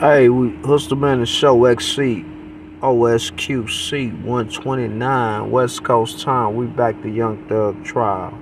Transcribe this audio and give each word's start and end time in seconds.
Hey, 0.00 0.30
we 0.30 0.56
Hustle 0.64 0.96
Man 0.96 1.20
the 1.20 1.26
Show 1.26 1.66
XC 1.66 2.24
OSQC 2.80 4.24
129 4.24 5.50
West 5.50 5.84
Coast 5.84 6.20
time. 6.20 6.56
We 6.56 6.64
back 6.64 7.02
to 7.02 7.10
Young 7.10 7.46
Thug 7.46 7.84
Trial. 7.84 8.32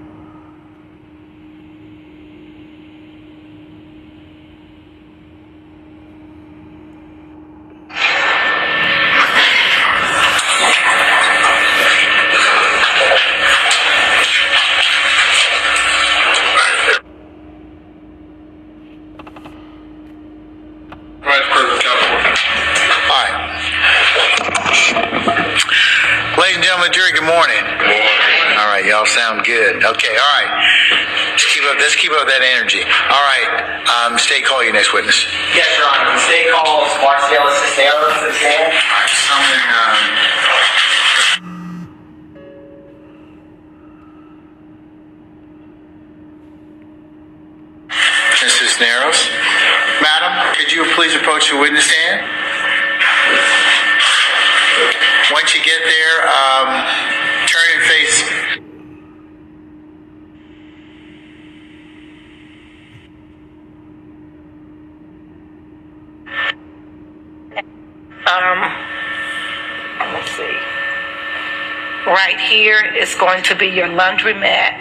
Be 73.61 73.69
your 73.69 73.89
laundromat 73.89 74.72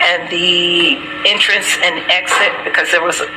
and 0.00 0.28
the 0.30 0.96
entrance 1.28 1.68
and 1.84 2.00
exit 2.10 2.64
because 2.64 2.90
there 2.90 3.04
was 3.04 3.20
a, 3.20 3.28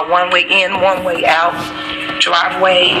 a 0.00 0.10
one 0.10 0.30
way 0.30 0.46
in, 0.48 0.80
one 0.80 1.04
way 1.04 1.24
out 1.26 1.52
driveway. 2.18 2.96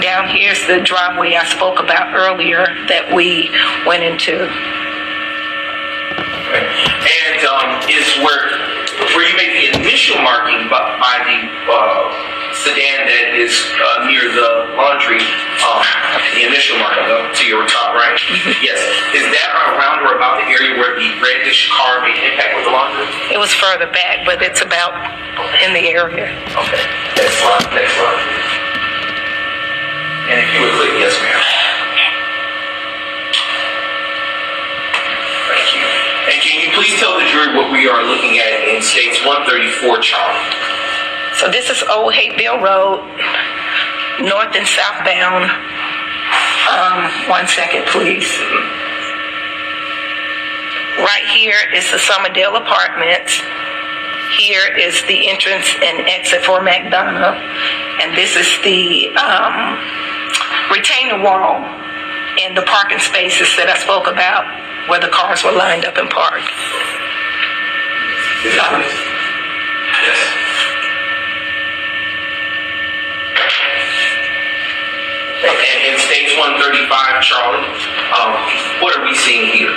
Down 0.00 0.28
here's 0.28 0.64
the 0.66 0.80
driveway 0.80 1.34
I 1.34 1.44
spoke 1.44 1.80
about 1.80 2.14
earlier 2.14 2.64
that 2.86 3.10
we 3.12 3.50
went 3.86 4.04
into. 4.06 4.46
And 6.54 7.40
um, 7.50 7.82
is 7.90 8.06
where 8.22 8.54
where 9.18 9.26
you 9.26 9.36
make 9.36 9.52
the 9.58 9.78
initial 9.82 10.22
marking 10.22 10.70
by, 10.70 10.78
by 11.02 11.18
the 11.26 11.38
uh, 11.66 12.34
sedan 12.54 13.06
that 13.10 13.34
is 13.34 13.50
uh, 13.50 14.06
near 14.06 14.30
the 14.30 14.78
laundry, 14.78 15.22
um, 15.66 15.82
the 16.34 16.46
initial 16.46 16.78
marking 16.78 17.10
up 17.10 17.34
to 17.34 17.44
your 17.46 17.66
top 17.66 17.94
right. 17.94 18.18
Mm-hmm. 18.18 18.62
Yes. 18.62 18.78
Is 19.14 19.26
that 19.26 19.50
around 19.74 20.06
or 20.06 20.16
about 20.16 20.38
the 20.42 20.46
area 20.50 20.78
where 20.78 20.94
the 20.94 21.08
reddish 21.18 21.70
car 21.74 22.02
made 22.02 22.18
impact 22.18 22.54
with 22.58 22.64
the 22.66 22.72
laundry? 22.74 23.06
It 23.32 23.38
was 23.38 23.52
further 23.54 23.90
back, 23.90 24.26
but 24.26 24.42
it's 24.42 24.62
about 24.62 24.94
in 25.62 25.74
the 25.74 25.84
area. 25.90 26.30
Okay. 26.54 26.82
Next 27.18 27.36
slide. 27.42 27.66
Next 27.74 27.94
slide. 27.98 28.20
And 30.30 30.40
if 30.40 30.48
you 30.54 30.60
would 30.64 30.74
click 30.80 30.92
yes, 30.96 31.12
ma'am. 31.20 31.42
Thank 35.52 35.68
you. 35.76 35.84
And 36.32 36.36
can 36.40 36.56
you 36.64 36.70
please 36.72 36.96
tell 36.96 37.18
the 37.20 37.26
jury 37.28 37.52
what 37.52 37.70
we 37.70 37.88
are 37.88 38.02
looking 38.02 38.38
at 38.40 38.64
in 38.68 38.80
states 38.80 39.20
134 39.26 40.00
Charlie? 40.00 40.40
So 41.36 41.50
this 41.50 41.68
is 41.68 41.82
Old 41.90 42.14
Hapeville 42.14 42.62
Road, 42.62 43.04
north 44.24 44.54
and 44.56 44.66
southbound. 44.66 45.50
Um, 46.74 47.30
one 47.30 47.46
second, 47.46 47.86
please. 47.86 48.26
Right 50.98 51.26
here 51.34 51.58
is 51.72 51.88
the 51.90 51.98
Summerdale 51.98 52.58
Apartments. 52.58 53.40
Here 54.36 54.74
is 54.76 55.00
the 55.06 55.30
entrance 55.30 55.70
and 55.80 56.06
exit 56.08 56.42
for 56.42 56.58
McDonough. 56.60 57.38
And 58.02 58.16
this 58.16 58.34
is 58.34 58.50
the 58.64 59.14
um, 59.14 59.78
retainer 60.74 61.22
wall 61.22 61.62
and 62.42 62.56
the 62.56 62.62
parking 62.62 62.98
spaces 62.98 63.54
that 63.56 63.70
I 63.70 63.78
spoke 63.78 64.08
about 64.08 64.42
where 64.88 65.00
the 65.00 65.08
cars 65.08 65.44
were 65.44 65.52
lined 65.52 65.84
up 65.84 65.96
and 65.96 66.10
parked 66.10 66.50
that 68.52 68.72
right? 68.72 68.84
Yes. 70.04 70.44
And 75.50 75.80
in 75.92 76.00
states 76.00 76.32
135 76.36 77.20
Charlie, 77.20 77.68
um, 78.16 78.32
what 78.80 78.96
are 78.96 79.04
we 79.04 79.14
seeing 79.14 79.52
here? 79.52 79.74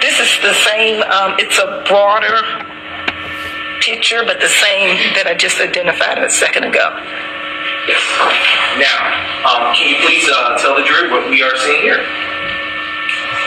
This 0.00 0.20
is 0.20 0.30
the 0.42 0.54
same, 0.68 1.02
um, 1.08 1.36
it's 1.38 1.58
a 1.58 1.84
broader 1.88 2.44
picture, 3.80 4.22
but 4.24 4.40
the 4.40 4.52
same 4.60 4.96
that 5.16 5.26
I 5.26 5.34
just 5.34 5.60
identified 5.60 6.18
a 6.18 6.30
second 6.30 6.64
ago. 6.64 6.92
Yes. 7.88 8.04
Now, 8.76 9.00
um, 9.48 9.74
can 9.74 9.88
you 9.88 9.96
please 10.04 10.28
uh, 10.28 10.58
tell 10.60 10.76
the 10.76 10.84
jury 10.84 11.10
what 11.10 11.30
we 11.30 11.42
are 11.42 11.56
seeing 11.56 11.80
here? 11.80 12.04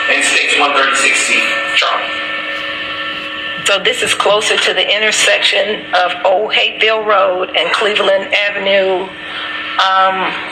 In 0.09 0.23
states 0.25 0.57
136C, 0.57 1.37
Charlie. 1.77 2.31
So 3.65 3.79
this 3.79 4.01
is 4.01 4.13
closer 4.13 4.57
to 4.57 4.73
the 4.73 4.83
intersection 4.83 5.85
of 5.93 6.11
Old 6.25 6.53
Hapeville 6.53 7.05
Road 7.05 7.55
and 7.55 7.71
Cleveland 7.71 8.33
Avenue. 8.33 9.07
Um, 9.77 10.50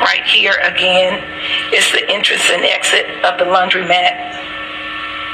right 0.00 0.24
here 0.24 0.54
again 0.64 1.22
is 1.74 1.90
the 1.92 2.08
entrance 2.10 2.44
and 2.50 2.64
exit 2.64 3.06
of 3.24 3.38
the 3.38 3.44
laundromat. 3.44 4.14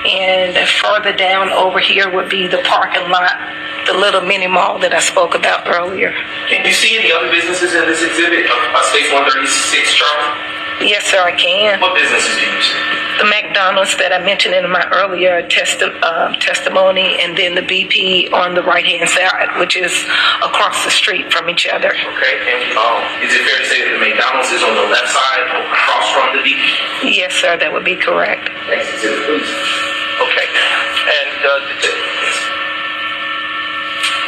And 0.04 0.56
further 0.68 1.16
down 1.16 1.48
over 1.50 1.78
here 1.78 2.12
would 2.12 2.28
be 2.28 2.46
the 2.46 2.60
parking 2.64 3.08
lot, 3.08 3.32
the 3.86 3.94
little 3.94 4.20
mini 4.20 4.46
mall 4.46 4.78
that 4.80 4.92
I 4.92 5.00
spoke 5.00 5.34
about 5.34 5.66
earlier. 5.66 6.12
Can 6.48 6.64
you 6.66 6.72
see 6.72 6.98
any 6.98 7.10
other 7.10 7.30
businesses 7.30 7.72
in 7.72 7.88
this 7.88 8.02
exhibit 8.04 8.44
of 8.44 8.60
uh, 8.76 8.82
states 8.92 9.08
136, 9.12 9.94
Charlie? 9.94 10.53
Yes, 10.80 11.04
sir, 11.04 11.22
I 11.22 11.32
can. 11.36 11.80
What 11.80 11.94
businesses 11.94 12.34
do 12.36 12.46
you 12.46 12.62
see? 12.62 13.04
the 13.18 13.24
McDonald's 13.30 13.94
that 14.02 14.10
I 14.10 14.18
mentioned 14.18 14.54
in 14.54 14.66
my 14.70 14.82
earlier 14.90 15.46
testi- 15.46 15.94
uh, 16.02 16.34
testimony, 16.42 17.22
and 17.22 17.38
then 17.38 17.54
the 17.54 17.62
BP 17.62 18.32
on 18.32 18.54
the 18.54 18.62
right 18.62 18.84
hand 18.84 19.08
side, 19.08 19.54
which 19.58 19.76
is 19.76 19.92
across 20.42 20.82
the 20.84 20.90
street 20.90 21.30
from 21.30 21.48
each 21.48 21.66
other. 21.66 21.94
Okay, 21.94 22.34
and 22.42 22.74
um, 22.74 22.98
is 23.22 23.30
it 23.30 23.42
fair 23.46 23.58
to 23.62 23.66
say 23.70 23.78
that 23.86 23.92
the 23.94 24.02
McDonald's 24.02 24.50
is 24.50 24.62
on 24.66 24.74
the 24.74 24.86
left 24.90 25.10
side 25.14 25.46
across 25.46 26.06
from 26.10 26.26
the 26.34 26.42
BP? 26.42 27.14
Yes, 27.14 27.34
sir, 27.38 27.54
that 27.56 27.70
would 27.70 27.86
be 27.86 27.94
correct. 27.94 28.50
Next 28.66 28.90
exhibit, 28.98 29.22
please. 29.30 29.50
Okay, 30.18 30.46
and 30.50 31.38
uh, 31.46 31.58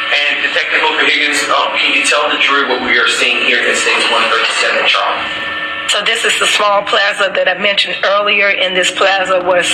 and 0.07 0.33
Detective 0.47 0.79
Booker 0.79 1.03
Higgins, 1.03 1.43
um, 1.51 1.75
can 1.75 1.91
you 1.91 2.03
tell 2.07 2.31
the 2.31 2.39
jury 2.39 2.71
what 2.71 2.79
we 2.87 2.95
are 2.95 3.07
seeing 3.11 3.43
here 3.43 3.59
in 3.59 3.75
states 3.75 4.07
137, 4.07 4.87
Charlie? 4.87 5.56
So 5.89 6.03
this 6.03 6.25
is 6.25 6.37
the 6.39 6.47
small 6.47 6.81
plaza 6.83 7.31
that 7.33 7.47
I 7.47 7.57
mentioned 7.57 7.95
earlier. 8.03 8.49
In 8.49 8.73
this 8.73 8.91
plaza 8.91 9.39
was 9.39 9.65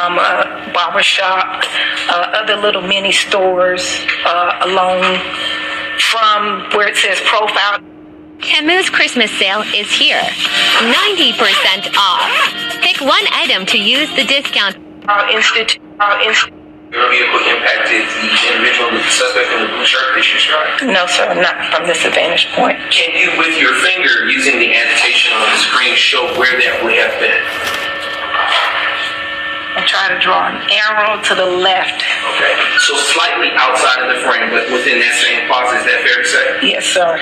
um, 0.00 0.16
a 0.16 0.70
barber 0.72 1.02
shop, 1.02 1.64
uh, 2.08 2.40
other 2.40 2.56
little 2.56 2.82
mini 2.82 3.12
stores 3.12 3.84
uh, 4.24 4.64
along 4.64 5.20
from 6.00 6.70
where 6.72 6.88
it 6.88 6.96
says 6.96 7.20
profile. 7.24 7.80
Camus 8.40 8.90
Christmas 8.90 9.30
sale 9.38 9.62
is 9.74 9.90
here. 9.92 10.20
90% 10.80 11.94
off. 11.96 12.82
Pick 12.82 13.00
one 13.00 13.24
item 13.32 13.66
to 13.66 13.78
use 13.78 14.08
the 14.16 14.24
discount. 14.24 14.76
Uh, 15.06 15.28
institute. 15.32 15.80
Uh, 16.00 16.18
inst- 16.26 16.61
Your 16.92 17.08
vehicle 17.08 17.40
impacted 17.48 18.04
the 18.04 18.28
individual, 18.52 18.92
the 18.92 19.00
suspect 19.08 19.48
in 19.48 19.64
the 19.64 19.68
blue 19.72 19.88
shirt 19.88 20.12
that 20.12 20.28
you 20.28 20.36
struck. 20.36 20.68
no, 20.84 21.08
sir, 21.08 21.32
not 21.32 21.56
from 21.72 21.88
this 21.88 22.04
vantage 22.04 22.52
point. 22.52 22.76
Can 22.92 23.16
you, 23.16 23.32
with 23.40 23.56
your 23.56 23.72
finger, 23.80 24.28
using 24.28 24.60
the 24.60 24.68
annotation 24.76 25.32
on 25.32 25.48
the 25.56 25.60
screen, 25.64 25.96
show 25.96 26.20
where 26.36 26.52
that 26.52 26.84
would 26.84 26.92
have 26.92 27.16
been? 27.16 27.40
And 29.80 29.88
try 29.88 30.12
to 30.12 30.20
draw 30.20 30.52
an 30.52 30.60
arrow 30.68 31.16
to 31.16 31.32
the 31.32 31.48
left. 31.48 32.04
Okay, 32.36 32.52
so 32.84 32.92
slightly 33.16 33.48
outside 33.56 34.04
of 34.04 34.12
the 34.12 34.20
frame, 34.28 34.52
but 34.52 34.68
within 34.68 35.00
that 35.00 35.16
same 35.16 35.48
plaza, 35.48 35.80
is 35.80 35.88
that 35.88 36.04
fair 36.04 36.20
to 36.20 36.28
say? 36.28 36.44
Yes, 36.76 36.84
sir. 36.84 37.16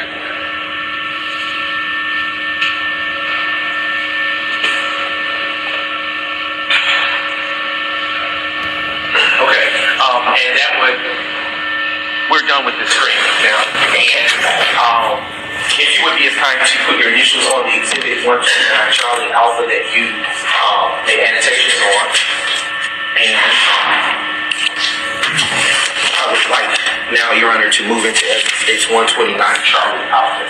and 10.30 10.52
that 10.54 10.72
would 10.78 10.98
we're 12.30 12.46
done 12.46 12.62
with 12.62 12.78
this 12.78 12.86
screen 12.94 13.18
now. 13.42 13.58
And 13.90 14.30
um, 14.78 15.18
if 15.74 15.90
you 15.98 16.06
would 16.06 16.14
be 16.14 16.30
as 16.30 16.36
kind 16.38 16.62
to 16.62 16.76
put 16.86 16.94
your 17.02 17.10
initials 17.10 17.42
on 17.50 17.66
the 17.66 17.74
exhibit 17.74 18.22
one 18.22 18.38
two 18.38 18.62
nine 18.70 18.94
Charlie 18.94 19.34
Alpha 19.34 19.66
that 19.66 19.84
you 19.90 20.06
um, 20.14 20.94
made 21.10 21.18
annotations 21.26 21.74
on, 21.82 22.06
and 23.18 23.34
I 26.14 26.24
would 26.30 26.46
like 26.54 26.70
now, 27.10 27.34
Your 27.34 27.50
Honor, 27.50 27.66
to 27.66 27.82
move 27.90 28.06
into 28.06 28.22
evidence 28.30 28.62
states 28.62 28.86
one 28.86 29.10
twenty 29.10 29.34
nine 29.34 29.58
Charlie 29.66 30.06
Alpha. 30.14 30.46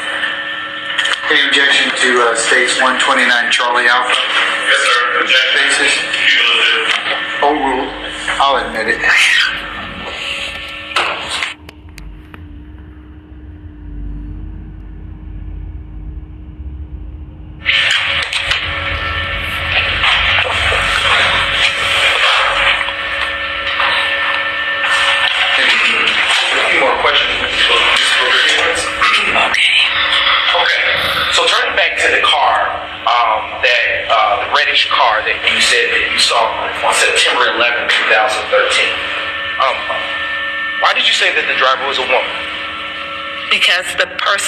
Any 1.32 1.46
objection 1.48 1.88
to 1.94 2.08
uh, 2.26 2.34
states 2.34 2.74
129 2.82 3.52
Charlie 3.52 3.86
Alpha? 3.86 4.10
Yes, 4.10 4.82
sir. 4.82 5.20
Objection. 5.22 5.62
Basis? 5.62 5.94
Overruled. 7.38 7.86
Oh, 7.86 8.58
I'll 8.58 8.66
admit 8.66 8.88
it. 8.88 8.98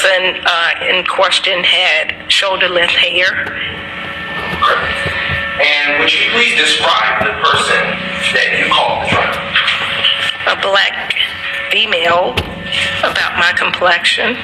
person 0.03 0.43
uh, 0.45 0.71
in 0.91 1.05
question 1.07 1.63
had 1.63 2.31
shoulder 2.31 2.69
length 2.69 2.95
hair. 2.95 3.47
And 5.63 6.01
would 6.01 6.13
you 6.13 6.27
please 6.35 6.59
describe 6.59 7.23
the 7.23 7.31
person 7.39 7.83
that 8.35 8.59
you 8.59 8.67
called 8.73 9.07
the 9.07 9.15
driver? 9.15 9.39
a 10.51 10.59
black 10.59 11.15
female 11.71 12.35
about 13.07 13.39
my 13.39 13.55
complexion. 13.55 14.35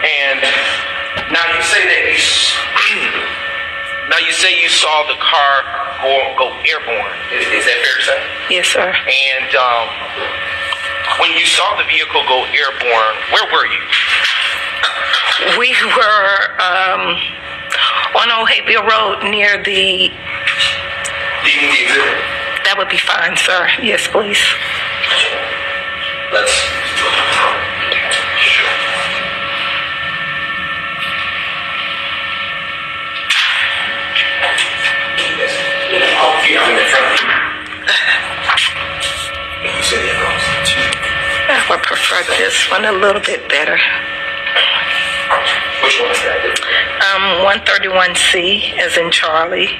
And 0.00 0.40
now 1.28 1.44
you 1.52 1.60
say 1.68 1.84
that 1.84 2.00
you 2.08 2.16
now 4.08 4.16
you 4.24 4.32
say 4.32 4.56
you 4.56 4.72
saw 4.72 5.04
the 5.04 5.20
car 5.20 5.68
go 6.00 6.32
go 6.40 6.48
airborne. 6.64 7.12
Is, 7.36 7.44
is 7.44 7.64
that 7.68 7.76
fair 7.76 7.92
to 7.92 8.04
say? 8.08 8.20
Yes, 8.56 8.66
sir. 8.72 8.88
And 8.88 9.52
um, 9.52 9.84
when 11.20 11.32
you 11.32 11.46
saw 11.46 11.76
the 11.76 11.84
vehicle 11.84 12.22
go 12.28 12.44
airborne, 12.44 13.16
where 13.32 13.46
were 13.52 13.66
you? 13.66 13.82
We 15.58 15.70
were 15.96 16.60
um, 16.60 17.16
on 18.16 18.46
Hayfield 18.46 18.84
Road 18.84 19.30
near 19.30 19.62
the. 19.62 20.10
Do 21.44 21.50
you 21.50 21.60
need 21.62 21.72
the 21.72 21.82
exhibit? 21.84 22.18
That 22.64 22.74
would 22.76 22.88
be 22.88 22.98
fine, 22.98 23.36
sir. 23.36 23.68
Yes, 23.82 24.06
please. 24.08 24.40
Let's. 26.32 26.52
Oh, 36.20 36.34
yeah, 36.50 36.60
I'm 36.60 36.76
in 36.76 36.84
front 36.90 37.07
would 41.70 41.82
prefer 41.82 42.22
this 42.38 42.70
one 42.70 42.84
a 42.84 42.92
little 42.92 43.20
bit 43.20 43.48
better. 43.48 43.78
Which 45.82 46.00
one 46.00 46.10
is 46.10 46.22
that? 46.24 46.40
Um, 47.14 47.44
131C, 47.44 48.78
as 48.78 48.96
in 48.96 49.10
Charlie. 49.10 49.78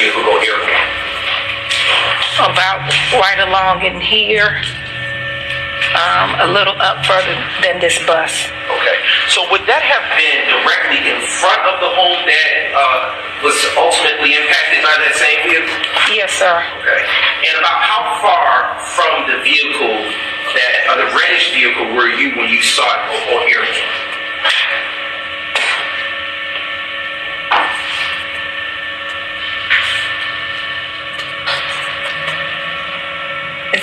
You 0.00 0.12
the 0.12 0.22
vehicle 0.22 0.60
go. 0.68 0.76
About 2.52 2.84
right 3.16 3.40
along 3.40 3.82
in 3.82 4.00
here. 4.00 4.60
Um, 5.96 6.28
a 6.44 6.48
little 6.52 6.76
up 6.76 7.00
further 7.06 7.32
than 7.64 7.80
this 7.80 7.96
bus. 8.04 8.52
Okay. 8.68 8.98
So 9.32 9.48
would 9.48 9.64
that 9.64 9.80
have 9.80 10.04
been 10.12 10.40
directly 10.60 11.00
in 11.08 11.16
front 11.24 11.62
of 11.64 11.80
the 11.80 11.88
home 11.88 12.20
that 12.28 12.48
uh, 12.76 13.16
was 13.40 13.56
ultimately 13.80 14.36
impacted 14.36 14.84
by 14.84 14.92
that 15.00 15.16
same 15.16 15.40
vehicle? 15.48 15.72
Yes, 16.12 16.36
sir. 16.36 16.60
Okay. 16.84 17.00
And 17.48 17.54
about 17.64 17.80
how 17.80 18.02
far 18.20 18.76
from 18.92 19.14
the 19.32 19.40
vehicle 19.40 19.96
that, 20.52 20.72
or 20.92 20.96
the 21.00 21.08
reddish 21.16 21.56
vehicle 21.56 21.96
were 21.96 22.12
you 22.12 22.36
when 22.36 22.52
you 22.52 22.60
saw 22.60 22.84
it 22.84 23.00
or, 23.32 23.40
or 23.40 23.40
hear 23.48 23.64
it? 23.64 23.76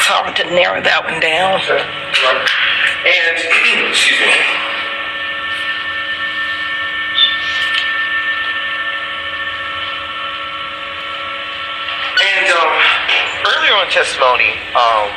It's 0.03 0.11
hard 0.11 0.35
to 0.35 0.43
narrow 0.51 0.83
that 0.83 0.99
one 1.07 1.15
down. 1.23 1.63
And, 1.63 1.79
excuse 3.87 4.19
me. 4.19 4.35
And 12.19 12.51
um, 12.51 12.71
earlier 13.47 13.79
on 13.79 13.87
testimony, 13.87 14.59
um, 14.75 15.07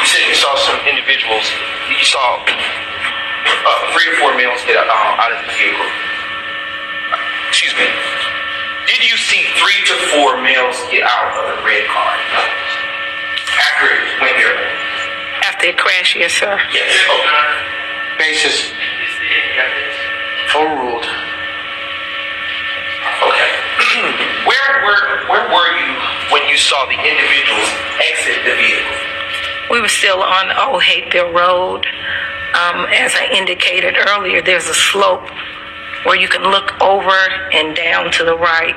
you 0.00 0.08
said 0.08 0.24
you 0.24 0.32
saw 0.32 0.56
some 0.64 0.80
individuals, 0.88 1.44
you 1.92 2.00
saw 2.00 2.40
uh, 2.40 3.80
three 3.92 4.08
to 4.08 4.16
four 4.16 4.32
males 4.32 4.64
get 4.64 4.80
uh, 4.80 5.20
out 5.20 5.28
of 5.28 5.44
the 5.44 5.52
vehicle. 5.60 5.92
Excuse 7.52 7.76
me. 7.76 7.84
Did 8.88 9.04
you 9.04 9.20
see 9.20 9.44
three 9.60 9.80
to 9.92 9.94
four 10.16 10.40
males 10.40 10.80
get 10.88 11.04
out 11.04 11.36
of 11.36 11.52
the 11.52 11.68
red 11.68 11.84
car 11.92 12.61
after 13.82 13.94
it 13.94 14.20
went 14.20 14.36
here? 14.36 14.54
After 15.42 15.66
it 15.66 15.78
crashed, 15.78 16.16
yes, 16.16 16.32
sir. 16.32 16.58
Yes. 16.72 16.92
Okay. 17.10 18.18
Basis. 18.18 18.72
Overruled. 20.54 21.06
Okay. 23.22 23.50
where 24.46 24.70
were 24.84 25.26
where 25.26 25.48
were 25.48 25.70
you 25.80 25.92
when 26.30 26.46
you 26.48 26.56
saw 26.56 26.84
the 26.86 26.98
individuals 26.98 27.70
exit 27.98 28.44
the 28.44 28.54
vehicle? 28.54 28.96
We 29.70 29.80
were 29.80 29.88
still 29.88 30.22
on 30.22 30.52
Old 30.52 30.82
Road. 31.34 31.86
Um, 32.52 32.84
as 32.92 33.14
I 33.16 33.30
indicated 33.32 33.96
earlier, 34.08 34.42
there's 34.42 34.68
a 34.68 34.74
slope 34.74 35.26
where 36.04 36.16
you 36.16 36.28
can 36.28 36.42
look 36.50 36.78
over 36.82 37.16
and 37.52 37.74
down 37.74 38.12
to 38.12 38.24
the 38.24 38.36
right. 38.36 38.76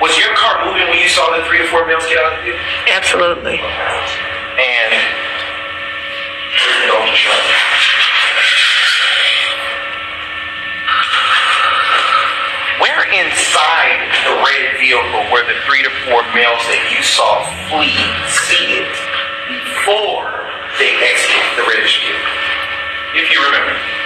Was 0.00 0.16
your 0.16 0.32
car 0.34 0.64
moving 0.64 0.88
when 0.88 0.98
you 0.98 1.08
saw 1.08 1.36
the 1.36 1.44
three 1.44 1.60
or 1.60 1.68
four 1.68 1.84
males 1.86 2.06
get 2.08 2.16
out 2.16 2.32
of 2.32 2.38
the 2.40 2.44
vehicle? 2.52 2.64
Absolutely. 2.88 3.60
And 3.60 4.92
dog 6.88 7.04
shot? 7.12 7.36
Where 12.80 13.04
inside 13.12 14.00
the 14.24 14.40
red 14.40 14.80
vehicle 14.80 15.20
were 15.28 15.44
the 15.44 15.60
three 15.68 15.84
to 15.84 15.92
four 16.08 16.24
males 16.32 16.64
that 16.72 16.80
you 16.88 17.04
saw 17.04 17.44
flee 17.68 18.00
seated 18.48 18.88
before 19.52 20.48
they 20.80 20.96
exited 20.96 21.44
the 21.60 21.68
reddish 21.68 22.00
vehicle? 22.00 22.40
If 23.20 23.28
you 23.28 23.44
remember. 23.44 23.99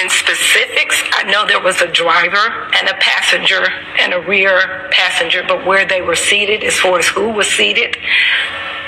In 0.00 0.08
specifics, 0.10 0.96
I 1.12 1.24
know 1.24 1.46
there 1.46 1.60
was 1.62 1.80
a 1.82 1.88
driver 1.90 2.70
and 2.78 2.88
a 2.88 2.94
passenger 3.00 3.66
and 3.98 4.14
a 4.14 4.20
rear 4.20 4.88
passenger, 4.92 5.42
but 5.46 5.66
where 5.66 5.86
they 5.86 6.02
were 6.02 6.14
seated, 6.16 6.62
as 6.62 6.74
far 6.78 6.98
as 6.98 7.06
who 7.08 7.30
was 7.30 7.46
seated, 7.48 7.96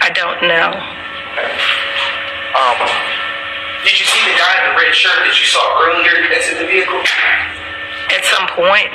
I 0.01 0.11
don't 0.15 0.43
know. 0.47 0.71
Um, 2.55 2.79
did 3.85 3.99
you 3.99 4.07
see 4.07 4.23
the 4.31 4.37
guy 4.39 4.55
in 4.63 4.71
the 4.71 4.77
red 4.79 4.95
shirt 4.95 5.19
that 5.27 5.35
you 5.35 5.47
saw 5.47 5.63
earlier 5.83 6.15
that's 6.31 6.51
in 6.51 6.59
the 6.63 6.67
vehicle? 6.71 7.01
At 8.11 8.27
some 8.27 8.47
point, 8.59 8.91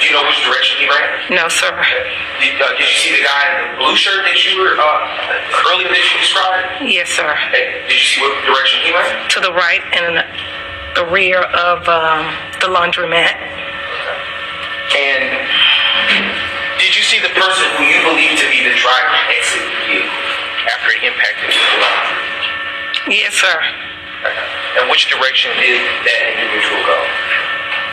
Do 0.00 0.04
you 0.04 0.12
know 0.12 0.24
which 0.28 0.44
direction 0.44 0.76
he 0.76 0.86
ran? 0.88 1.08
no, 1.32 1.48
sir. 1.48 1.72
Did, 2.40 2.60
uh, 2.60 2.68
did 2.76 2.84
you 2.84 2.96
see 3.00 3.12
the 3.16 3.24
guy 3.24 3.42
in 3.48 3.56
the 3.72 3.76
blue 3.80 3.96
shirt 3.96 4.24
that 4.28 4.36
you 4.44 4.60
were 4.60 4.76
uh, 4.76 5.72
earlier 5.72 5.88
that 5.88 6.04
you 6.04 6.16
described? 6.20 6.84
Yes, 6.84 7.08
sir. 7.08 7.32
Hey, 7.48 7.80
did 7.88 7.96
you 7.96 8.04
see 8.04 8.20
what 8.20 8.36
direction 8.44 8.84
he 8.84 8.92
ran? 8.92 9.24
To 9.36 9.40
the 9.40 9.52
right 9.56 9.80
and 9.96 10.20
the 10.20 10.24
rear 11.06 11.42
of 11.42 11.86
um, 11.88 12.26
the 12.60 12.66
laundromat. 12.66 13.34
And 14.96 15.22
did 16.78 16.96
you 16.96 17.02
see 17.02 17.18
the 17.20 17.30
person 17.34 17.66
who 17.76 17.84
you 17.84 18.00
believe 18.02 18.38
to 18.38 18.48
be 18.50 18.64
the 18.64 18.74
driver 18.74 19.14
exit 19.30 19.62
the 19.62 19.78
vehicle 19.86 20.24
after 20.74 20.90
it 20.96 21.02
impacted 21.04 21.54
you? 21.54 21.62
Yes, 23.14 23.34
sir. 23.34 23.60
And 24.78 24.90
which 24.90 25.08
direction 25.10 25.50
did 25.56 25.80
that 25.80 26.22
individual 26.34 26.82
go? 26.84 26.98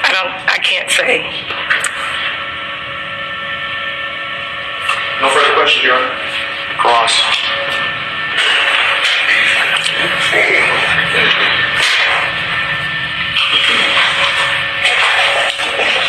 I 0.06 0.10
don't. 0.12 0.34
I 0.50 0.58
can't 0.60 0.90
say. 0.90 1.24
No 5.22 5.30
further 5.30 5.54
questions, 5.56 5.84
Your 5.84 5.96
Honor. 5.96 6.12
Cross. 6.78 7.22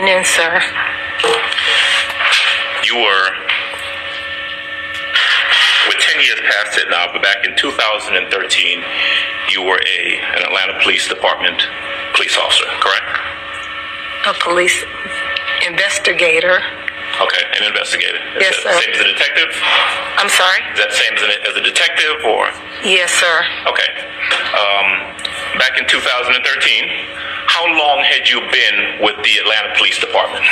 afternoon, 0.00 0.24
sir. 0.24 0.60
You 2.88 2.96
were, 2.96 3.26
with 5.88 5.98
10 6.00 6.22
years 6.24 6.40
past 6.40 6.78
it 6.78 6.88
now, 6.90 7.06
but 7.12 7.22
back 7.22 7.44
in 7.44 7.54
2013, 7.56 8.82
you 9.52 9.62
were 9.62 9.76
a 9.76 10.00
an 10.36 10.42
Atlanta 10.48 10.80
Police 10.82 11.06
Department 11.08 11.60
police 12.14 12.36
officer, 12.38 12.64
correct? 12.80 13.08
A 14.26 14.34
police 14.40 14.84
investigator. 15.66 16.60
Okay, 17.20 17.44
an 17.60 17.64
investigator. 17.68 18.16
Is 18.40 18.48
Yes, 18.48 18.56
that 18.64 18.72
sir. 18.72 18.80
Same 18.80 18.94
as 18.94 19.00
a 19.04 19.08
detective? 19.12 19.50
I'm 20.16 20.30
sorry. 20.32 20.60
Is 20.72 20.78
that 20.80 20.92
same 20.96 21.12
as 21.12 21.22
a, 21.22 21.30
as 21.50 21.54
a 21.60 21.64
detective 21.64 22.16
or? 22.24 22.48
Yes, 22.88 23.12
sir. 23.12 23.36
Okay. 23.68 23.90
Um, 24.56 24.88
back 25.60 25.76
in 25.76 25.84
2013, 25.84 26.40
how 27.70 27.78
long 27.78 28.02
had 28.04 28.28
you 28.28 28.40
been 28.40 29.00
with 29.02 29.16
the 29.22 29.34
Atlanta 29.38 29.74
Police 29.76 29.98
Department? 30.00 30.44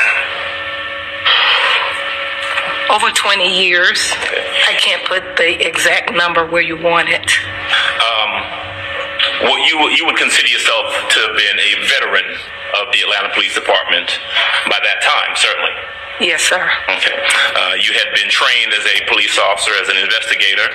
Over 2.91 3.11
20 3.11 3.67
years. 3.67 4.13
I 4.67 4.75
can't 4.79 5.05
put 5.05 5.37
the 5.37 5.67
exact 5.67 6.15
number 6.15 6.47
where 6.47 6.63
you 6.63 6.77
want 6.81 7.09
it. 7.09 7.27
Um, 8.01 8.31
Well, 9.43 9.59
you 9.59 9.77
you 9.95 10.07
would 10.07 10.17
consider 10.17 10.49
yourself 10.49 10.87
to 11.11 11.19
have 11.27 11.37
been 11.37 11.59
a 11.59 11.73
veteran 11.87 12.29
of 12.81 12.93
the 12.93 13.01
Atlanta 13.03 13.31
Police 13.35 13.55
Department 13.55 14.09
by 14.71 14.79
that 14.83 14.99
time, 15.03 15.35
certainly. 15.37 15.75
Yes, 16.21 16.43
sir. 16.43 16.71
Okay. 16.91 17.15
Uh, 17.55 17.75
you 17.79 17.93
had 17.95 18.11
been 18.15 18.29
trained 18.31 18.73
as 18.75 18.85
a 18.87 19.07
police 19.07 19.39
officer, 19.39 19.71
as 19.81 19.89
an 19.89 19.97
investigator, 19.97 20.67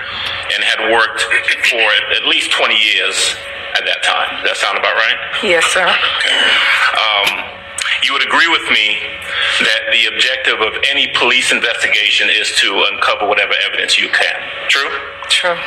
and 0.56 0.64
had 0.64 0.92
worked 0.92 1.22
for 1.68 1.84
at 2.16 2.24
least 2.26 2.52
20 2.52 2.76
years 2.76 3.36
at 3.75 3.86
that 3.86 4.01
time. 4.03 4.30
Does 4.42 4.53
that 4.53 4.58
sound 4.58 4.77
about 4.77 4.96
right? 4.96 5.18
Yes, 5.44 5.65
sir. 5.72 5.86
Um, 5.86 7.53
you 8.03 8.13
would 8.13 8.25
agree 8.25 8.48
with 8.48 8.65
me 8.72 9.00
that 9.63 9.82
the 9.92 10.06
objective 10.12 10.60
of 10.60 10.74
any 10.89 11.08
police 11.15 11.51
investigation 11.51 12.30
is 12.30 12.51
to 12.60 12.86
uncover 12.92 13.27
whatever 13.27 13.53
evidence 13.65 13.98
you 13.98 14.10
can. 14.10 14.38
True? 14.68 14.89
True. 15.30 15.58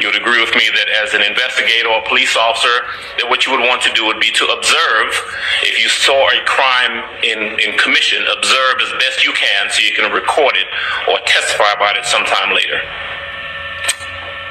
You 0.00 0.06
would 0.06 0.20
agree 0.20 0.38
with 0.38 0.54
me 0.54 0.62
that 0.70 0.88
as 1.02 1.14
an 1.14 1.22
investigator 1.26 1.90
or 1.90 2.02
police 2.06 2.36
officer, 2.38 2.86
that 3.18 3.26
what 3.26 3.46
you 3.46 3.50
would 3.50 3.66
want 3.66 3.82
to 3.82 3.92
do 3.98 4.06
would 4.06 4.20
be 4.22 4.30
to 4.30 4.44
observe. 4.46 5.10
If 5.66 5.74
you 5.82 5.90
saw 5.90 6.30
a 6.30 6.38
crime 6.46 7.02
in, 7.26 7.58
in 7.58 7.74
commission, 7.78 8.22
observe 8.38 8.78
as 8.78 8.92
best 9.02 9.26
you 9.26 9.34
can 9.34 9.66
so 9.74 9.82
you 9.82 9.90
can 9.98 10.06
record 10.14 10.54
it 10.54 10.70
or 11.10 11.18
testify 11.26 11.74
about 11.74 11.98
it 11.98 12.06
sometime 12.06 12.54
later. 12.54 12.78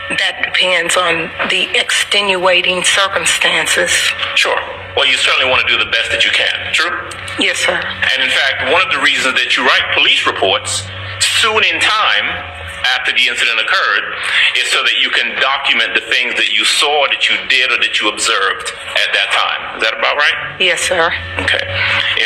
That 0.10 0.40
depends 0.40 0.96
on 0.96 1.28
the 1.52 1.68
extenuating 1.76 2.84
circumstances. 2.84 3.92
Sure. 4.40 4.56
Well, 4.96 5.06
you 5.06 5.20
certainly 5.20 5.52
want 5.52 5.68
to 5.68 5.70
do 5.70 5.78
the 5.78 5.92
best 5.92 6.10
that 6.16 6.24
you 6.24 6.32
can. 6.32 6.56
True? 6.72 6.96
Yes, 7.44 7.60
sir. 7.60 7.76
And 7.76 8.24
in 8.24 8.32
fact, 8.32 8.72
one 8.72 8.82
of 8.82 8.90
the 8.90 9.04
reasons 9.04 9.36
that 9.36 9.54
you 9.54 9.68
write 9.68 9.84
police 9.94 10.26
reports 10.26 10.88
soon 11.20 11.62
in 11.68 11.78
time 11.84 12.26
after 12.98 13.12
the 13.14 13.26
incident 13.28 13.60
occurred 13.60 14.06
is 14.58 14.68
so 14.72 14.84
that 14.84 14.98
you 15.00 15.10
can 15.10 15.34
document 15.42 15.94
the 15.94 16.06
things 16.12 16.36
that 16.36 16.54
you 16.54 16.66
saw, 16.66 17.08
that 17.10 17.30
you 17.30 17.36
did, 17.50 17.72
or 17.72 17.80
that 17.82 18.00
you 18.02 18.10
observed 18.10 18.68
at 19.00 19.10
that 19.14 19.30
time. 19.34 19.78
Is 19.78 19.84
that 19.84 19.98
about 19.98 20.18
right? 20.18 20.58
Yes, 20.60 20.82
sir. 20.82 21.14
Okay. 21.42 21.66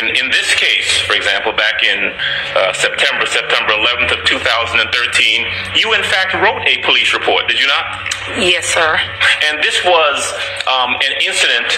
In 0.00 0.12
in 0.16 0.30
this 0.30 0.54
case, 0.54 1.00
for 1.04 1.14
example, 1.14 1.52
back 1.52 1.82
in 1.82 2.12
uh, 2.56 2.72
September, 2.72 3.26
September 3.26 3.72
11th 3.72 4.18
of 4.18 4.24
2013, 4.24 5.46
you 5.76 5.92
in 5.94 6.02
fact 6.04 6.34
wrote 6.34 6.62
a 6.66 6.80
police 6.82 7.12
report, 7.12 7.48
did 7.48 7.60
you 7.60 7.66
not? 7.66 7.84
Yes, 8.38 8.66
sir. 8.66 8.98
And 9.48 9.62
this 9.62 9.84
was 9.84 10.18
um, 10.66 10.94
an 10.94 11.12
incident 11.20 11.68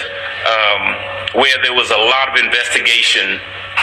um, 0.45 1.24
where 1.35 1.57
there 1.61 1.73
was 1.75 1.91
a 1.91 1.99
lot 1.99 2.31
of 2.31 2.35
investigation 2.39 3.39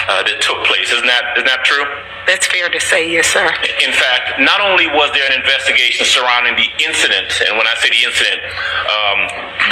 uh, 0.08 0.24
that 0.24 0.40
took 0.40 0.64
place. 0.64 0.88
Isn't 0.90 1.06
that 1.06 1.36
isn't 1.36 1.48
that 1.48 1.64
true? 1.64 1.84
That's 2.26 2.46
fair 2.46 2.70
to 2.70 2.78
say, 2.78 3.10
yes, 3.10 3.26
sir. 3.26 3.42
In 3.82 3.90
fact, 3.90 4.38
not 4.38 4.62
only 4.62 4.86
was 4.86 5.10
there 5.10 5.26
an 5.26 5.34
investigation 5.34 6.06
surrounding 6.06 6.54
the 6.54 6.70
incident, 6.78 7.34
and 7.42 7.58
when 7.58 7.66
I 7.66 7.74
say 7.82 7.90
the 7.90 8.02
incident, 8.06 8.40
um, 8.86 9.18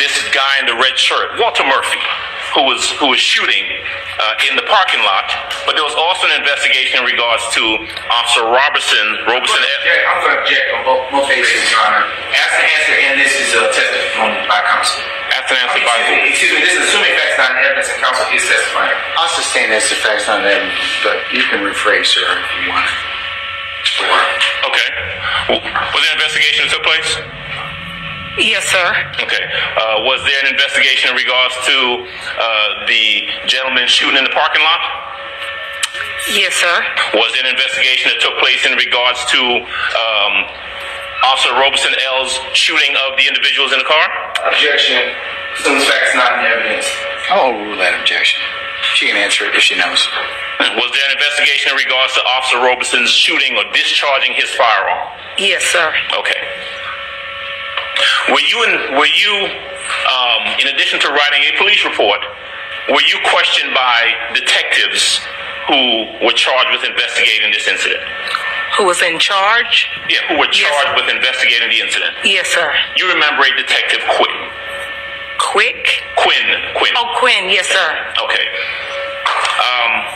this 0.03 0.19
guy 0.35 0.59
in 0.59 0.67
the 0.67 0.75
red 0.75 0.99
shirt, 0.99 1.39
Walter 1.39 1.63
Murphy, 1.63 2.03
who 2.54 2.66
was 2.66 2.83
who 2.99 3.07
was 3.11 3.21
shooting 3.23 3.62
uh, 4.19 4.47
in 4.50 4.57
the 4.59 4.66
parking 4.66 5.00
lot, 5.07 5.28
but 5.66 5.75
there 5.78 5.87
was 5.87 5.95
also 5.95 6.26
an 6.30 6.37
investigation 6.42 7.00
in 7.00 7.07
regards 7.07 7.42
to 7.54 7.62
Officer 8.11 8.42
Robertson, 8.47 9.07
Robertson. 9.28 9.61
I'm 9.62 10.19
going 10.25 10.35
to 10.35 10.42
object 10.42 10.66
on 10.75 10.80
both, 10.85 11.02
both 11.14 11.26
bases, 11.30 11.62
Your 11.71 11.80
Honor. 11.87 12.04
Ask 12.35 12.52
the 12.59 12.66
answer, 12.66 12.95
and 12.99 13.14
this 13.23 13.33
is 13.38 13.50
a 13.54 13.62
testimony 13.71 14.38
by 14.50 14.59
counsel. 14.66 14.99
After 15.30 15.54
an 15.54 15.62
answer 15.71 15.83
by 15.87 15.97
Excuse 16.26 16.50
excuse 16.50 16.52
me, 16.52 16.61
this 16.66 16.75
is 16.75 16.83
assuming 16.90 17.12
facts 17.14 17.38
not 17.38 17.52
evidence, 17.62 17.88
and 17.90 17.99
counsel 18.02 18.26
is 18.35 18.42
testifying. 18.45 18.97
I'll 19.16 19.30
sustain 19.38 19.71
that's 19.71 19.88
the 19.88 19.99
facts 20.02 20.26
on 20.26 20.42
them, 20.42 20.62
but 21.07 21.16
you 21.30 21.42
can 21.49 21.62
rephrase, 21.62 22.11
sir, 22.11 22.26
if 22.26 22.50
you 22.61 22.71
want. 22.75 22.90
Okay. 24.69 24.88
W- 25.49 25.62
Was 25.64 26.00
there 26.04 26.12
an 26.12 26.19
investigation 26.21 26.66
that 26.66 26.73
took 26.75 26.85
place? 26.85 27.11
Yes, 28.39 28.63
sir. 28.71 28.87
Okay. 29.19 29.43
Uh, 29.43 30.07
was 30.07 30.23
there 30.23 30.39
an 30.47 30.55
investigation 30.55 31.11
in 31.11 31.17
regards 31.17 31.55
to 31.67 31.77
uh, 32.39 32.87
the 32.87 33.27
gentleman 33.51 33.89
shooting 33.91 34.19
in 34.19 34.25
the 34.25 34.31
parking 34.31 34.63
lot? 34.63 34.81
Yes, 36.31 36.55
sir. 36.55 36.77
Was 37.19 37.33
there 37.35 37.43
an 37.49 37.51
investigation 37.51 38.13
that 38.15 38.21
took 38.23 38.37
place 38.39 38.63
in 38.63 38.77
regards 38.79 39.19
to 39.35 39.41
um, 39.41 40.35
Officer 41.27 41.53
Robeson 41.59 41.91
L's 42.21 42.39
shooting 42.55 42.95
of 43.09 43.19
the 43.19 43.27
individuals 43.27 43.73
in 43.75 43.83
the 43.83 43.89
car? 43.89 44.05
Objection. 44.47 45.01
Assumes 45.59 45.85
facts 45.91 46.15
not 46.15 46.39
in 46.39 46.47
evidence. 46.47 46.87
I'll 47.35 47.51
overrule 47.51 47.77
that 47.83 47.99
objection. 47.99 48.39
She 48.95 49.11
can 49.11 49.17
answer 49.19 49.45
it 49.45 49.55
if 49.59 49.63
she 49.67 49.75
knows. 49.77 50.01
Was 50.61 50.91
there 50.95 51.07
an 51.11 51.15
investigation 51.19 51.73
in 51.75 51.77
regards 51.77 52.15
to 52.15 52.21
Officer 52.25 52.59
Robeson's 52.63 53.11
shooting 53.11 53.57
or 53.59 53.65
discharging 53.75 54.33
his 54.39 54.49
firearm? 54.55 55.03
Yes, 55.37 55.65
sir. 55.67 55.93
Okay. 56.15 56.39
Were 58.31 58.41
you 58.41 58.59
in, 58.65 58.73
were 58.97 59.07
you, 59.11 59.33
um, 60.07 60.43
in 60.61 60.69
addition 60.75 61.01
to 61.01 61.09
writing 61.09 61.43
a 61.53 61.57
police 61.59 61.85
report, 61.85 62.21
were 62.89 63.03
you 63.03 63.19
questioned 63.31 63.75
by 63.75 64.15
detectives 64.35 65.21
who 65.67 66.07
were 66.25 66.33
charged 66.35 66.71
with 66.73 66.85
investigating 66.89 67.51
this 67.53 67.67
incident? 67.67 68.03
Who 68.79 68.85
was 68.87 69.03
in 69.03 69.19
charge? 69.19 69.89
Yeah, 70.09 70.21
who 70.29 70.39
were 70.39 70.47
Yes. 70.53 70.71
charged 70.71 70.95
with 71.03 71.11
investigating 71.15 71.69
the 71.71 71.81
incident. 71.81 72.17
Yes, 72.25 72.47
sir. 72.49 72.73
You 72.97 73.09
remember 73.09 73.43
a 73.43 73.57
detective 73.57 74.01
Quinn. 74.17 74.51
Quick? 75.39 76.03
Quinn. 76.17 76.49
Quinn. 76.75 76.93
Oh, 76.97 77.15
Quinn. 77.19 77.51
Yes, 77.51 77.67
sir. 77.69 78.15
Okay. 78.23 78.47
Um, 79.61 80.07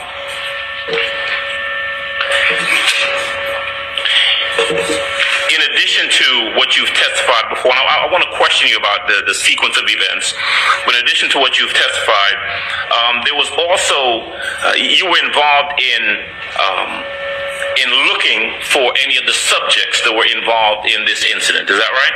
in 5.53 5.61
addition 5.71 6.09
to 6.09 6.27
what 6.57 6.75
you've 6.75 6.89
testified 6.93 7.45
before, 7.49 7.71
and 7.71 7.79
I, 7.79 8.05
I 8.05 8.11
want 8.11 8.23
to 8.25 8.31
question 8.37 8.69
you 8.69 8.77
about 8.77 9.07
the, 9.07 9.23
the 9.27 9.33
sequence 9.35 9.77
of 9.77 9.85
events, 9.87 10.33
but 10.85 10.95
in 10.95 11.01
addition 11.05 11.29
to 11.35 11.39
what 11.39 11.59
you've 11.59 11.73
testified, 11.73 12.37
um, 12.93 13.21
there 13.25 13.35
was 13.35 13.49
also, 13.53 14.31
uh, 14.65 14.73
you 14.77 15.05
were 15.05 15.21
involved 15.21 15.77
in, 15.77 16.03
um, 16.57 16.89
in 17.81 17.89
looking 18.13 18.55
for 18.71 18.93
any 19.05 19.17
of 19.17 19.25
the 19.25 19.33
subjects 19.35 20.01
that 20.03 20.13
were 20.13 20.27
involved 20.31 20.87
in 20.89 21.05
this 21.05 21.25
incident. 21.27 21.69
Is 21.69 21.77
that 21.77 21.93
right? 21.93 22.15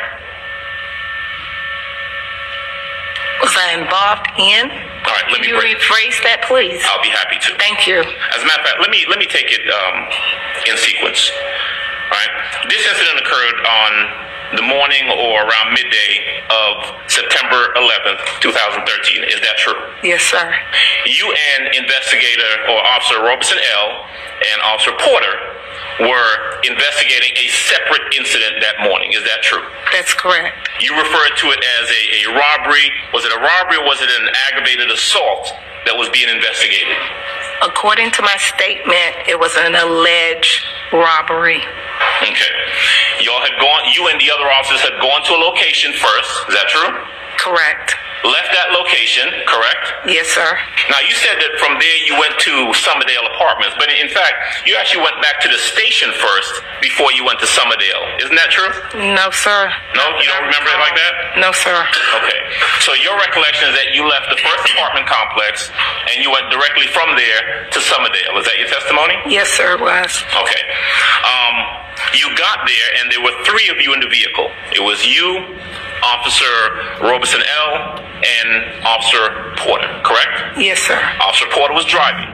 Was 3.41 3.55
I 3.55 3.71
involved 3.79 4.27
in? 4.35 4.67
All 4.67 5.15
right, 5.15 5.23
let 5.31 5.39
Can 5.39 5.41
me 5.41 5.47
you 5.47 5.55
break. 5.55 5.79
rephrase 5.79 6.19
that, 6.27 6.43
please? 6.43 6.83
I'll 6.91 7.01
be 7.01 7.07
happy 7.09 7.39
to. 7.39 7.55
Thank 7.55 7.87
you. 7.87 8.03
As 8.03 8.43
a 8.43 8.45
matter 8.45 8.59
of 8.61 8.67
fact, 8.67 8.79
let 8.83 8.91
me 8.91 9.05
let 9.07 9.15
me 9.17 9.25
take 9.31 9.47
it 9.47 9.63
um, 9.63 9.95
in 10.67 10.75
sequence. 10.75 11.31
Right, 12.09 12.31
this 12.69 12.81
incident 12.89 13.21
occurred 13.21 13.57
on 13.65 13.91
the 14.57 14.65
morning 14.65 15.05
or 15.13 15.45
around 15.45 15.77
midday 15.77 16.41
of 16.49 16.73
September 17.05 17.69
11th, 17.77 18.41
2013. 18.41 19.23
Is 19.29 19.37
that 19.45 19.57
true? 19.61 19.77
Yes, 20.01 20.25
sir. 20.25 20.41
You 21.05 21.29
and 21.53 21.69
investigator 21.77 22.65
or 22.73 22.81
Officer 22.81 23.21
Robertson 23.21 23.61
L. 23.61 24.05
and 24.53 24.57
Officer 24.65 24.93
Porter 24.97 25.35
were 26.01 26.33
investigating 26.65 27.29
a 27.37 27.47
separate 27.69 28.01
incident 28.17 28.57
that 28.65 28.81
morning. 28.81 29.13
Is 29.13 29.21
that 29.29 29.45
true? 29.45 29.61
That's 29.93 30.13
correct. 30.17 30.55
You 30.81 30.97
referred 30.97 31.35
to 31.45 31.47
it 31.53 31.61
as 31.61 31.85
a, 31.91 32.01
a 32.25 32.33
robbery. 32.33 32.89
Was 33.13 33.25
it 33.25 33.31
a 33.35 33.41
robbery 33.41 33.77
or 33.77 33.85
was 33.85 34.01
it 34.01 34.09
an 34.09 34.25
aggravated 34.49 34.89
assault 34.89 35.53
that 35.85 35.93
was 35.93 36.09
being 36.09 36.29
investigated? 36.31 36.97
According 37.61 38.11
to 38.11 38.21
my 38.21 38.37
statement, 38.37 39.27
it 39.27 39.39
was 39.39 39.55
an 39.57 39.75
alleged 39.75 40.63
robbery. 40.93 41.61
Okay. 42.21 42.55
Y'all 43.21 43.41
had 43.41 43.55
gone, 43.59 43.83
you 43.93 44.07
and 44.07 44.19
the 44.19 44.31
other 44.31 44.47
officers 44.51 44.79
had 44.79 44.95
gone 45.01 45.23
to 45.27 45.31
a 45.35 45.39
location 45.39 45.91
first. 45.91 46.31
Is 46.47 46.55
that 46.55 46.67
true? 46.71 46.91
Correct. 47.37 47.95
Left 48.23 48.51
that 48.51 48.75
location, 48.75 49.31
correct? 49.47 50.11
Yes, 50.11 50.27
sir. 50.27 50.59
Now, 50.91 50.99
you 50.99 51.15
said 51.15 51.39
that 51.39 51.55
from 51.55 51.79
there 51.79 51.97
you 52.03 52.19
went 52.19 52.35
to 52.43 52.53
Summerdale 52.75 53.23
Apartments, 53.31 53.79
but 53.79 53.87
in 53.95 54.11
fact, 54.11 54.67
you 54.67 54.75
actually 54.75 55.07
went 55.07 55.15
back 55.23 55.39
to 55.39 55.47
the 55.47 55.55
station 55.55 56.11
first 56.19 56.51
before 56.83 57.15
you 57.15 57.23
went 57.23 57.39
to 57.39 57.47
Summerdale. 57.47 58.03
Isn't 58.19 58.35
that 58.35 58.51
true? 58.51 58.67
No, 59.15 59.31
sir. 59.31 59.71
No? 59.95 60.03
You 60.19 60.27
don't 60.27 60.51
remember 60.51 60.67
it 60.67 60.79
like 60.83 60.97
that? 60.99 61.39
No, 61.39 61.55
sir. 61.55 61.79
Okay. 62.19 62.39
So 62.83 62.91
your 62.99 63.15
recollection 63.15 63.71
is 63.71 63.75
that 63.79 63.95
you 63.95 64.03
left 64.03 64.27
the 64.27 64.39
first 64.43 64.67
apartment 64.75 65.07
complex 65.07 65.71
and 66.11 66.19
you 66.19 66.27
went 66.27 66.51
directly 66.51 66.91
from 66.91 67.15
there 67.15 67.71
to 67.71 67.79
Summerdale. 67.79 68.35
Is 68.35 68.45
that 68.51 68.57
your 68.59 68.67
testimony? 68.67 69.15
Yes, 69.31 69.47
sir, 69.47 69.79
it 69.79 69.81
was. 69.81 70.11
Okay. 70.35 70.63
Um, 71.23 71.55
you 72.15 72.27
got 72.35 72.65
there, 72.65 72.87
and 72.99 73.11
there 73.11 73.21
were 73.21 73.35
three 73.45 73.69
of 73.69 73.79
you 73.79 73.93
in 73.93 73.99
the 73.99 74.07
vehicle. 74.09 74.49
It 74.71 74.81
was 74.81 75.05
you, 75.05 75.55
Officer 76.03 77.03
Robertson 77.03 77.41
L., 77.43 78.08
and 78.23 78.83
Officer 78.85 79.53
Porter, 79.57 79.87
correct? 80.03 80.57
Yes, 80.57 80.79
sir. 80.79 80.99
Officer 81.21 81.45
Porter 81.51 81.73
was 81.73 81.85
driving. 81.85 82.27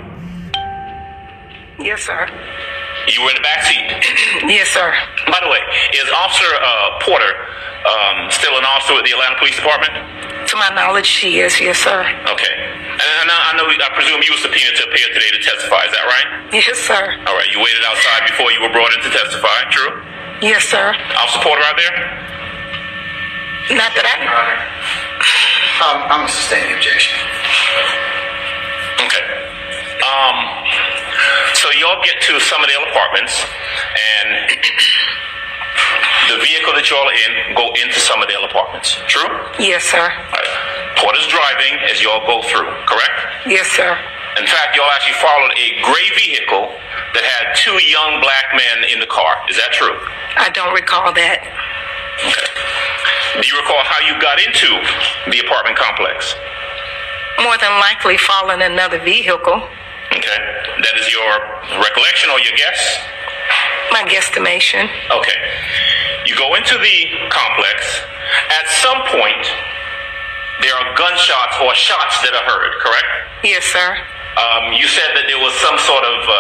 Yes, 1.80 2.02
sir. 2.04 2.28
You 3.08 3.22
were 3.22 3.30
in 3.30 3.38
the 3.38 3.46
back 3.46 3.64
seat. 3.66 3.86
Yes, 4.50 4.70
sir. 4.70 4.94
By 5.28 5.40
the 5.42 5.50
way, 5.50 5.60
is 5.94 6.08
Officer 6.12 6.50
uh, 6.54 7.00
Porter 7.02 7.34
um, 7.86 8.30
still 8.30 8.58
an 8.58 8.66
officer 8.66 8.94
with 8.98 9.06
the 9.06 9.14
Atlanta 9.14 9.38
Police 9.38 9.56
Department? 9.56 9.94
To 10.50 10.56
my 10.58 10.70
knowledge, 10.74 11.06
she 11.06 11.40
is. 11.40 11.58
Yes, 11.62 11.78
sir. 11.82 12.02
Okay. 12.30 12.54
And 12.56 13.28
I, 13.30 13.38
I 13.50 13.58
know, 13.58 13.66
I 13.66 13.90
presume 13.94 14.22
you 14.22 14.34
were 14.34 14.42
subpoenaed 14.42 14.76
to 14.78 14.84
appear 14.90 15.08
today 15.14 15.30
to 15.34 15.42
testify. 15.42 15.82
Is 15.86 15.94
that 15.94 16.06
right? 16.06 16.28
Yes, 16.54 16.78
sir. 16.78 17.02
All 17.26 17.36
right. 17.36 17.50
You 17.50 17.58
waited 17.62 17.84
outside 17.86 18.30
before 18.30 18.52
you 18.54 18.62
were 18.62 18.74
brought 18.74 18.94
in 18.94 19.02
to 19.06 19.10
testify. 19.12 19.58
True. 19.74 19.94
Yes, 20.42 20.66
sir. 20.70 20.94
Officer 21.18 21.42
Porter 21.42 21.64
out 21.66 21.78
there. 21.78 21.96
Not 23.74 23.92
that 23.98 24.06
I. 24.06 24.16
know. 24.22 24.30
Um, 25.82 25.98
I'm 26.08 26.20
going 26.24 26.30
to 26.30 26.36
sustain 26.38 26.64
the 26.70 26.76
objection. 26.78 27.18
Okay. 29.02 29.26
Um, 30.06 30.38
so 31.58 31.68
y'all 31.82 31.98
get 32.06 32.22
to 32.30 32.38
some 32.46 32.62
of 32.62 32.70
Summerdale 32.70 32.86
Apartments, 32.94 33.34
and 33.42 34.28
the 36.30 36.38
vehicle 36.46 36.78
that 36.78 36.86
y'all 36.94 37.10
are 37.10 37.18
in 37.28 37.58
go 37.58 37.74
into 37.82 37.98
some 37.98 38.22
of 38.22 38.30
Summerdale 38.30 38.46
Apartments. 38.46 39.02
True? 39.10 39.28
Yes, 39.58 39.84
sir. 39.90 40.06
All 40.06 40.40
right. 40.40 40.54
Porter's 41.02 41.28
driving 41.28 41.76
as 41.90 42.00
y'all 42.06 42.24
go 42.30 42.46
through, 42.48 42.70
correct? 42.88 43.18
Yes, 43.50 43.68
sir. 43.74 43.98
In 44.40 44.46
fact, 44.48 44.76
y'all 44.78 44.90
actually 44.94 45.18
followed 45.20 45.52
a 45.58 45.68
gray 45.84 46.08
vehicle 46.16 46.70
that 47.18 47.24
had 47.24 47.56
two 47.56 47.76
young 47.88 48.20
black 48.22 48.52
men 48.54 48.88
in 48.92 49.00
the 49.00 49.08
car. 49.08 49.42
Is 49.50 49.56
that 49.58 49.72
true? 49.72 49.96
I 50.38 50.52
don't 50.52 50.74
recall 50.76 51.12
that. 51.16 51.40
Okay. 52.20 52.48
Do 53.36 53.44
you 53.44 53.58
recall 53.60 53.84
how 53.84 54.00
you 54.08 54.16
got 54.22 54.40
into 54.40 54.72
the 55.28 55.40
apartment 55.44 55.76
complex? 55.76 56.36
More 57.44 57.58
than 57.60 57.72
likely 57.84 58.16
following 58.18 58.62
another 58.64 59.00
vehicle. 59.04 59.60
Okay. 60.16 60.40
That 60.80 60.96
is 60.96 61.12
your 61.12 61.28
recollection 61.84 62.32
or 62.32 62.40
your 62.40 62.56
guess? 62.56 62.80
My 63.92 64.08
guesstimation. 64.08 64.88
Okay. 65.12 65.40
You 66.26 66.36
go 66.40 66.56
into 66.56 66.80
the 66.80 66.98
complex. 67.28 67.84
At 68.56 68.66
some 68.80 69.04
point, 69.12 69.44
there 70.64 70.72
are 70.72 70.96
gunshots 70.96 71.60
or 71.60 71.76
shots 71.76 72.24
that 72.24 72.32
are 72.40 72.46
heard, 72.48 72.72
correct? 72.80 73.12
Yes, 73.44 73.68
sir. 73.68 74.00
Um, 74.40 74.74
you 74.80 74.88
said 74.88 75.12
that 75.12 75.28
there 75.28 75.40
was 75.44 75.52
some 75.60 75.76
sort 75.84 76.08
of, 76.08 76.20
uh, 76.24 76.40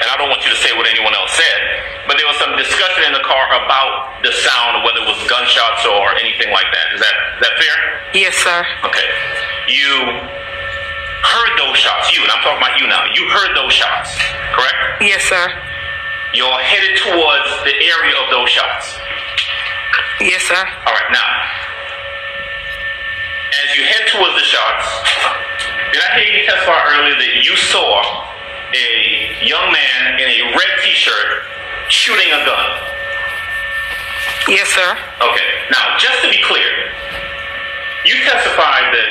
and 0.00 0.06
I 0.06 0.14
don't 0.16 0.30
want 0.30 0.42
you 0.46 0.50
to 0.54 0.60
say 0.62 0.70
what 0.78 0.86
anyone 0.86 1.14
else 1.14 1.34
said, 1.34 1.60
but 2.06 2.16
there 2.16 2.26
was 2.26 2.38
some 2.38 2.54
discussion 2.54 3.10
in 3.10 3.12
the 3.12 3.24
car 3.26 3.50
about 3.50 4.22
the 4.22 4.30
sound, 4.30 4.86
whether 4.86 5.02
it 5.02 5.08
was 5.10 5.18
gunshots 5.26 5.82
or 5.86 6.14
anything 6.22 6.54
like 6.54 6.70
that. 6.70 6.86
Is 6.94 7.00
that 7.02 7.14
is 7.38 7.42
that 7.42 7.54
fair? 7.58 7.76
Yes, 8.14 8.34
sir. 8.40 8.60
Okay. 8.86 9.08
You 9.68 9.94
heard 11.26 11.52
those 11.58 11.76
shots. 11.76 12.14
You, 12.14 12.22
and 12.22 12.30
I'm 12.30 12.42
talking 12.46 12.62
about 12.62 12.78
you 12.78 12.86
now. 12.86 13.04
You 13.12 13.26
heard 13.28 13.52
those 13.58 13.74
shots, 13.74 14.14
correct? 14.54 15.02
Yes, 15.02 15.22
sir. 15.26 15.46
You're 16.34 16.60
headed 16.62 16.94
towards 17.02 17.48
the 17.66 17.74
area 17.74 18.14
of 18.22 18.30
those 18.30 18.48
shots. 18.48 18.96
Yes, 20.20 20.42
sir. 20.42 20.62
All 20.86 20.94
right, 20.94 21.10
now, 21.10 21.28
as 23.64 23.68
you 23.76 23.82
head 23.84 24.04
towards 24.12 24.34
the 24.34 24.46
shots, 24.46 24.86
did 25.92 26.02
I 26.02 26.20
hear 26.20 26.38
you 26.38 26.46
testify 26.46 26.80
earlier 26.94 27.16
that 27.16 27.44
you 27.44 27.56
saw 27.56 28.28
a 28.74 29.44
young 29.44 29.72
man 29.72 30.20
in 30.20 30.28
a 30.28 30.40
red 30.52 30.72
T-shirt 30.82 31.44
shooting 31.88 32.28
a 32.32 32.40
gun? 32.44 32.70
Yes, 34.48 34.68
sir. 34.72 34.96
Okay. 35.20 35.48
Now, 35.70 35.96
just 35.98 36.22
to 36.24 36.28
be 36.30 36.40
clear, 36.44 36.92
you 38.04 38.16
testified 38.24 38.88
that 38.92 39.10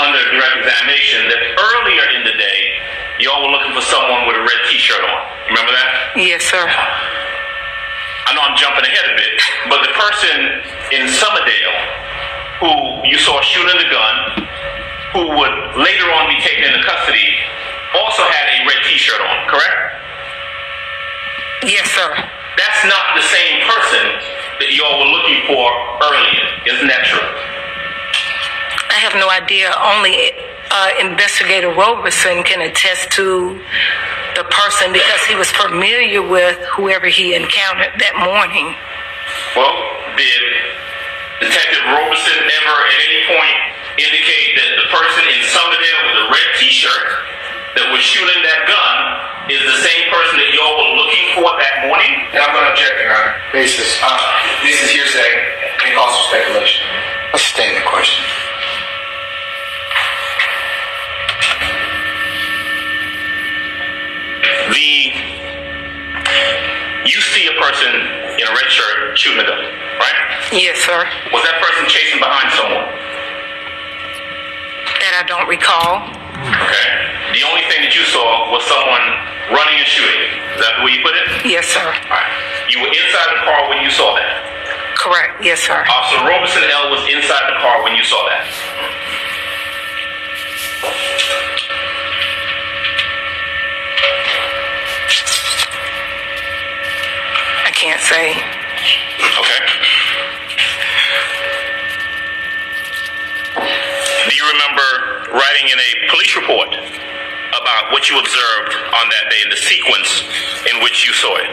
under 0.00 0.22
direct 0.32 0.56
examination 0.64 1.28
that 1.28 1.40
earlier 1.56 2.04
in 2.16 2.22
the 2.24 2.34
day, 2.36 2.60
y'all 3.20 3.44
were 3.44 3.52
looking 3.52 3.72
for 3.72 3.84
someone 3.84 4.26
with 4.26 4.36
a 4.36 4.44
red 4.44 4.60
T-shirt 4.68 5.00
on. 5.00 5.22
Remember 5.48 5.72
that? 5.72 6.16
Yes, 6.16 6.42
sir. 6.44 6.64
I 6.64 8.32
know 8.32 8.40
I'm 8.40 8.56
jumping 8.56 8.84
ahead 8.84 9.06
a 9.12 9.16
bit, 9.16 9.34
but 9.68 9.84
the 9.84 9.92
person 9.92 10.36
in 10.96 11.04
Summerdale 11.12 12.04
who 12.64 12.70
you 13.04 13.18
saw 13.18 13.40
shooting 13.42 13.76
the 13.76 13.90
gun, 13.90 14.48
who 15.12 15.22
would 15.36 15.54
later 15.76 16.08
on 16.16 16.28
be 16.28 16.38
taken 16.40 16.64
into 16.64 16.82
custody, 16.86 17.28
also 17.96 18.22
had 18.26 18.46
a 18.50 18.58
red 18.66 18.80
T-shirt 18.84 19.20
on, 19.20 19.48
correct? 19.48 19.94
Yes, 21.64 21.88
sir. 21.96 22.10
That's 22.56 22.82
not 22.86 23.16
the 23.16 23.24
same 23.24 23.66
person 23.66 24.04
that 24.60 24.70
y'all 24.76 25.00
were 25.00 25.10
looking 25.10 25.42
for 25.48 25.66
earlier. 26.06 26.46
Isn't 26.70 26.86
that 26.86 27.02
true? 27.08 27.24
I 28.94 29.02
have 29.02 29.18
no 29.18 29.26
idea. 29.26 29.74
Only 29.74 30.30
uh, 30.70 30.90
Investigator 31.02 31.72
Roberson 31.74 32.42
can 32.44 32.62
attest 32.62 33.10
to 33.18 33.58
the 34.38 34.44
person 34.50 34.92
because 34.92 35.22
he 35.26 35.34
was 35.34 35.50
familiar 35.50 36.22
with 36.22 36.58
whoever 36.74 37.06
he 37.06 37.34
encountered 37.34 37.94
that 37.98 38.14
morning. 38.22 38.74
Well, 39.58 39.74
did 40.14 40.42
Detective 41.42 41.84
Roberson 41.90 42.38
ever 42.38 42.76
at 42.86 42.98
any 43.02 43.20
point 43.30 43.58
indicate 43.98 44.58
that 44.58 44.70
the 44.78 44.86
person 44.90 45.22
in 45.30 45.40
Summerdale 45.50 46.00
with 46.06 46.18
a 46.22 46.26
red 46.30 46.48
T-shirt 46.58 47.08
that 47.74 47.90
was 47.90 48.00
shooting 48.00 48.42
that 48.42 48.60
gun 48.70 49.50
is 49.50 49.60
the 49.60 49.78
same 49.82 50.04
person 50.08 50.40
that 50.40 50.50
y'all 50.54 50.74
were 50.78 50.94
looking 50.96 51.26
for 51.36 51.50
that 51.58 51.74
morning? 51.84 52.12
And 52.32 52.40
I'm 52.40 52.54
going 52.54 52.64
to 52.64 52.72
object, 52.72 52.96
Your 53.02 53.12
Honor. 53.12 53.34
Basis. 53.52 54.00
Uh, 54.00 54.08
this 54.62 54.78
is 54.82 54.90
hearsay 54.90 55.30
and 55.84 55.90
calls 55.98 56.16
for 56.16 56.38
speculation. 56.38 56.86
Let's 57.34 57.44
stay 57.44 57.68
in 57.68 57.74
the 57.74 57.86
question. 57.86 58.24
The 64.70 64.90
you 67.04 67.20
see 67.20 67.46
a 67.46 67.60
person 67.60 67.92
in 67.92 68.44
a 68.48 68.52
red 68.54 68.70
shirt 68.72 69.18
shooting 69.18 69.40
a 69.40 69.46
gun, 69.46 69.60
right? 70.00 70.18
Yes, 70.52 70.78
sir. 70.78 71.04
Was 71.32 71.42
that 71.44 71.60
person 71.60 71.84
chasing 71.86 72.18
behind 72.18 72.48
someone? 72.56 72.88
That 75.04 75.20
I 75.20 75.24
don't 75.28 75.46
recall. 75.46 76.08
Okay. 76.40 77.03
The 77.34 77.42
only 77.42 77.66
thing 77.66 77.82
that 77.82 77.90
you 77.98 78.06
saw 78.06 78.46
was 78.54 78.62
someone 78.62 79.02
running 79.50 79.74
and 79.74 79.88
shooting. 79.90 80.22
Is 80.54 80.62
that 80.62 80.78
the 80.78 80.86
way 80.86 80.94
you 80.94 81.02
put 81.02 81.18
it? 81.18 81.26
Yes, 81.42 81.66
sir. 81.66 81.82
All 81.82 82.14
right. 82.14 82.30
You 82.70 82.78
were 82.78 82.86
inside 82.86 83.28
the 83.34 83.42
car 83.42 83.66
when 83.66 83.82
you 83.82 83.90
saw 83.90 84.14
that. 84.14 84.94
Correct. 84.94 85.42
Yes, 85.42 85.58
sir. 85.58 85.82
Officer 85.82 86.22
Roberson 86.22 86.62
L 86.62 86.94
was 86.94 87.02
inside 87.10 87.42
the 87.50 87.58
car 87.58 87.82
when 87.82 87.98
you 87.98 88.06
saw 88.06 88.22
that. 88.30 88.46
I 97.66 97.70
can't 97.74 97.98
say. 97.98 98.30
Okay. 99.42 99.60
Do 104.22 104.32
you 104.38 104.46
remember 104.54 105.34
writing 105.34 105.66
in 105.66 105.78
a 105.82 105.90
police 106.14 106.36
report 106.38 106.70
about 107.60 107.92
what 107.92 108.10
you 108.10 108.18
observed 108.18 108.72
on 108.74 109.04
that 109.08 109.24
day, 109.30 109.40
and 109.42 109.52
the 109.52 109.60
sequence 109.60 110.26
in 110.70 110.82
which 110.82 111.06
you 111.06 111.12
saw 111.14 111.34
it? 111.38 111.50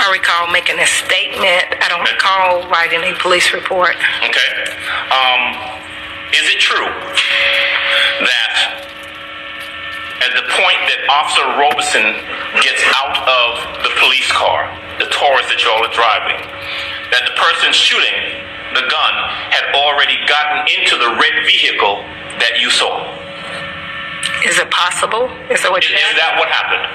I 0.00 0.08
recall 0.08 0.48
making 0.48 0.80
a 0.80 0.88
statement. 0.88 1.76
I 1.76 1.86
don't 1.92 2.06
recall 2.08 2.64
writing 2.72 3.04
a 3.04 3.12
police 3.20 3.52
report. 3.52 4.00
Okay. 4.24 4.50
Um, 5.12 5.42
is 6.32 6.46
it 6.48 6.56
true 6.56 6.88
that 6.88 8.52
at 10.24 10.32
the 10.36 10.44
point 10.56 10.80
that 10.88 11.00
Officer 11.12 11.44
Robeson 11.60 12.06
gets 12.64 12.80
out 12.96 13.16
of 13.28 13.84
the 13.84 13.92
police 14.00 14.30
car, 14.32 14.72
the 14.96 15.08
Taurus 15.12 15.44
that 15.52 15.60
y'all 15.64 15.84
are 15.84 15.92
driving, 15.92 16.40
that 17.12 17.24
the 17.28 17.36
person 17.36 17.68
shooting 17.72 18.40
the 18.72 18.84
gun 18.88 19.14
had 19.52 19.68
already 19.74 20.16
gotten 20.24 20.64
into 20.80 20.96
the 20.96 21.12
red 21.20 21.44
vehicle 21.44 22.04
that 22.40 22.56
you 22.56 22.70
saw? 22.72 23.04
Is 24.46 24.58
it 24.58 24.70
possible? 24.70 25.28
Is 25.52 25.62
that 25.62 25.70
what 25.70 25.84
Is, 25.84 25.90
you 25.90 25.96
is 25.96 26.16
that 26.16 26.40
what 26.40 26.48
happened? 26.48 26.86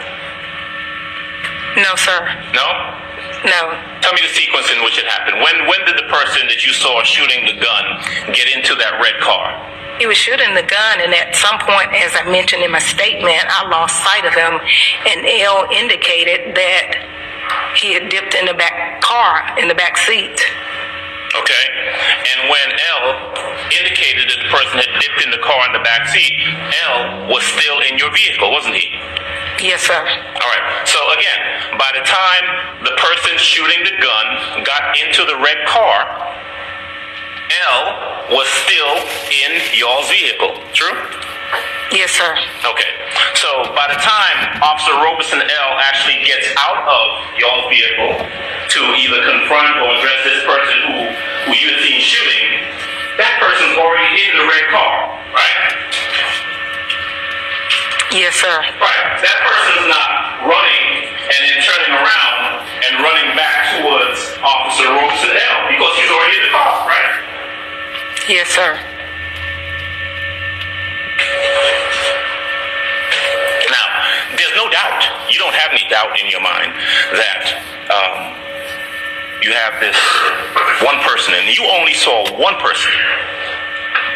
No, 1.78 1.94
sir. 2.00 2.18
No? 2.56 2.68
No. 3.46 3.62
Tell 4.02 4.14
me 4.18 4.22
the 4.26 4.34
sequence 4.34 4.72
in 4.74 4.82
which 4.82 4.98
it 4.98 5.06
happened. 5.06 5.44
When 5.44 5.68
when 5.70 5.82
did 5.86 5.98
the 5.98 6.10
person 6.10 6.48
that 6.48 6.66
you 6.66 6.74
saw 6.74 7.04
shooting 7.04 7.46
the 7.46 7.58
gun 7.62 7.86
get 8.34 8.50
into 8.50 8.74
that 8.76 8.98
red 8.98 9.20
car? 9.22 9.54
He 10.00 10.08
was 10.08 10.18
shooting 10.18 10.54
the 10.56 10.66
gun, 10.66 11.00
and 11.00 11.14
at 11.14 11.36
some 11.36 11.56
point, 11.64 11.88
as 11.94 12.12
I 12.20 12.28
mentioned 12.28 12.64
in 12.64 12.72
my 12.72 12.84
statement, 12.84 13.40
I 13.48 13.64
lost 13.70 13.96
sight 14.04 14.26
of 14.28 14.34
him, 14.36 14.60
and 15.08 15.24
L 15.24 15.70
indicated 15.72 16.52
that 16.52 17.00
he 17.80 17.94
had 17.94 18.10
dipped 18.10 18.36
in 18.36 18.46
the 18.46 18.54
back 18.54 19.00
car, 19.02 19.56
in 19.60 19.68
the 19.68 19.76
back 19.76 19.96
seat. 19.98 20.36
Okay. 21.42 21.66
And 22.32 22.50
when 22.50 22.68
L 23.02 23.06
indicated 23.76 24.30
that 24.30 24.40
the 24.40 24.50
person 24.52 24.80
had 24.80 24.92
dipped 25.02 25.20
in 25.26 25.32
the 25.32 25.42
car 25.44 25.60
in 25.68 25.74
the 25.74 25.84
back 25.84 26.08
seat, 26.08 26.34
L 26.88 27.28
was 27.28 27.44
still 27.56 27.82
in 27.92 27.98
your 27.98 28.12
vehicle, 28.14 28.52
wasn't 28.52 28.76
he? 28.76 28.88
Yes, 29.60 29.84
sir. 29.84 30.00
All 30.00 30.50
right. 30.52 30.66
So 30.88 31.00
again, 31.16 31.80
by 31.80 31.92
the 31.96 32.04
time 32.04 32.46
the 32.84 32.96
person 33.00 33.36
shooting 33.40 33.84
the 33.84 33.96
gun 34.00 34.64
got 34.64 34.96
into 35.00 35.26
the 35.26 35.38
red 35.40 35.60
car, 35.68 36.00
L 37.72 37.82
was 38.32 38.48
still 38.66 38.96
in 39.32 39.52
y'all's 39.76 40.10
vehicle. 40.10 40.60
True? 40.74 41.25
Yes, 41.94 42.12
sir. 42.12 42.36
Okay. 42.66 42.92
So 43.40 43.72
by 43.72 43.88
the 43.88 44.00
time 44.02 44.60
Officer 44.60 44.92
Robeson 45.00 45.40
L 45.40 45.72
actually 45.80 46.20
gets 46.26 46.50
out 46.58 46.82
of 46.84 47.06
y'all's 47.40 47.70
vehicle 47.72 48.20
to 48.20 48.80
either 49.00 49.22
confront 49.24 49.80
or 49.80 49.96
address 49.96 50.20
this 50.26 50.42
person 50.44 50.76
who, 50.92 50.98
who 51.48 51.52
you 51.56 51.68
had 51.72 51.80
seen 51.86 52.02
shooting, 52.02 52.46
that 53.22 53.38
person's 53.40 53.78
already 53.80 54.18
in 54.18 54.34
the 54.44 54.46
red 54.50 54.66
car, 54.74 54.96
right? 55.32 55.62
Yes, 58.12 58.36
sir. 58.40 58.56
Right. 58.82 59.04
That 59.22 59.38
person's 59.46 59.88
not 59.88 60.10
running 60.52 60.86
and 61.10 61.40
then 61.48 61.58
turning 61.64 61.94
around 61.96 62.66
and 62.66 62.94
running 63.04 63.30
back 63.40 63.78
towards 63.78 64.20
Officer 64.42 64.88
Robeson 64.90 65.32
L 65.32 65.58
because 65.70 65.94
he's 65.96 66.12
already 66.12 66.36
in 66.40 66.44
the 66.50 66.54
car, 66.56 66.72
right? 66.90 67.12
Yes, 68.28 68.50
sir. 68.50 68.95
Now, 73.72 73.88
there's 74.38 74.56
no 74.56 74.70
doubt, 74.70 75.02
you 75.30 75.40
don't 75.40 75.56
have 75.56 75.72
any 75.72 75.86
doubt 75.90 76.20
in 76.20 76.30
your 76.30 76.42
mind 76.42 76.74
that 77.16 77.44
um, 77.90 78.36
you 79.42 79.54
have 79.54 79.78
this 79.82 79.98
one 80.82 80.98
person, 81.06 81.34
and 81.38 81.46
you 81.50 81.66
only 81.70 81.94
saw 81.94 82.26
one 82.38 82.58
person, 82.58 82.92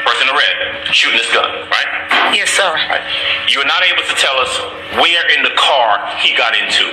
person 0.06 0.26
in 0.28 0.36
red, 0.36 0.86
shooting 0.94 1.18
this 1.18 1.30
gun, 1.32 1.70
right? 1.70 1.90
Yes, 2.34 2.50
sir. 2.50 2.74
Right. 2.90 3.06
You're 3.50 3.66
not 3.66 3.84
able 3.86 4.04
to 4.04 4.16
tell 4.18 4.38
us 4.38 4.54
where 4.98 5.26
in 5.38 5.42
the 5.44 5.54
car 5.58 6.02
he 6.22 6.36
got 6.36 6.54
into, 6.58 6.86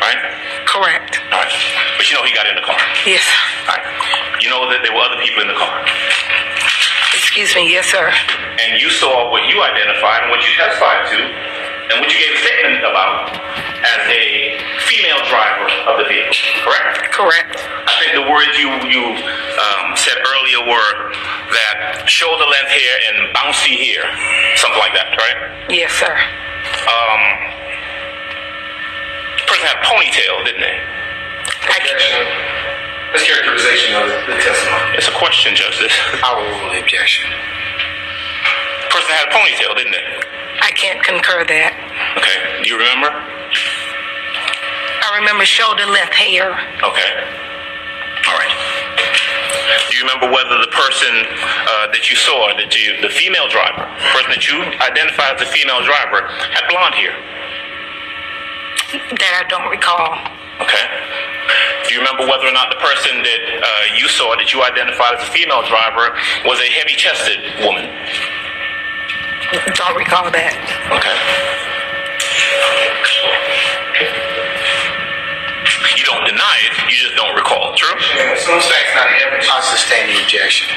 right? 0.00 0.20
Correct. 0.66 1.20
All 1.30 1.38
right. 1.42 1.54
But 1.96 2.10
you 2.10 2.16
know 2.16 2.24
he 2.24 2.32
got 2.34 2.46
in 2.46 2.54
the 2.54 2.66
car. 2.66 2.78
Yes. 3.06 3.24
All 3.68 3.76
right. 3.76 3.86
You 4.40 4.48
know 4.50 4.68
that 4.70 4.82
there 4.82 4.92
were 4.92 5.04
other 5.04 5.20
people 5.22 5.42
in 5.42 5.48
the 5.48 5.58
car. 5.58 5.84
Excuse 7.14 7.54
me. 7.54 7.70
Yes, 7.70 7.86
sir. 7.86 8.10
And 8.62 8.80
you 8.80 8.90
saw 8.90 9.30
what 9.30 9.46
you 9.50 9.62
identified 9.62 10.22
and 10.26 10.30
what 10.30 10.42
you 10.42 10.52
testified 10.54 11.06
to 11.10 11.18
and 11.90 12.00
what 12.00 12.08
you 12.10 12.18
gave 12.18 12.32
a 12.32 12.40
statement 12.40 12.78
about 12.86 13.28
as 13.84 14.02
a 14.08 14.56
female 14.88 15.20
driver 15.28 15.68
of 15.92 16.00
the 16.00 16.06
vehicle, 16.08 16.32
correct? 16.64 17.12
Correct. 17.12 17.60
I 17.60 17.92
think 18.00 18.12
the 18.16 18.26
words 18.30 18.52
you 18.56 18.70
you 18.88 19.02
um, 19.12 19.92
said 19.96 20.16
earlier 20.16 20.60
were 20.64 21.12
that 21.52 22.08
shoulder 22.08 22.44
length 22.48 22.72
hair 22.72 22.94
and 23.12 23.16
bouncy 23.36 23.76
hair, 23.76 24.02
something 24.56 24.80
like 24.80 24.94
that, 24.96 25.12
right? 25.18 25.38
Yes, 25.68 25.92
sir. 25.92 26.14
Um, 26.88 27.20
person 29.54 29.70
had 29.70 29.78
a 29.78 29.86
ponytail, 29.86 30.42
didn't 30.44 30.66
they? 30.66 30.76
Objection. 31.62 32.26
That's 33.14 33.22
characterization 33.22 33.94
of 33.94 34.10
the 34.26 34.34
testimony. 34.42 34.98
It's 34.98 35.06
a 35.06 35.14
question, 35.14 35.54
Justice. 35.54 35.94
I 36.26 36.34
will 36.34 36.50
rule 36.58 36.74
the 36.74 36.82
objection. 36.82 37.30
Person 38.90 39.14
had 39.14 39.30
a 39.30 39.34
ponytail, 39.34 39.78
didn't 39.78 39.94
they? 39.94 40.02
I 40.58 40.74
can't 40.74 40.98
concur 41.06 41.46
that. 41.46 41.70
Okay. 42.18 42.34
Do 42.62 42.66
you 42.66 42.78
remember? 42.82 43.14
I 43.14 45.22
remember 45.22 45.46
shoulder 45.46 45.86
length 45.86 46.18
hair. 46.18 46.58
Okay. 46.82 47.12
All 48.26 48.34
right. 48.34 48.50
Do 49.86 49.94
you 49.94 50.02
remember 50.02 50.34
whether 50.34 50.58
the 50.58 50.72
person 50.74 51.14
uh, 51.14 51.94
that 51.94 52.10
you 52.10 52.18
saw, 52.18 52.50
that 52.58 52.74
you, 52.74 52.98
the 52.98 53.12
female 53.12 53.46
driver, 53.46 53.86
person 54.10 54.34
that 54.34 54.50
you 54.50 54.58
identified 54.82 55.38
as 55.38 55.46
the 55.46 55.50
female 55.54 55.78
driver, 55.86 56.26
had 56.50 56.66
blonde 56.66 56.98
hair? 56.98 57.14
That 58.94 59.42
I 59.42 59.44
don't 59.50 59.66
recall. 59.74 60.14
Okay. 60.62 60.86
Do 61.82 61.94
you 61.94 61.98
remember 61.98 62.30
whether 62.30 62.46
or 62.46 62.54
not 62.54 62.70
the 62.70 62.78
person 62.78 63.26
that 63.26 63.42
uh, 63.58 63.98
you 63.98 64.06
saw, 64.06 64.38
that 64.38 64.54
you 64.54 64.62
identified 64.62 65.18
as 65.18 65.26
a 65.26 65.30
female 65.34 65.66
driver, 65.66 66.14
was 66.46 66.62
a 66.62 66.68
heavy-chested 66.70 67.66
woman? 67.66 67.90
Don't 69.74 69.98
recall 69.98 70.30
that. 70.30 70.54
Okay. 70.94 71.16
You 75.98 76.04
don't 76.06 76.22
deny 76.22 76.56
it, 76.70 76.72
you 76.86 76.94
just 76.94 77.18
don't 77.18 77.34
recall. 77.34 77.74
True? 77.74 77.98
Some 78.38 78.62
facts 78.62 78.94
not. 78.94 79.10
I 79.10 79.58
sustain 79.74 80.06
the 80.14 80.22
objection. 80.22 80.70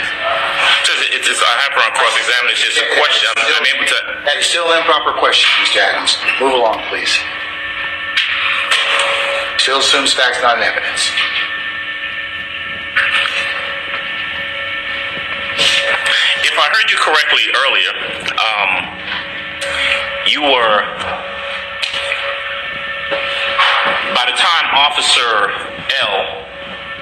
So 0.90 0.90
it's, 1.14 1.30
it's, 1.30 1.42
I 1.42 1.54
have 1.70 1.74
her 1.78 1.86
on 1.86 1.94
cross-examination. 1.94 2.66
It's 2.74 2.82
a 2.82 2.90
question. 2.98 3.30
I'm, 3.38 3.62
I'm 3.62 3.68
able 3.78 3.86
to. 3.86 3.98
That 4.26 4.42
is 4.42 4.50
still 4.50 4.66
an 4.74 4.82
improper 4.82 5.14
question, 5.22 5.46
Mr. 5.62 5.86
Adams. 5.86 6.18
Move 6.42 6.58
along, 6.58 6.82
please. 6.90 7.14
Still 9.68 9.80
assumes 9.80 10.14
facts, 10.14 10.40
not 10.42 10.56
an 10.56 10.64
evidence. 10.64 11.12
If 16.40 16.56
I 16.56 16.70
heard 16.72 16.88
you 16.88 16.96
correctly 16.96 17.44
earlier, 17.52 17.92
um, 18.48 18.88
you 20.26 20.40
were. 20.40 20.88
By 24.16 24.24
the 24.32 24.40
time 24.40 24.72
Officer 24.72 25.52
L, 26.00 26.48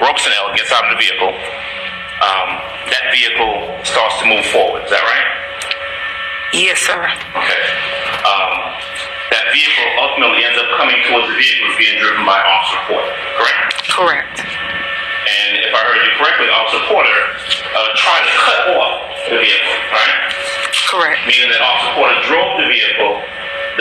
Robeson 0.01 0.33
L, 0.33 0.49
gets 0.55 0.71
out 0.71 0.85
of 0.85 0.97
the 0.97 0.97
vehicle, 0.97 1.29
um, 1.29 2.49
that 2.89 3.13
vehicle 3.13 3.77
starts 3.85 4.17
to 4.21 4.25
move 4.25 4.45
forward. 4.45 4.81
Is 4.85 4.89
that 4.89 5.05
right? 5.05 5.45
Yes, 6.51 6.79
sir. 6.81 6.97
Okay. 7.37 7.61
Um, 8.25 8.65
that 9.31 9.45
vehicle 9.53 9.87
ultimately 10.01 10.45
ends 10.45 10.57
up 10.59 10.69
coming 10.77 10.99
towards 11.09 11.27
the 11.31 11.37
vehicle 11.37 11.69
being 11.77 11.97
driven 11.97 12.25
by 12.25 12.37
Officer 12.37 12.79
Porter, 12.89 13.13
correct? 13.39 13.73
Correct. 13.89 14.37
And 14.41 15.51
if 15.65 15.73
I 15.73 15.81
heard 15.81 16.01
you 16.05 16.13
correctly, 16.21 16.47
Officer 16.53 16.81
Porter 16.85 17.19
uh, 17.41 17.89
tried 17.97 18.23
to 18.29 18.33
cut 18.45 18.59
off 18.77 18.93
the 19.29 19.37
vehicle, 19.41 19.75
right? 19.89 20.15
Correct. 20.93 21.19
Meaning 21.25 21.49
that 21.49 21.61
Officer 21.65 21.91
Porter 21.97 22.17
drove 22.29 22.51
the 22.61 22.67
vehicle, 22.69 23.13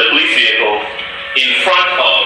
the 0.00 0.04
police 0.08 0.32
vehicle, 0.32 0.74
in 1.36 1.50
front 1.66 1.90
of 2.00 2.20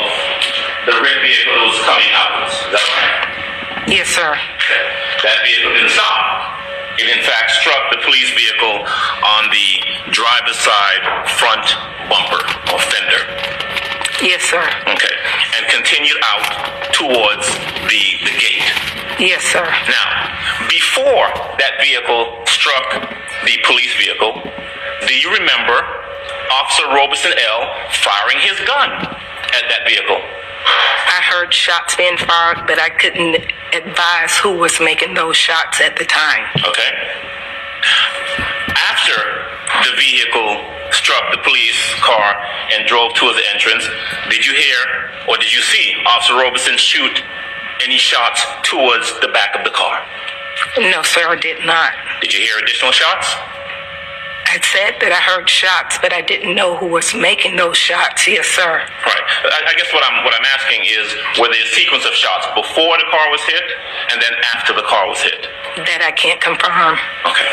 the 0.87 0.95
red 1.03 1.19
vehicle 1.25 1.53
that 1.59 1.65
was 1.67 1.81
coming 1.83 2.11
outwards. 2.15 2.55
Is 2.55 2.73
that 2.77 2.87
right? 2.95 3.91
Yes, 3.91 4.09
sir. 4.13 4.37
Okay. 4.37 4.85
That 5.25 5.43
vehicle 5.43 5.73
didn't 5.75 5.91
stop. 5.91 6.58
It 6.99 7.09
in 7.15 7.23
fact 7.23 7.51
struck 7.63 7.91
the 7.91 7.99
police 8.03 8.31
vehicle 8.35 8.83
on 8.83 9.43
the 9.55 9.69
driver's 10.11 10.59
side 10.59 11.03
front 11.39 11.67
bumper 12.11 12.43
or 12.75 12.79
fender. 12.91 13.23
Yes, 14.19 14.43
sir. 14.43 14.67
Okay. 14.83 15.17
And 15.55 15.63
continued 15.71 16.19
out 16.27 16.91
towards 16.91 17.47
the, 17.87 18.03
the 18.27 18.35
gate. 18.35 18.67
Yes, 19.23 19.47
sir. 19.47 19.63
Now, 19.63 20.09
before 20.67 21.31
that 21.63 21.79
vehicle 21.79 22.43
struck 22.51 22.91
the 23.47 23.55
police 23.63 23.95
vehicle, 23.95 24.43
do 25.07 25.15
you 25.15 25.31
remember 25.39 25.79
Officer 26.51 26.87
Robeson 26.91 27.31
L. 27.31 27.61
firing 28.03 28.43
his 28.43 28.59
gun 28.67 28.91
at 29.55 29.65
that 29.71 29.87
vehicle? 29.87 30.19
I 31.09 31.21
heard 31.23 31.53
shots 31.53 31.97
being 31.97 32.17
fired, 32.17 32.67
but 32.67 32.79
I 32.79 32.91
couldn't 32.91 33.37
advise 33.75 34.37
who 34.39 34.57
was 34.57 34.81
making 34.81 35.15
those 35.15 35.37
shots 35.37 35.81
at 35.81 35.97
the 35.97 36.05
time. 36.05 36.45
Okay. 36.65 36.93
After 38.75 39.19
the 39.89 39.97
vehicle 39.97 40.65
struck 40.91 41.31
the 41.31 41.39
police 41.39 41.79
car 42.01 42.37
and 42.73 42.87
drove 42.87 43.15
towards 43.15 43.37
the 43.37 43.47
entrance, 43.53 43.87
did 44.31 44.45
you 44.47 44.55
hear 44.55 45.09
or 45.29 45.37
did 45.37 45.53
you 45.53 45.61
see 45.61 45.95
Officer 46.07 46.35
Robeson 46.35 46.77
shoot 46.77 47.23
any 47.85 47.99
shots 47.99 48.45
towards 48.63 49.13
the 49.21 49.29
back 49.29 49.55
of 49.55 49.65
the 49.65 49.71
car? 49.71 50.03
No, 50.79 51.03
sir, 51.03 51.29
I 51.29 51.37
did 51.37 51.65
not. 51.65 51.93
Did 52.21 52.33
you 52.35 52.41
hear 52.41 52.59
additional 52.59 52.93
shots? 52.93 53.35
I 54.49 54.57
said 54.65 54.97
that 55.05 55.13
I 55.13 55.21
heard 55.21 55.45
shots, 55.49 55.99
but 56.01 56.13
I 56.13 56.23
didn't 56.25 56.55
know 56.57 56.77
who 56.81 56.89
was 56.89 57.13
making 57.13 57.57
those 57.61 57.77
shots. 57.77 58.25
Yes, 58.27 58.47
sir. 58.49 58.81
Right. 59.05 59.27
I, 59.45 59.59
I 59.69 59.73
guess 59.77 59.93
what 59.93 60.01
I'm 60.09 60.25
what 60.25 60.33
I'm 60.33 60.47
asking 60.57 60.89
is 60.89 61.07
were 61.37 61.53
there 61.53 61.61
a 61.61 61.71
sequence 61.77 62.05
of 62.09 62.15
shots 62.17 62.49
before 62.57 62.97
the 62.97 63.05
car 63.13 63.29
was 63.29 63.45
hit 63.45 63.65
and 64.13 64.17
then 64.23 64.33
after 64.57 64.73
the 64.73 64.85
car 64.89 65.05
was 65.07 65.21
hit? 65.21 65.45
That 65.85 66.01
I 66.01 66.13
can't 66.17 66.41
confirm. 66.41 66.97
Okay. 67.29 67.51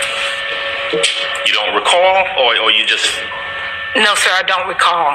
You 1.45 1.51
don't 1.53 1.75
recall, 1.75 2.15
or 2.39 2.55
or 2.63 2.71
you 2.71 2.87
just 2.87 3.11
No, 3.99 4.15
sir, 4.15 4.31
I 4.31 4.43
don't 4.47 4.67
recall. 4.71 5.11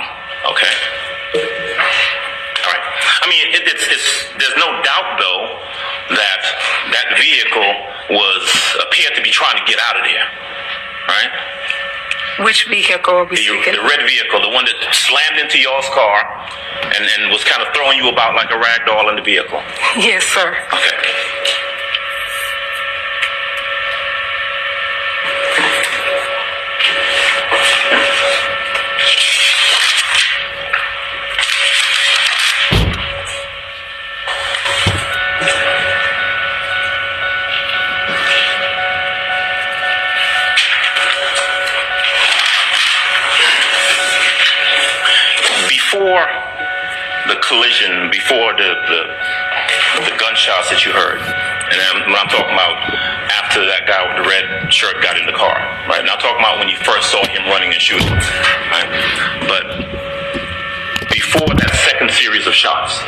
okay. 0.53 0.75
All 1.41 2.71
right. 2.77 2.85
I 3.23 3.27
mean, 3.29 3.45
it, 3.57 3.65
it's 3.65 3.85
it's 3.89 4.09
there's 4.37 4.57
no 4.61 4.69
doubt 4.85 5.17
though 5.17 5.43
that 6.21 6.41
that 6.93 7.07
vehicle 7.17 7.71
was 8.13 8.45
appeared 8.85 9.17
to 9.17 9.23
be 9.25 9.31
trying 9.33 9.57
to 9.57 9.65
get 9.65 9.79
out 9.81 9.97
of 9.97 10.05
there, 10.05 10.27
right? 11.09 11.33
Which 12.45 12.67
vehicle 12.69 13.15
are 13.15 13.25
we 13.25 13.37
The, 13.37 13.43
speaking? 13.43 13.75
the 13.75 13.83
red 13.83 14.01
vehicle, 14.07 14.41
the 14.41 14.49
one 14.51 14.65
that 14.65 14.77
slammed 14.95 15.39
into 15.41 15.59
y'all's 15.59 15.89
car 15.91 16.25
and, 16.97 17.05
and 17.05 17.31
was 17.31 17.45
kind 17.45 17.61
of 17.67 17.73
throwing 17.75 17.99
you 17.99 18.09
about 18.09 18.35
like 18.35 18.51
a 18.51 18.59
rag 18.59 18.87
doll 18.87 19.09
in 19.11 19.17
the 19.17 19.23
vehicle. 19.23 19.61
Yes, 19.97 20.25
sir. 20.25 20.57
Okay. 20.73 20.97
Collision, 47.51 48.07
before 48.15 48.55
the, 48.55 48.71
the 48.87 49.03
the 50.07 50.15
gunshots 50.23 50.71
that 50.71 50.87
you 50.87 50.95
heard, 50.95 51.19
and 51.19 51.79
I'm, 51.83 51.99
I'm 52.15 52.31
talking 52.31 52.55
about 52.55 52.79
after 53.43 53.67
that 53.67 53.91
guy 53.91 53.99
with 54.07 54.23
the 54.23 54.27
red 54.31 54.71
shirt 54.71 55.03
got 55.03 55.19
in 55.19 55.27
the 55.27 55.35
car, 55.35 55.59
right? 55.91 55.99
Now 56.07 56.15
I'm 56.15 56.23
talking 56.23 56.39
about 56.39 56.63
when 56.63 56.71
you 56.71 56.79
first 56.87 57.11
saw 57.11 57.19
him 57.27 57.43
running 57.51 57.75
and 57.75 57.83
shooting, 57.83 58.07
right? 58.71 58.87
But 59.51 59.67
before 61.11 61.51
that 61.59 61.75
second 61.91 62.15
series 62.15 62.47
of 62.47 62.55
shots, 62.55 63.03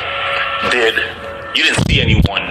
did 0.75 0.99
you 1.55 1.63
didn't 1.63 1.87
see 1.87 2.03
anyone 2.03 2.43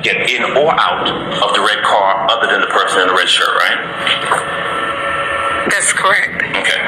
get 0.00 0.24
in 0.24 0.48
or 0.56 0.72
out 0.80 1.04
of 1.04 1.50
the 1.52 1.60
red 1.60 1.84
car 1.84 2.24
other 2.32 2.48
than 2.48 2.64
the 2.64 2.72
person 2.72 3.04
in 3.04 3.08
the 3.12 3.16
red 3.16 3.28
shirt, 3.28 3.52
right? 3.60 3.78
That's 5.68 5.92
correct. 5.92 6.43
Okay. 6.64 6.80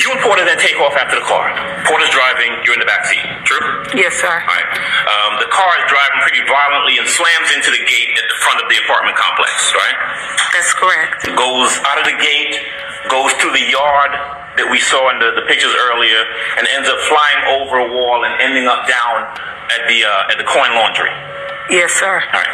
You 0.00 0.08
and 0.16 0.20
Porter 0.24 0.48
then 0.48 0.56
take 0.56 0.80
off 0.80 0.96
after 0.96 1.20
the 1.20 1.26
car. 1.28 1.52
Porter's 1.84 2.08
driving, 2.08 2.48
you're 2.64 2.72
in 2.72 2.80
the 2.80 2.88
back 2.88 3.04
seat. 3.04 3.20
True? 3.44 3.84
Yes, 3.92 4.16
sir. 4.16 4.32
Right. 4.32 4.68
Um, 5.04 5.36
the 5.44 5.50
car 5.52 5.68
is 5.76 5.84
driving 5.92 6.20
pretty 6.24 6.40
violently 6.48 6.96
and 6.96 7.04
slams 7.04 7.52
into 7.52 7.68
the 7.68 7.84
gate 7.84 8.16
at 8.16 8.26
the 8.32 8.38
front 8.40 8.64
of 8.64 8.66
the 8.72 8.80
apartment 8.80 9.20
complex, 9.20 9.52
right? 9.76 9.98
That's 10.56 10.72
correct. 10.72 11.28
Goes 11.36 11.72
out 11.84 12.00
of 12.00 12.08
the 12.08 12.16
gate, 12.16 12.56
goes 13.12 13.36
through 13.36 13.52
the 13.52 13.68
yard 13.68 14.12
that 14.56 14.68
we 14.72 14.80
saw 14.80 15.12
in 15.12 15.20
the, 15.20 15.36
the 15.36 15.44
pictures 15.44 15.76
earlier, 15.92 16.20
and 16.56 16.64
ends 16.72 16.88
up 16.88 16.96
flying 17.12 17.40
over 17.60 17.84
a 17.84 17.88
wall 17.92 18.24
and 18.24 18.32
ending 18.40 18.64
up 18.64 18.88
down 18.88 19.28
at 19.76 19.84
the 19.84 20.00
uh, 20.00 20.32
at 20.32 20.36
the 20.40 20.48
coin 20.48 20.72
laundry. 20.76 21.12
Yes, 21.68 21.92
sir. 21.92 22.24
All 22.32 22.40
right. 22.40 22.52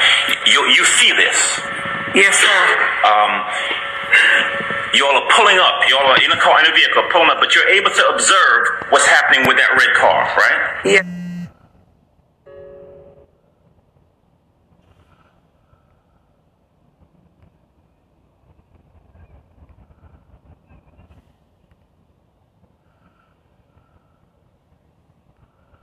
You 0.51 0.67
you 0.75 0.83
see 0.99 1.15
this? 1.15 1.39
Yes, 2.15 2.35
sir. 2.39 2.59
Um, 3.07 3.33
y'all 4.95 5.17
are 5.17 5.29
pulling 5.35 5.59
up. 5.59 5.83
Y'all 5.89 6.07
are 6.07 6.23
in 6.23 6.31
a 6.31 6.41
car 6.41 6.61
in 6.61 6.71
a 6.71 6.75
vehicle 6.75 7.03
pulling 7.11 7.31
up, 7.31 7.39
but 7.41 7.55
you're 7.55 7.69
able 7.69 7.91
to 7.91 8.09
observe 8.15 8.87
what's 8.91 9.07
happening 9.07 9.47
with 9.47 9.57
that 9.57 9.71
red 9.73 9.95
car, 9.97 10.25
right? 10.37 10.81
Yes. 10.85 11.05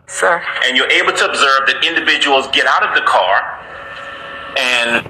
Sir. 0.08 0.42
and 0.66 0.78
you're 0.78 0.90
able 0.92 1.12
to 1.12 1.26
observe 1.26 1.68
that 1.68 1.84
individuals 1.86 2.48
get 2.54 2.66
out 2.68 2.84
of 2.88 2.96
the 2.96 3.02
car 3.02 3.56
and 4.58 5.06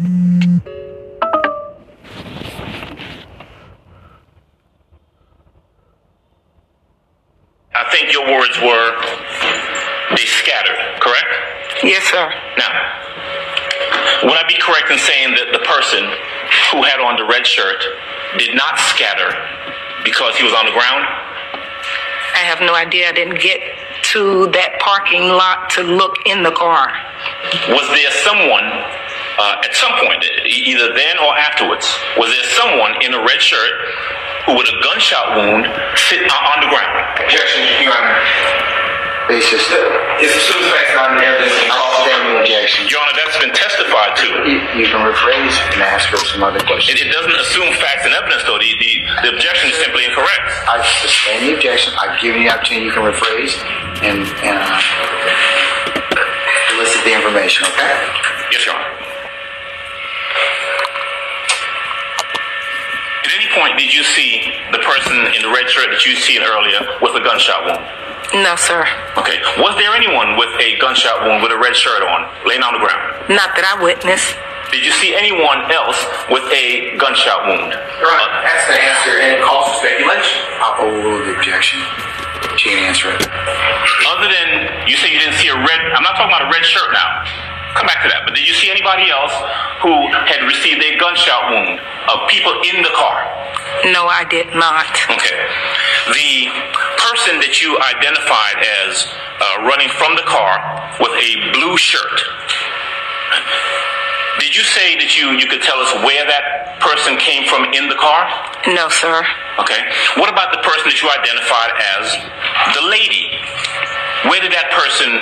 I 0.00 0.77
think 7.98 8.12
your 8.12 8.26
words 8.30 8.54
were 8.62 8.94
they 10.14 10.26
scattered, 10.26 10.78
correct? 11.02 11.32
Yes, 11.82 12.02
sir. 12.06 12.30
Now, 12.54 12.70
would 14.22 14.38
I 14.38 14.44
be 14.46 14.58
correct 14.62 14.90
in 14.90 14.98
saying 14.98 15.34
that 15.34 15.50
the 15.50 15.62
person 15.66 16.06
who 16.70 16.86
had 16.86 17.02
on 17.02 17.18
the 17.18 17.26
red 17.26 17.46
shirt 17.46 17.82
did 18.38 18.54
not 18.54 18.78
scatter 18.94 19.34
because 20.04 20.36
he 20.36 20.44
was 20.46 20.54
on 20.54 20.66
the 20.66 20.74
ground? 20.74 21.02
I 22.38 22.46
have 22.46 22.60
no 22.60 22.74
idea. 22.74 23.10
I 23.10 23.12
didn't 23.12 23.42
get 23.42 23.58
to 24.14 24.46
that 24.54 24.78
parking 24.78 25.34
lot 25.34 25.70
to 25.74 25.82
look 25.82 26.14
in 26.24 26.42
the 26.42 26.54
car. 26.54 26.94
Was 27.74 27.86
there 27.90 28.12
someone 28.22 28.66
uh, 29.42 29.62
at 29.66 29.74
some 29.74 29.90
point, 30.06 30.22
either 30.46 30.94
then 30.94 31.18
or 31.18 31.34
afterwards, 31.34 31.86
was 32.16 32.30
there 32.30 32.46
someone 32.54 32.94
in 33.02 33.14
a 33.14 33.20
red 33.22 33.42
shirt 33.42 33.74
with 34.56 34.68
a 34.68 34.78
gunshot 34.80 35.36
wound, 35.36 35.64
sitting 36.08 36.28
on 36.30 36.56
the 36.64 36.68
ground? 36.72 36.92
Objection, 37.20 37.60
Your 37.84 37.92
Honor. 37.92 38.16
Basis. 39.28 39.60
It's 40.24 40.32
a 40.32 40.40
suit 40.40 40.64
facts 40.72 40.96
on 40.96 41.20
the 41.20 41.24
evidence 41.26 41.52
and 41.60 41.68
cause 41.68 42.00
Outstanding 42.00 42.40
objection. 42.40 42.88
Your 42.88 42.96
Honor, 43.04 43.12
that's 43.20 43.36
been 43.36 43.52
testified 43.52 44.16
to. 44.24 44.28
You, 44.48 44.56
you 44.80 44.86
can 44.88 45.04
rephrase 45.04 45.52
and 45.76 45.84
ask 45.84 46.08
her 46.08 46.20
some 46.32 46.40
other 46.40 46.56
It, 46.56 46.64
questions. 46.64 46.96
it 46.96 47.12
doesn't 47.12 47.36
assume 47.36 47.68
facts 47.76 48.08
and 48.08 48.16
evidence, 48.16 48.40
though. 48.48 48.56
The, 48.56 48.72
the, 48.80 48.92
the 49.28 49.36
objection 49.36 49.68
is 49.68 49.76
simply 49.84 50.08
incorrect. 50.08 50.44
I 50.64 50.80
sustain 51.04 51.44
the 51.44 51.60
objection. 51.60 51.92
I've 52.00 52.16
given 52.24 52.40
you 52.40 52.48
the 52.48 52.54
opportunity. 52.56 52.88
You 52.88 52.92
can 52.96 53.04
rephrase 53.04 53.52
and, 54.00 54.24
and 54.48 54.56
uh, 54.64 54.80
elicit 56.80 57.04
the 57.04 57.12
information. 57.12 57.68
Okay. 57.68 57.92
Yes, 58.48 58.64
Your 58.64 58.80
Honor. 58.80 58.96
At 63.28 63.30
any 63.36 63.48
point, 63.52 63.76
did 63.76 63.92
you 63.92 64.02
see 64.16 64.37
the 64.72 64.82
person 64.84 65.16
in 65.34 65.40
the 65.42 65.52
red 65.52 65.68
shirt 65.68 65.88
that 65.90 66.04
you 66.04 66.16
seen 66.16 66.42
earlier 66.42 66.80
with 67.00 67.16
a 67.16 67.22
gunshot 67.24 67.64
wound? 67.64 67.84
No, 68.44 68.56
sir. 68.60 68.84
Okay. 69.16 69.40
Was 69.56 69.72
there 69.80 69.94
anyone 69.96 70.36
with 70.36 70.52
a 70.60 70.76
gunshot 70.76 71.24
wound 71.24 71.40
with 71.42 71.52
a 71.52 71.56
red 71.58 71.72
shirt 71.72 72.04
on, 72.04 72.28
laying 72.44 72.60
on 72.60 72.76
the 72.76 72.82
ground? 72.82 73.32
Not 73.32 73.56
that 73.56 73.64
I 73.64 73.80
witnessed. 73.80 74.36
Did 74.68 74.84
you 74.84 74.92
see 75.00 75.16
anyone 75.16 75.64
else 75.72 75.96
with 76.28 76.44
a 76.52 76.92
gunshot 77.00 77.48
wound? 77.48 77.72
Your 77.72 78.12
Honor, 78.12 78.28
that's 78.44 78.68
the 78.68 78.76
answer 78.76 79.16
and 79.16 79.40
cause 79.40 79.64
for 79.72 79.88
speculation. 79.88 80.44
I'll 80.60 80.76
overrule 80.84 81.24
the 81.24 81.40
objection. 81.40 81.80
She 82.60 82.76
can 82.76 82.84
answer 82.84 83.08
it. 83.08 83.24
Other 84.12 84.28
than 84.28 84.84
you 84.84 85.00
say 85.00 85.08
you 85.08 85.20
didn't 85.24 85.40
see 85.40 85.48
a 85.48 85.56
red, 85.56 85.80
I'm 85.96 86.04
not 86.04 86.20
talking 86.20 86.28
about 86.28 86.44
a 86.44 86.52
red 86.52 86.64
shirt 86.68 86.92
now. 86.92 87.08
Come 87.78 87.86
back 87.86 88.02
to 88.02 88.10
that. 88.10 88.26
But 88.26 88.34
did 88.34 88.42
you 88.42 88.58
see 88.58 88.74
anybody 88.74 89.06
else 89.06 89.30
who 89.86 89.94
had 90.26 90.42
received 90.50 90.82
a 90.82 90.98
gunshot 90.98 91.46
wound 91.46 91.78
of 92.10 92.26
people 92.26 92.50
in 92.66 92.82
the 92.82 92.90
car? 92.98 93.22
No, 93.94 94.10
I 94.10 94.26
did 94.26 94.50
not. 94.50 94.90
Okay. 95.06 95.38
The 96.10 96.50
person 96.98 97.38
that 97.38 97.62
you 97.62 97.78
identified 97.78 98.58
as 98.82 99.06
uh, 99.06 99.62
running 99.62 99.86
from 99.94 100.18
the 100.18 100.26
car 100.26 100.58
with 100.98 101.14
a 101.14 101.30
blue 101.54 101.78
shirt. 101.78 102.18
Did 104.42 104.58
you 104.58 104.66
say 104.66 104.98
that 104.98 105.14
you, 105.14 105.38
you 105.38 105.46
could 105.46 105.62
tell 105.62 105.78
us 105.78 105.94
where 106.02 106.26
that 106.26 106.82
person 106.82 107.14
came 107.22 107.46
from 107.46 107.70
in 107.70 107.86
the 107.86 107.98
car? 107.98 108.26
No, 108.74 108.90
sir. 108.90 109.22
Okay. 109.62 109.86
What 110.18 110.26
about 110.26 110.50
the 110.50 110.62
person 110.66 110.90
that 110.90 110.98
you 110.98 111.06
identified 111.06 111.72
as 111.94 112.04
the 112.74 112.82
lady? 112.90 113.38
Where 114.26 114.42
did 114.42 114.50
that 114.50 114.74
person 114.74 115.14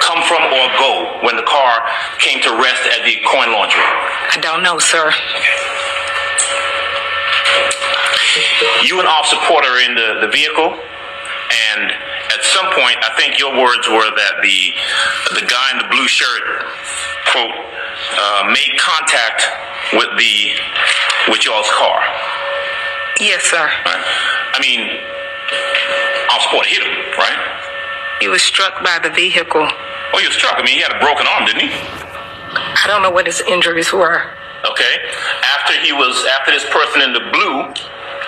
come 0.00 0.22
from 0.26 0.42
or 0.42 0.66
go 0.78 1.20
when 1.22 1.36
the 1.36 1.46
car 1.46 1.82
came 2.18 2.40
to 2.42 2.50
rest 2.56 2.82
at 2.98 3.04
the 3.04 3.16
coin 3.26 3.52
laundry? 3.52 3.82
I 4.32 4.38
don't 4.40 4.62
know, 4.62 4.78
sir. 4.78 5.12
You 8.84 8.98
and 9.00 9.08
Officer 9.08 9.36
Porter 9.48 9.68
are 9.68 9.80
in 9.82 9.94
the, 9.94 10.26
the 10.26 10.30
vehicle, 10.30 10.70
and 10.70 11.80
at 12.30 12.42
some 12.42 12.66
point, 12.76 12.96
I 13.02 13.10
think 13.16 13.38
your 13.38 13.56
words 13.56 13.88
were 13.88 14.04
that 14.04 14.34
the 14.42 14.58
the 15.40 15.46
guy 15.46 15.66
in 15.72 15.78
the 15.78 15.88
blue 15.90 16.06
shirt, 16.06 16.44
quote, 17.32 17.50
uh, 17.50 18.52
made 18.52 18.78
contact 18.78 19.42
with 19.92 20.10
the 20.18 20.34
with 21.32 21.44
y'all's 21.44 21.70
car. 21.72 22.00
Yes, 23.20 23.42
sir. 23.44 23.64
Right? 23.84 24.04
I 24.54 24.58
mean, 24.60 24.80
Officer 26.30 26.50
Porter 26.50 26.68
hit 26.68 26.82
him, 26.82 26.94
right? 27.18 27.40
He 28.20 28.28
was 28.28 28.42
struck 28.42 28.82
by 28.84 28.98
the 29.02 29.10
vehicle. 29.10 29.66
Oh, 30.12 30.18
he 30.18 30.26
was 30.26 30.36
struck. 30.36 30.54
I 30.56 30.62
mean, 30.62 30.74
he 30.74 30.82
had 30.82 30.92
a 30.92 31.00
broken 31.00 31.26
arm, 31.26 31.44
didn't 31.46 31.68
he? 31.68 31.70
I 31.72 32.84
don't 32.86 33.02
know 33.02 33.10
what 33.10 33.26
his 33.26 33.40
injuries 33.48 33.92
were. 33.92 34.32
Okay. 34.64 34.94
After 35.54 35.78
he 35.80 35.92
was, 35.92 36.26
after 36.40 36.50
this 36.50 36.64
person 36.70 37.02
in 37.02 37.12
the 37.12 37.24
blue, 37.30 37.70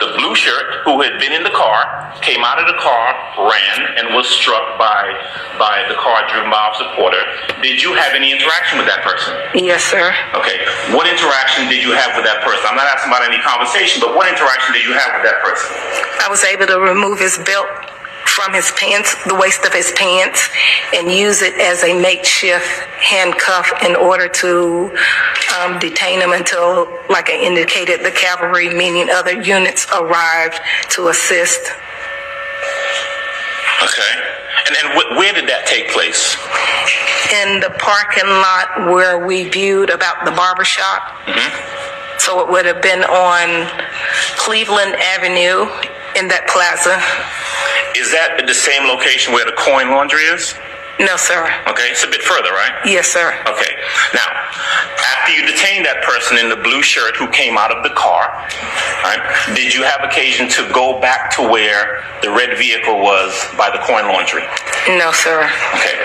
the 0.00 0.16
blue 0.16 0.34
shirt, 0.34 0.80
who 0.84 1.00
had 1.02 1.20
been 1.20 1.32
in 1.32 1.42
the 1.42 1.52
car, 1.52 2.10
came 2.22 2.40
out 2.44 2.56
of 2.56 2.66
the 2.68 2.78
car, 2.80 3.12
ran, 3.36 3.76
and 4.00 4.14
was 4.16 4.24
struck 4.28 4.78
by 4.78 5.12
by 5.60 5.84
the 5.92 5.96
car 6.00 6.24
driven 6.32 6.48
by 6.48 6.56
Officer 6.56 6.88
Porter. 6.96 7.20
Did 7.60 7.82
you 7.84 7.92
have 7.92 8.16
any 8.16 8.32
interaction 8.32 8.80
with 8.80 8.88
that 8.88 9.04
person? 9.04 9.36
Yes, 9.52 9.84
sir. 9.84 10.12
Okay. 10.32 10.56
What 10.96 11.04
interaction 11.04 11.68
did 11.68 11.84
you 11.84 11.92
have 11.92 12.16
with 12.16 12.24
that 12.24 12.40
person? 12.40 12.64
I'm 12.64 12.80
not 12.80 12.88
asking 12.88 13.12
about 13.12 13.28
any 13.28 13.40
conversation, 13.44 14.00
but 14.00 14.16
what 14.16 14.24
interaction 14.24 14.72
did 14.72 14.84
you 14.88 14.96
have 14.96 15.20
with 15.20 15.24
that 15.28 15.44
person? 15.44 15.68
I 16.24 16.32
was 16.32 16.40
able 16.48 16.64
to 16.68 16.80
remove 16.80 17.20
his 17.20 17.36
belt 17.44 17.68
from 18.40 18.54
his 18.54 18.72
pants, 18.72 19.14
the 19.26 19.34
waist 19.34 19.64
of 19.64 19.72
his 19.74 19.92
pants, 19.96 20.48
and 20.94 21.12
use 21.12 21.42
it 21.42 21.54
as 21.60 21.84
a 21.84 22.00
makeshift 22.00 22.64
handcuff 23.00 23.70
in 23.84 23.94
order 23.94 24.28
to 24.28 24.90
um, 25.58 25.78
detain 25.78 26.20
him 26.20 26.32
until, 26.32 26.88
like 27.10 27.28
I 27.28 27.36
indicated, 27.36 28.00
the 28.04 28.10
cavalry, 28.10 28.72
meaning 28.72 29.10
other 29.10 29.40
units, 29.42 29.86
arrived 29.92 30.58
to 30.90 31.08
assist. 31.08 31.60
Okay. 33.82 34.12
And 34.66 34.76
and 34.76 34.88
wh- 34.94 35.18
where 35.18 35.32
did 35.32 35.48
that 35.48 35.66
take 35.66 35.90
place? 35.90 36.36
In 37.44 37.60
the 37.60 37.70
parking 37.78 38.28
lot 38.28 38.92
where 38.92 39.26
we 39.26 39.48
viewed 39.48 39.90
about 39.90 40.24
the 40.24 40.30
barber 40.32 40.64
shop. 40.64 41.02
So 42.18 42.40
it 42.40 42.50
would 42.50 42.66
have 42.66 42.82
been 42.82 43.02
on 43.04 43.68
Cleveland 44.36 44.94
Avenue 44.96 45.66
in 46.16 46.28
that 46.28 46.46
plaza. 46.48 46.96
Is 47.98 48.10
that 48.12 48.40
the 48.46 48.54
same 48.54 48.86
location 48.86 49.32
where 49.32 49.44
the 49.44 49.56
coin 49.56 49.90
laundry 49.90 50.24
is? 50.24 50.54
No, 51.00 51.16
sir. 51.16 51.48
Okay, 51.66 51.88
it's 51.88 52.04
a 52.04 52.10
bit 52.12 52.20
further, 52.20 52.52
right? 52.52 52.84
Yes, 52.84 53.08
sir. 53.08 53.32
Okay. 53.48 53.72
Now, 54.12 54.28
after 55.16 55.32
you 55.32 55.48
detained 55.48 55.88
that 55.88 56.04
person 56.04 56.36
in 56.36 56.52
the 56.52 56.60
blue 56.60 56.84
shirt 56.84 57.16
who 57.16 57.24
came 57.32 57.56
out 57.56 57.72
of 57.72 57.80
the 57.80 57.94
car, 57.96 58.28
right, 59.00 59.22
did 59.56 59.72
you 59.72 59.80
have 59.80 60.04
occasion 60.04 60.44
to 60.60 60.68
go 60.76 61.00
back 61.00 61.32
to 61.40 61.42
where 61.42 62.04
the 62.20 62.28
red 62.28 62.52
vehicle 62.60 63.00
was 63.00 63.32
by 63.56 63.72
the 63.72 63.80
coin 63.88 64.12
laundry? 64.12 64.44
No, 65.00 65.08
sir. 65.16 65.48
Okay. 65.80 65.96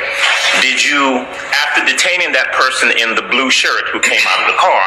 Did 0.63 0.79
you, 0.79 1.27
after 1.67 1.83
detaining 1.83 2.31
that 2.31 2.55
person 2.55 2.95
in 2.95 3.19
the 3.19 3.27
blue 3.27 3.51
shirt 3.51 3.91
who 3.91 3.99
came 3.99 4.23
out 4.31 4.47
of 4.47 4.47
the 4.47 4.55
car, 4.55 4.83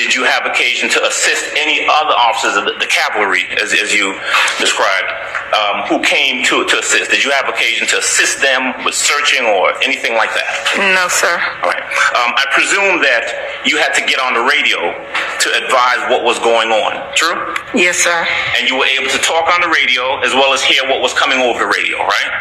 did 0.00 0.16
you 0.16 0.24
have 0.24 0.48
occasion 0.48 0.88
to 0.96 1.00
assist 1.04 1.52
any 1.60 1.84
other 1.84 2.16
officers 2.16 2.56
of 2.56 2.64
the, 2.64 2.80
the 2.80 2.88
cavalry, 2.88 3.44
as, 3.60 3.76
as 3.76 3.92
you 3.92 4.16
described, 4.56 5.12
um, 5.52 5.84
who 5.88 6.00
came 6.00 6.44
to, 6.48 6.64
to 6.64 6.74
assist? 6.80 7.10
Did 7.10 7.24
you 7.24 7.30
have 7.30 7.48
occasion 7.48 7.86
to 7.88 7.98
assist 7.98 8.40
them 8.40 8.72
with 8.84 8.94
searching 8.94 9.44
or 9.44 9.72
anything 9.84 10.16
like 10.16 10.32
that? 10.32 10.48
No, 10.96 11.08
sir. 11.12 11.36
All 11.60 11.70
right. 11.70 11.84
Um, 12.16 12.30
I 12.36 12.44
presume 12.52 13.04
that 13.04 13.62
you 13.68 13.76
had 13.76 13.92
to 13.94 14.02
get 14.08 14.16
on 14.20 14.32
the 14.32 14.44
radio 14.44 14.80
to 14.96 15.48
advise 15.60 16.08
what 16.08 16.24
was 16.24 16.40
going 16.40 16.72
on. 16.72 16.92
True? 17.14 17.54
Yes, 17.76 18.00
sir. 18.00 18.24
And 18.58 18.68
you 18.68 18.80
were 18.80 18.88
able 18.88 19.12
to 19.12 19.20
talk 19.20 19.48
on 19.52 19.60
the 19.60 19.68
radio 19.68 20.20
as 20.24 20.32
well 20.32 20.52
as 20.56 20.64
hear 20.64 20.88
what 20.88 21.00
was 21.04 21.12
coming 21.12 21.38
over 21.38 21.60
the 21.60 21.70
radio, 21.70 22.00
right? 22.00 22.32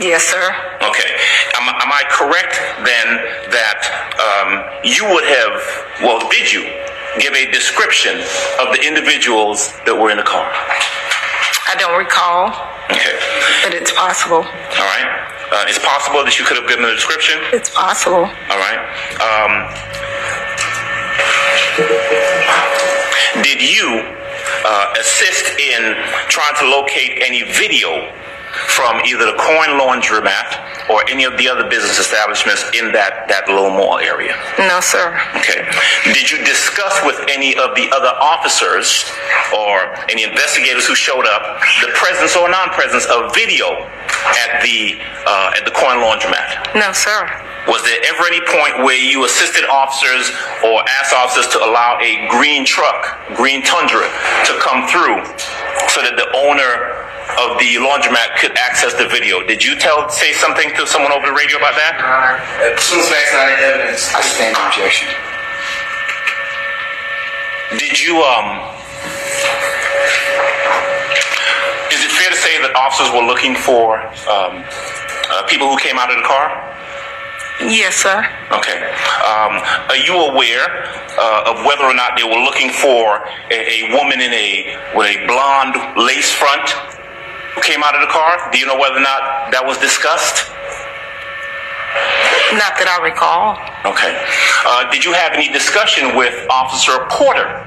Yes, 0.00 0.24
sir. 0.26 0.42
Okay. 0.82 1.10
Am, 1.54 1.64
am 1.70 1.90
I 1.92 2.02
correct 2.10 2.58
then 2.82 3.06
that 3.54 3.80
um, 4.18 4.48
you 4.82 5.06
would 5.06 5.24
have, 5.24 5.54
well, 6.02 6.18
did 6.28 6.50
you 6.50 6.66
give 7.22 7.32
a 7.32 7.46
description 7.52 8.18
of 8.58 8.74
the 8.74 8.82
individuals 8.82 9.72
that 9.86 9.94
were 9.94 10.10
in 10.10 10.18
the 10.18 10.26
car? 10.26 10.50
I 11.66 11.74
don't 11.78 11.96
recall, 11.98 12.48
Okay. 12.90 13.16
but 13.64 13.74
it's 13.74 13.92
possible. 13.92 14.44
All 14.44 14.88
right. 14.92 15.08
Uh, 15.52 15.64
it's 15.68 15.78
possible 15.78 16.24
that 16.24 16.38
you 16.38 16.44
could 16.44 16.56
have 16.56 16.68
given 16.68 16.84
a 16.84 16.94
description. 16.94 17.38
It's 17.52 17.70
possible. 17.70 18.24
All 18.28 18.58
right. 18.60 18.80
Um, 19.22 19.52
did 23.42 23.60
you 23.62 24.02
uh, 24.64 24.94
assist 25.00 25.46
in 25.58 25.94
trying 26.28 26.54
to 26.60 26.66
locate 26.68 27.20
any 27.22 27.42
video 27.42 28.10
from 28.76 29.00
either 29.04 29.26
the 29.26 29.36
coin 29.38 29.76
laundromat 29.80 30.63
or 30.90 31.02
any 31.08 31.24
of 31.24 31.36
the 31.38 31.48
other 31.48 31.68
business 31.68 31.98
establishments 31.98 32.64
in 32.76 32.92
that, 32.92 33.28
that 33.28 33.48
little 33.48 33.70
mall 33.70 33.98
area? 33.98 34.36
No, 34.58 34.80
sir. 34.80 35.16
Okay. 35.40 35.64
Did 36.12 36.30
you 36.30 36.38
discuss 36.44 37.00
with 37.04 37.20
any 37.28 37.56
of 37.56 37.74
the 37.74 37.88
other 37.92 38.12
officers 38.20 39.08
or 39.52 39.96
any 40.10 40.24
investigators 40.24 40.86
who 40.86 40.94
showed 40.94 41.26
up 41.26 41.60
the 41.80 41.90
presence 41.96 42.36
or 42.36 42.48
non-presence 42.48 43.06
of 43.06 43.34
video 43.34 43.88
at 44.44 44.60
the 44.62 45.00
uh, 45.26 45.56
at 45.56 45.64
the 45.64 45.72
coin 45.72 46.00
laundromat? 46.04 46.74
No, 46.76 46.92
sir. 46.92 47.28
Was 47.66 47.80
there 47.82 47.96
ever 48.12 48.28
any 48.28 48.44
point 48.44 48.84
where 48.84 49.00
you 49.00 49.24
assisted 49.24 49.64
officers 49.64 50.28
or 50.60 50.84
asked 51.00 51.14
officers 51.16 51.48
to 51.56 51.58
allow 51.64 51.96
a 51.96 52.28
green 52.28 52.64
truck, 52.64 53.16
green 53.36 53.62
Tundra, 53.64 54.04
to 54.44 54.52
come 54.60 54.84
through 54.84 55.24
so 55.88 56.04
that 56.04 56.12
the 56.20 56.28
owner 56.36 57.03
of 57.40 57.58
the 57.58 57.76
laundromat 57.80 58.36
could 58.40 58.52
access 58.56 58.94
the 58.94 59.08
video? 59.08 59.42
Did 59.42 59.64
you 59.64 59.76
tell 59.76 60.08
say 60.08 60.32
something 60.32 60.70
to 60.76 60.86
someone 60.86 61.12
over 61.12 61.26
the 61.26 61.32
radio 61.32 61.56
about 61.58 61.74
that? 61.74 61.96
Your 61.98 62.12
Honor, 62.12 62.36
as 62.76 62.82
soon 62.84 63.00
as 63.00 63.08
facts 63.08 63.32
not 63.32 63.48
in 63.48 63.58
evidence, 63.64 64.02
I 64.14 64.20
stand 64.20 64.54
objection. 64.60 65.08
Did 67.80 67.98
you 67.98 68.22
um 68.22 68.60
is 71.90 72.00
it 72.04 72.12
fair 72.12 72.30
to 72.30 72.36
say 72.36 72.54
that 72.62 72.74
officers 72.76 73.10
were 73.14 73.24
looking 73.26 73.54
for 73.54 73.98
um, 74.28 74.62
uh, 75.30 75.42
people 75.46 75.70
who 75.70 75.78
came 75.78 75.98
out 75.98 76.10
of 76.10 76.18
the 76.18 76.26
car? 76.26 76.50
Yes, 77.60 77.94
sir. 77.94 78.18
Okay. 78.50 78.78
Um, 79.22 79.62
are 79.88 80.00
you 80.02 80.14
aware 80.26 80.90
uh, 81.18 81.54
of 81.54 81.64
whether 81.64 81.84
or 81.84 81.94
not 81.94 82.18
they 82.18 82.24
were 82.26 82.42
looking 82.42 82.70
for 82.70 83.22
a, 83.50 83.58
a 83.58 83.94
woman 83.94 84.20
in 84.20 84.32
a 84.34 84.74
with 84.94 85.06
a 85.06 85.26
blonde 85.26 85.78
lace 85.96 86.32
front 86.34 86.66
who 86.68 86.93
came 87.64 87.82
out 87.82 87.96
of 87.96 88.00
the 88.04 88.12
car? 88.12 88.52
Do 88.52 88.58
you 88.60 88.66
know 88.68 88.76
whether 88.76 89.00
or 89.00 89.04
not 89.04 89.50
that 89.50 89.64
was 89.64 89.80
discussed? 89.80 90.52
Not 92.60 92.76
that 92.78 92.86
I 92.86 93.00
recall. 93.02 93.58
Okay. 93.88 94.12
Uh, 94.68 94.86
did 94.92 95.02
you 95.02 95.16
have 95.16 95.32
any 95.32 95.48
discussion 95.50 96.14
with 96.14 96.36
Officer 96.52 96.92
Porter? 97.10 97.64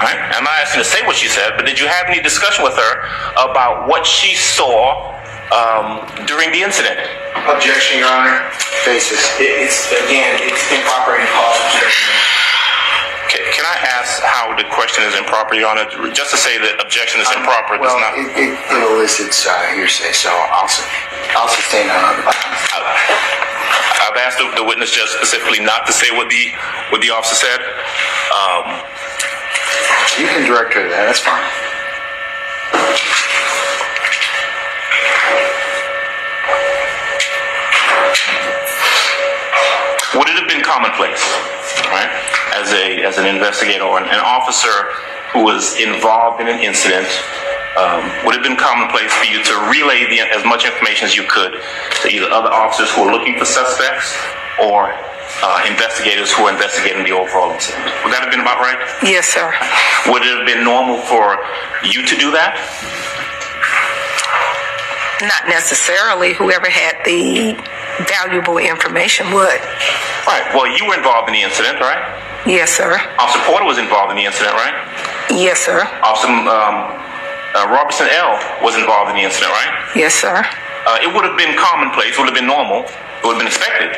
Right? 0.00 0.18
I'm 0.34 0.42
not 0.42 0.58
asking 0.62 0.82
to 0.82 0.88
say 0.88 1.02
what 1.06 1.14
she 1.16 1.28
said, 1.28 1.54
but 1.58 1.66
did 1.66 1.78
you 1.78 1.86
have 1.86 2.06
any 2.06 2.22
discussion 2.22 2.64
with 2.64 2.74
her 2.74 2.92
about 3.38 3.86
what 3.86 4.06
she 4.06 4.34
saw 4.34 5.14
um, 5.54 6.02
during 6.26 6.50
the 6.50 6.62
incident? 6.62 6.98
Objection, 7.46 8.00
Your 8.00 8.10
Honor. 8.10 8.48
Basis. 8.86 9.20
It, 9.38 9.54
it's, 9.66 9.90
again, 9.92 10.40
it's 10.42 10.62
improper 10.72 11.18
and 11.18 11.26
cause 11.30 11.58
objection. 11.70 12.10
Can, 13.34 13.42
can 13.50 13.66
I 13.66 13.76
ask 13.98 14.22
how 14.22 14.54
the 14.54 14.62
question 14.70 15.02
is 15.02 15.14
improper, 15.18 15.54
Your 15.58 15.66
Honor? 15.66 15.90
Just 16.14 16.30
to 16.30 16.38
say 16.38 16.54
that 16.54 16.78
objection 16.78 17.18
is 17.20 17.26
improper 17.34 17.82
does 17.82 17.90
not. 17.98 18.14
it, 18.14 18.30
it, 18.38 18.54
it 18.54 18.80
elicits 18.94 19.42
uh, 19.42 19.50
hearsay, 19.74 20.14
so 20.14 20.30
I'll, 20.30 20.70
I'll 21.34 21.50
sustain 21.50 21.90
that. 21.90 21.98
I've 24.06 24.18
asked 24.22 24.38
the, 24.38 24.46
the 24.54 24.62
witness 24.62 24.94
just 24.94 25.18
specifically 25.18 25.58
not 25.58 25.82
to 25.86 25.92
say 25.92 26.14
what 26.14 26.30
the 26.30 26.54
what 26.94 27.02
the 27.02 27.10
officer 27.10 27.34
said. 27.34 27.58
Um, 28.30 28.78
You 30.22 30.30
can 30.30 30.46
direct 30.46 30.70
her 30.78 30.86
to 30.86 30.90
that, 30.94 31.10
that's 31.10 31.18
fine. 31.18 31.42
would 40.14 40.28
it 40.30 40.36
have 40.38 40.48
been 40.48 40.62
commonplace, 40.62 41.18
right, 41.88 42.10
as 42.56 42.72
a 42.72 43.02
as 43.04 43.18
an 43.18 43.26
investigator 43.26 43.84
or 43.84 43.98
an, 43.98 44.08
an 44.08 44.20
officer 44.20 44.92
who 45.32 45.42
was 45.44 45.76
involved 45.80 46.40
in 46.40 46.48
an 46.48 46.60
incident 46.60 47.08
um, 47.74 48.06
would 48.22 48.38
it 48.38 48.38
have 48.38 48.46
been 48.46 48.56
commonplace 48.56 49.10
for 49.10 49.26
you 49.26 49.42
to 49.42 49.54
relay 49.66 50.06
the, 50.06 50.22
as 50.22 50.44
much 50.46 50.64
information 50.64 51.06
as 51.10 51.16
you 51.16 51.26
could 51.26 51.58
to 52.02 52.06
either 52.08 52.30
other 52.30 52.50
officers 52.52 52.90
who 52.94 53.02
are 53.02 53.10
looking 53.10 53.36
for 53.36 53.44
suspects 53.44 54.14
or 54.62 54.94
uh, 55.42 55.66
investigators 55.66 56.30
who 56.30 56.46
are 56.46 56.52
investigating 56.54 57.02
the 57.02 57.10
overall 57.10 57.50
incident? 57.50 57.82
Would 58.06 58.14
that 58.14 58.22
have 58.22 58.30
been 58.30 58.46
about 58.46 58.62
right? 58.62 58.78
Yes, 59.02 59.26
sir. 59.26 59.50
Would 60.06 60.22
it 60.22 60.30
have 60.38 60.46
been 60.46 60.62
normal 60.62 61.02
for 61.02 61.42
you 61.82 62.06
to 62.06 62.14
do 62.14 62.30
that? 62.30 62.54
Not 65.22 65.46
necessarily. 65.48 66.34
Whoever 66.34 66.68
had 66.68 66.96
the 67.04 67.54
valuable 68.08 68.58
information 68.58 69.30
would. 69.32 69.60
Right. 70.26 70.44
Well, 70.54 70.66
you 70.66 70.86
were 70.86 70.96
involved 70.96 71.28
in 71.28 71.34
the 71.34 71.42
incident, 71.42 71.80
right? 71.80 72.02
Yes, 72.46 72.70
sir. 72.70 72.98
Officer 73.18 73.40
Porter 73.46 73.64
was 73.64 73.78
involved 73.78 74.10
in 74.10 74.16
the 74.16 74.24
incident, 74.24 74.54
right? 74.54 74.74
Yes, 75.30 75.60
sir. 75.60 75.80
Officer 76.02 76.28
um, 76.28 76.46
uh, 77.54 77.66
Robertson 77.70 78.08
L. 78.10 78.36
was 78.62 78.76
involved 78.76 79.10
in 79.10 79.16
the 79.16 79.22
incident, 79.22 79.52
right? 79.52 79.72
Yes, 79.94 80.14
sir. 80.14 80.44
Uh, 80.86 80.98
it 81.00 81.08
would 81.12 81.24
have 81.24 81.36
been 81.36 81.56
commonplace, 81.56 82.16
would 82.18 82.28
have 82.28 82.36
been 82.36 82.46
normal, 82.46 82.84
it 82.84 83.24
would 83.24 83.40
have 83.40 83.42
been 83.42 83.48
expected 83.48 83.96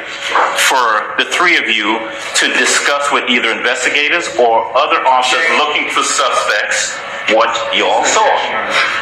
for 0.70 1.18
the 1.18 1.26
three 1.34 1.59
of 1.59 1.66
you 1.66 1.99
to 2.39 2.47
discuss 2.55 3.11
with 3.11 3.26
either 3.26 3.51
investigators 3.51 4.30
or 4.39 4.70
other 4.78 5.03
officers 5.03 5.43
looking 5.59 5.91
for 5.91 6.07
suspects 6.07 6.95
what 7.34 7.51
you 7.74 7.82
all 7.82 8.07
saw. 8.07 8.22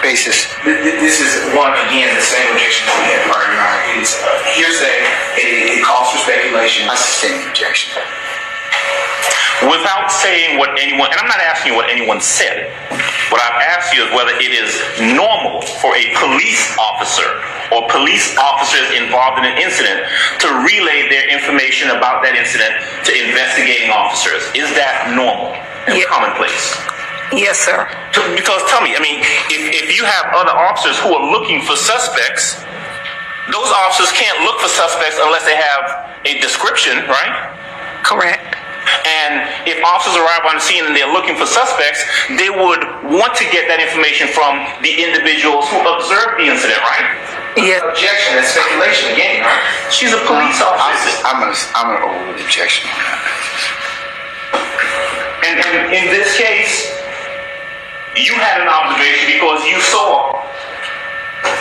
Basis. 0.00 0.48
Th- 0.64 0.80
th- 0.80 0.96
This 0.96 1.20
is 1.20 1.52
one 1.52 1.76
again 1.92 2.08
the 2.16 2.24
same 2.24 2.48
objection 2.56 2.88
that 2.88 2.96
we 3.04 3.06
had 3.12 3.22
prior. 3.28 3.52
Your 3.52 3.60
Honor. 3.60 3.84
It 3.92 4.00
is 4.00 4.16
uh, 4.16 4.32
hearsay. 4.56 4.96
It, 5.36 5.48
it 5.76 5.80
calls 5.84 6.08
for 6.16 6.24
speculation. 6.24 6.88
I 6.88 6.96
sustain 6.96 7.36
the 7.44 7.52
objection. 7.52 7.92
Without 9.68 10.08
saying 10.08 10.56
what 10.58 10.72
anyone, 10.80 11.12
and 11.12 11.20
I'm 11.20 11.28
not 11.28 11.40
asking 11.40 11.72
you 11.72 11.76
what 11.76 11.88
anyone 11.92 12.20
said. 12.24 12.72
What 13.34 13.42
I've 13.42 13.66
asked 13.66 13.90
you 13.90 14.06
is 14.06 14.14
whether 14.14 14.30
it 14.38 14.54
is 14.54 14.70
normal 15.18 15.58
for 15.82 15.90
a 15.98 16.06
police 16.22 16.70
officer 16.78 17.26
or 17.74 17.82
police 17.90 18.30
officers 18.38 18.94
involved 18.94 19.42
in 19.42 19.50
an 19.50 19.58
incident 19.58 20.06
to 20.38 20.46
relay 20.62 21.10
their 21.10 21.26
information 21.26 21.90
about 21.98 22.22
that 22.22 22.38
incident 22.38 22.78
to 22.78 23.10
investigating 23.10 23.90
officers. 23.90 24.38
Is 24.54 24.70
that 24.78 25.10
normal 25.18 25.50
and 25.90 25.98
Yeah. 25.98 26.06
commonplace? 26.06 26.78
Yes, 27.34 27.58
sir. 27.58 27.90
Because 28.38 28.62
tell 28.70 28.86
me, 28.86 28.94
I 28.94 29.02
mean, 29.02 29.18
if, 29.50 29.82
if 29.82 29.90
you 29.98 30.06
have 30.06 30.30
other 30.30 30.54
officers 30.54 30.94
who 31.02 31.10
are 31.10 31.26
looking 31.34 31.58
for 31.66 31.74
suspects, 31.74 32.62
those 33.50 33.66
officers 33.82 34.14
can't 34.14 34.46
look 34.46 34.62
for 34.62 34.70
suspects 34.70 35.18
unless 35.18 35.42
they 35.42 35.58
have 35.58 36.06
a 36.22 36.38
description, 36.38 37.02
right? 37.10 37.34
Correct. 38.06 38.62
And 39.04 39.48
if 39.68 39.80
officers 39.84 40.16
arrive 40.16 40.44
on 40.48 40.60
the 40.60 40.64
scene 40.64 40.84
and 40.84 40.94
they're 40.96 41.10
looking 41.10 41.36
for 41.36 41.46
suspects, 41.46 42.04
they 42.36 42.48
would 42.52 42.82
want 43.08 43.32
to 43.40 43.46
get 43.48 43.68
that 43.68 43.80
information 43.80 44.28
from 44.28 44.60
the 44.84 44.92
individuals 44.92 45.68
who 45.72 45.80
observed 45.84 46.40
the 46.40 46.48
incident, 46.52 46.80
right? 46.84 47.06
Yes. 47.56 47.80
Objection. 47.86 48.34
That's 48.34 48.50
speculation 48.50 49.14
again. 49.14 49.46
Honor. 49.46 49.62
She's 49.88 50.10
a 50.10 50.20
police 50.26 50.58
uh, 50.58 50.74
I'm, 50.74 50.80
officer. 50.80 51.14
I'm 51.22 51.38
gonna, 51.38 51.58
I'm 51.78 51.86
gonna 51.94 52.06
overrule 52.10 52.34
the 52.34 52.44
objection. 52.44 52.90
And, 55.46 55.60
and 55.60 55.76
in 55.94 56.06
this 56.10 56.34
case, 56.34 56.90
you 58.16 58.34
had 58.34 58.62
an 58.62 58.68
observation 58.68 59.38
because 59.38 59.62
you 59.66 59.78
saw 59.80 60.34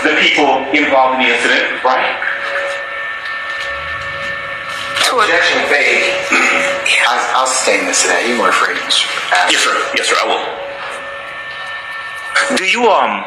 the 0.02 0.16
people 0.22 0.66
involved 0.74 1.20
in 1.20 1.28
the 1.28 1.30
incident, 1.36 1.84
right? 1.84 2.33
To 5.14 5.20
a, 5.20 5.30
Objection 5.30 5.62
vague. 5.70 6.10
I, 7.06 7.38
I'll 7.38 7.46
sustain 7.46 7.86
this 7.86 8.02
today. 8.02 8.34
You 8.34 8.42
weren't 8.42 8.50
afraid, 8.50 8.78
Mr. 8.82 9.06
Adams. 9.30 9.54
Yes, 9.54 9.62
sir. 9.62 9.78
Yes, 9.94 10.10
sir. 10.10 10.18
I 10.18 10.26
will. 10.26 10.42
Do 12.58 12.66
you 12.66 12.90
um 12.90 13.22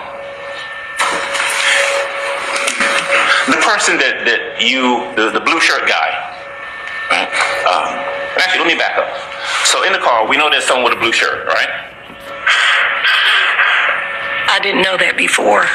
the 3.54 3.62
person 3.62 4.02
that 4.02 4.26
that 4.26 4.58
you 4.58 5.14
the, 5.14 5.30
the 5.30 5.38
blue 5.38 5.62
shirt 5.62 5.86
guy, 5.86 6.10
right? 7.06 7.30
Um, 7.70 7.94
actually, 8.42 8.66
let 8.66 8.74
me 8.74 8.74
back 8.74 8.98
up. 8.98 9.06
So 9.62 9.86
in 9.86 9.94
the 9.94 10.02
car, 10.02 10.26
we 10.26 10.36
know 10.36 10.50
there's 10.50 10.66
someone 10.66 10.90
with 10.90 10.98
a 10.98 11.00
blue 11.00 11.12
shirt, 11.14 11.46
right? 11.46 11.70
I 14.50 14.58
didn't 14.58 14.82
know 14.82 14.98
that 14.98 15.14
before. 15.16 15.70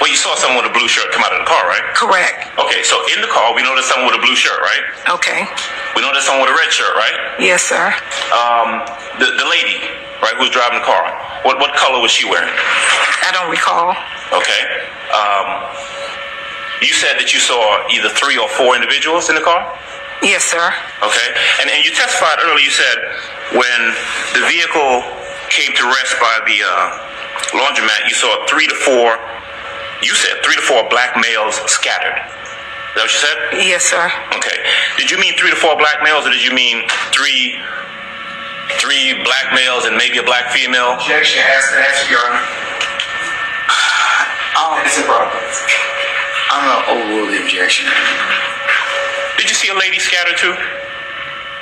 Well, 0.00 0.10
you 0.10 0.16
saw 0.18 0.34
someone 0.34 0.62
with 0.64 0.72
a 0.72 0.76
blue 0.76 0.88
shirt 0.90 1.10
come 1.12 1.22
out 1.22 1.32
of 1.32 1.40
the 1.40 1.48
car, 1.48 1.62
right? 1.70 1.84
Correct. 1.94 2.50
Okay, 2.58 2.82
so 2.82 2.98
in 3.14 3.22
the 3.22 3.30
car, 3.30 3.54
we 3.54 3.62
know 3.62 3.72
there's 3.78 3.86
someone 3.88 4.10
with 4.10 4.18
a 4.20 4.24
blue 4.24 4.34
shirt, 4.36 4.58
right? 4.60 4.82
Okay. 5.16 5.46
We 5.94 6.02
know 6.02 6.10
there's 6.12 6.26
someone 6.26 6.44
with 6.46 6.54
a 6.54 6.58
red 6.58 6.70
shirt, 6.74 6.92
right? 6.98 7.16
Yes, 7.38 7.62
sir. 7.62 7.94
Um, 8.34 8.82
the 9.22 9.30
the 9.38 9.46
lady, 9.46 9.78
right, 10.20 10.34
who's 10.36 10.50
driving 10.50 10.78
the 10.82 10.86
car. 10.86 11.06
What 11.46 11.62
what 11.62 11.72
color 11.78 12.02
was 12.02 12.10
she 12.10 12.26
wearing? 12.26 12.50
I 12.50 13.30
don't 13.32 13.48
recall. 13.50 13.94
Okay. 14.34 14.62
Um, 15.14 15.46
you 16.82 16.92
said 16.92 17.16
that 17.22 17.32
you 17.32 17.38
saw 17.40 17.56
either 17.88 18.10
three 18.12 18.36
or 18.36 18.48
four 18.58 18.74
individuals 18.74 19.30
in 19.30 19.38
the 19.38 19.44
car. 19.44 19.62
Yes, 20.22 20.44
sir. 20.44 20.74
Okay. 21.04 21.28
And 21.62 21.70
and 21.70 21.80
you 21.86 21.94
testified 21.94 22.42
earlier. 22.42 22.60
You 22.64 22.74
said 22.74 22.96
when 23.54 23.80
the 24.34 24.42
vehicle 24.50 25.06
came 25.48 25.70
to 25.78 25.84
rest 25.86 26.18
by 26.18 26.34
the 26.44 26.58
uh, 26.60 27.54
laundromat, 27.54 28.10
you 28.10 28.14
saw 28.18 28.28
three 28.50 28.66
to 28.66 28.74
four. 28.82 29.16
You 30.04 30.12
said 30.14 30.36
three 30.44 30.54
to 30.54 30.60
four 30.68 30.84
black 30.92 31.16
males 31.16 31.56
scattered. 31.64 32.20
Is 32.20 32.94
that 32.94 33.08
what 33.08 33.10
you 33.10 33.18
said? 33.24 33.36
Yes, 33.66 33.82
sir. 33.88 34.04
Okay. 34.36 34.58
Did 35.00 35.10
you 35.10 35.16
mean 35.18 35.32
three 35.40 35.48
to 35.50 35.56
four 35.56 35.74
black 35.80 36.04
males, 36.04 36.28
or 36.28 36.30
did 36.30 36.44
you 36.44 36.52
mean 36.52 36.84
three 37.10 37.56
three 38.78 39.16
black 39.24 39.56
males 39.56 39.88
and 39.88 39.96
maybe 39.96 40.20
a 40.20 40.22
black 40.22 40.52
female? 40.52 41.00
Objection. 41.00 41.40
Ask 41.40 41.72
the 41.72 41.80
answer, 41.80 42.06
Your 42.12 42.20
Honor. 42.20 42.44
I'll, 44.60 44.76
It's 44.84 45.00
a 45.00 45.08
problem. 45.08 45.32
I'm 46.52 46.62
gonna 46.68 47.00
overrule 47.00 47.32
the 47.32 47.40
objection. 47.42 47.88
Did 49.40 49.48
you 49.48 49.56
see 49.56 49.72
a 49.72 49.76
lady 49.76 49.98
scattered 49.98 50.36
too? 50.36 50.52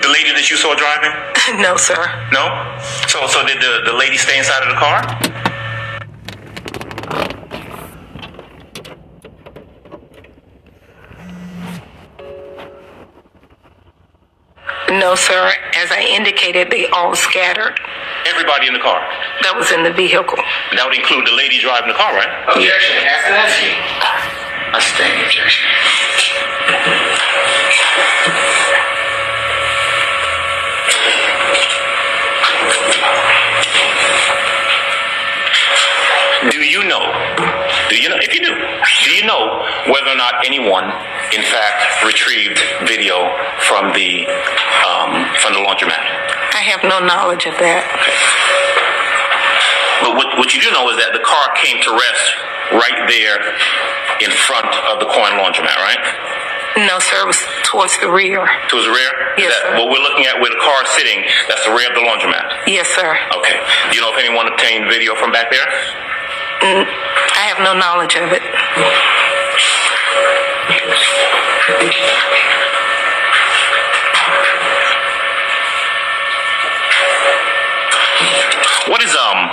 The 0.03 0.11
lady 0.11 0.35
that 0.35 0.51
you 0.51 0.59
saw 0.59 0.75
driving? 0.75 1.15
no, 1.63 1.79
sir. 1.79 1.95
No? 2.35 2.43
So 3.07 3.23
so 3.31 3.47
did 3.47 3.63
the, 3.63 3.87
the 3.87 3.95
lady 3.97 4.19
stay 4.19 4.37
inside 4.37 4.67
of 4.67 4.75
the 4.75 4.81
car? 4.83 4.99
No, 14.99 15.15
sir. 15.15 15.53
As 15.77 15.91
I 15.91 16.01
indicated, 16.01 16.71
they 16.71 16.87
all 16.89 17.15
scattered. 17.17 17.81
Everybody 18.29 18.67
in 18.67 18.75
the 18.75 18.81
car. 18.81 19.01
That 19.43 19.57
was 19.57 19.71
in 19.73 19.83
the 19.85 19.93
vehicle. 19.93 20.37
That 20.77 20.85
would 20.85 20.97
include 20.97 21.27
the 21.27 21.33
lady 21.33 21.59
driving 21.61 21.89
the 21.89 21.95
car, 21.97 22.13
right? 22.13 22.29
Objection. 22.53 22.97
Ask 23.09 23.25
the 23.25 23.33
answer. 23.41 23.73
I 24.73 24.81
sustain 24.81 25.13
the 25.17 25.25
objection. 25.25 25.65
Do 36.51 36.59
you 36.59 36.83
know? 36.91 37.05
Do 37.89 37.95
you 38.03 38.09
know? 38.11 38.19
If 38.19 38.35
you 38.35 38.43
do, 38.43 38.51
do 38.51 39.11
you 39.15 39.23
know 39.27 39.63
whether 39.87 40.11
or 40.11 40.19
not 40.19 40.43
anyone, 40.43 40.91
in 41.31 41.43
fact, 41.47 42.03
retrieved 42.03 42.59
video 42.83 43.31
from 43.71 43.95
the 43.95 44.27
um, 44.83 45.23
from 45.39 45.55
the 45.55 45.63
laundromat? 45.63 46.03
I 46.51 46.67
have 46.67 46.83
no 46.83 46.99
knowledge 46.99 47.47
of 47.47 47.55
that. 47.63 47.87
But 50.03 50.19
what, 50.19 50.35
what 50.35 50.51
you 50.51 50.59
do 50.59 50.75
know 50.75 50.91
is 50.91 50.99
that 50.99 51.15
the 51.15 51.23
car 51.23 51.47
came 51.63 51.79
to 51.79 51.91
rest 51.95 52.27
right 52.75 53.07
there 53.07 53.39
in 54.19 54.35
front 54.35 54.67
of 54.91 54.99
the 54.99 55.07
coin 55.07 55.39
laundromat, 55.39 55.79
right? 55.79 56.03
No, 56.89 56.99
sir. 56.99 57.23
It 57.23 57.31
was 57.31 57.41
towards 57.63 57.95
the 58.03 58.11
rear. 58.11 58.43
Towards 58.67 58.89
the 58.89 58.95
rear? 58.95 59.13
Yes, 59.39 59.55
that 59.55 59.63
sir. 59.63 59.73
what 59.79 59.95
we're 59.95 60.03
looking 60.03 60.27
at 60.27 60.43
where 60.43 60.51
the 60.51 60.59
car 60.59 60.83
is 60.83 60.91
sitting? 60.99 61.23
That's 61.47 61.63
the 61.69 61.75
rear 61.77 61.87
of 61.87 61.95
the 61.95 62.03
laundromat. 62.03 62.67
Yes, 62.67 62.89
sir. 62.91 63.15
Okay. 63.39 63.57
Do 63.91 63.93
you 63.95 64.03
know 64.03 64.11
if 64.11 64.19
anyone 64.19 64.51
obtained 64.51 64.91
video 64.91 65.15
from 65.15 65.31
back 65.31 65.53
there? 65.55 65.69
I 66.65 67.51
have 67.51 67.59
no 67.59 67.75
knowledge 67.75 68.15
of 68.15 68.31
it. 68.31 68.43
What 78.87 79.03
is 79.03 79.11
um 79.11 79.51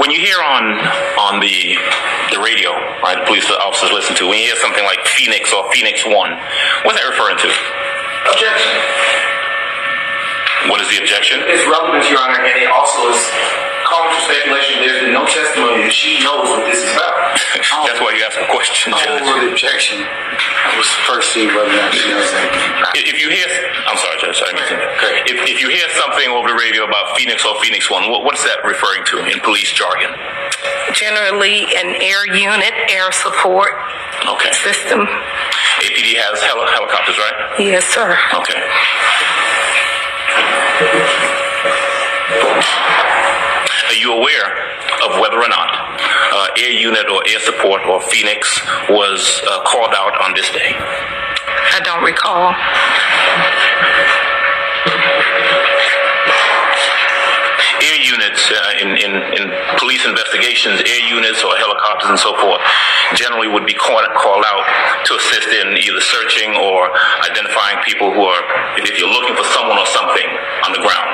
when 0.00 0.10
you 0.10 0.20
hear 0.20 0.36
on 0.44 0.76
on 1.16 1.40
the 1.40 1.76
the 2.36 2.40
radio, 2.44 2.72
right? 3.00 3.16
The 3.16 3.24
police 3.24 3.48
officers 3.50 3.90
listen 3.92 4.16
to 4.16 4.28
when 4.28 4.38
you 4.38 4.44
hear 4.44 4.56
something 4.56 4.84
like 4.84 5.00
Phoenix 5.06 5.52
or 5.52 5.72
Phoenix 5.72 6.04
One, 6.04 6.36
what's 6.84 7.00
that 7.00 7.08
referring 7.08 7.40
to? 7.40 7.48
Objection. 8.28 8.72
What 10.68 10.84
is 10.84 10.88
the 10.92 11.00
objection? 11.00 11.40
It's 11.48 11.64
relevant, 11.64 12.04
Your 12.12 12.20
Honor, 12.20 12.44
and 12.44 12.60
it 12.60 12.68
also 12.68 13.08
is 13.08 13.20
calling 13.90 14.10
for 14.14 14.22
speculation. 14.30 14.74
There's 14.86 15.02
been 15.02 15.12
no 15.12 15.26
testimony 15.26 15.82
that 15.84 15.92
she 15.92 16.22
knows 16.22 16.46
what 16.48 16.62
this 16.70 16.78
is 16.80 16.90
about. 16.94 17.34
That's 17.90 17.98
why 18.00 18.14
you 18.14 18.22
ask 18.22 18.38
a 18.38 18.46
question, 18.48 18.94
I'll 18.94 19.02
Judge. 19.02 19.20
overrule 19.26 19.50
the 19.50 19.52
objection. 19.52 19.98
I 20.06 20.72
was 20.78 20.86
first 21.10 21.34
see 21.34 21.50
whether 21.50 21.66
or 21.66 21.74
not 21.76 21.90
she 21.92 22.06
knows 22.08 22.30
anything. 22.30 22.70
If 22.96 23.04
if 23.10 23.16
you 23.18 23.28
hear, 23.34 23.48
I'm 23.90 23.98
sorry, 23.98 24.16
Judge. 24.22 24.38
I 24.40 24.50
didn't 24.54 24.70
Okay. 24.70 25.14
if, 25.34 25.36
if 25.50 25.56
you 25.60 25.68
hear 25.68 25.86
something 25.98 26.30
over 26.30 26.48
the 26.48 26.58
radio 26.58 26.86
about 26.86 27.18
Phoenix 27.18 27.42
or 27.44 27.58
Phoenix 27.60 27.90
One, 27.90 28.06
what, 28.10 28.22
what's 28.24 28.42
that 28.46 28.62
referring 28.64 29.02
to 29.10 29.26
in 29.26 29.42
police 29.42 29.70
jargon? 29.74 30.14
Generally, 30.94 31.66
an 31.74 31.98
air 32.00 32.22
unit, 32.30 32.72
air 32.94 33.10
support 33.12 33.74
Okay. 34.26 34.52
system. 34.52 35.06
APD 35.82 36.14
has 36.20 36.38
heli- 36.44 36.70
helicopters, 36.72 37.16
right? 37.18 37.36
Yes, 37.58 37.84
sir. 37.88 38.16
Okay. 38.34 38.60
Are 43.86 43.94
you 43.94 44.12
aware 44.12 44.48
of 45.06 45.20
whether 45.20 45.36
or 45.36 45.48
not 45.48 45.70
uh, 46.32 46.46
air 46.58 46.70
unit 46.72 47.08
or 47.08 47.22
air 47.28 47.40
support 47.40 47.82
or 47.86 48.00
Phoenix 48.02 48.60
was 48.88 49.40
uh, 49.48 49.62
called 49.64 49.94
out 49.96 50.20
on 50.20 50.34
this 50.34 50.50
day? 50.50 50.74
I 50.76 51.80
don't 51.82 52.02
recall. 52.04 52.54
Air 57.80 57.98
units 58.04 58.42
uh, 58.52 58.84
in, 58.84 58.88
in, 59.00 59.12
in 59.40 59.42
police 59.80 60.04
investigations, 60.04 60.80
air 60.84 61.02
units 61.08 61.40
or 61.40 61.56
helicopters 61.56 62.10
and 62.12 62.20
so 62.20 62.36
forth, 62.36 62.60
generally 63.16 63.48
would 63.48 63.64
be 63.64 63.74
called, 63.74 64.04
called 64.16 64.44
out 64.44 64.64
to 65.08 65.16
assist 65.16 65.48
in 65.48 65.76
either 65.80 66.00
searching 66.00 66.52
or 66.60 66.92
identifying 67.24 67.80
people 67.84 68.12
who 68.12 68.20
are, 68.20 68.42
if 68.76 68.96
you're 69.00 69.10
looking 69.10 69.34
for 69.34 69.46
someone 69.56 69.78
or 69.80 69.88
something 69.88 70.28
on 70.68 70.70
the 70.76 70.82
ground, 70.84 71.10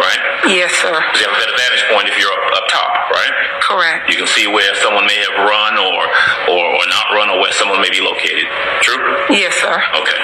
right? 0.00 0.20
Yes, 0.52 0.72
sir. 0.80 0.92
Because 0.92 1.20
you 1.20 1.26
have 1.28 1.36
a 1.36 1.40
better 1.40 1.56
vantage 1.56 1.84
point 1.92 2.06
if 2.08 2.16
you're 2.20 2.32
up, 2.32 2.44
up 2.56 2.66
top, 2.68 2.90
right? 3.12 3.34
Correct. 3.64 4.08
You 4.08 4.16
can 4.20 4.28
see 4.28 4.46
where 4.46 4.74
someone 4.80 5.06
may 5.06 5.16
have 5.16 5.36
run 5.40 5.72
or, 5.78 6.00
or, 6.52 6.62
or 6.64 6.84
not 6.88 7.06
run 7.16 7.28
or 7.30 7.40
where 7.40 7.52
someone 7.52 7.80
may 7.80 7.90
be 7.90 8.00
located. 8.00 8.44
True? 8.84 9.00
Yes, 9.32 9.54
sir. 9.60 9.76
Okay. 9.96 10.20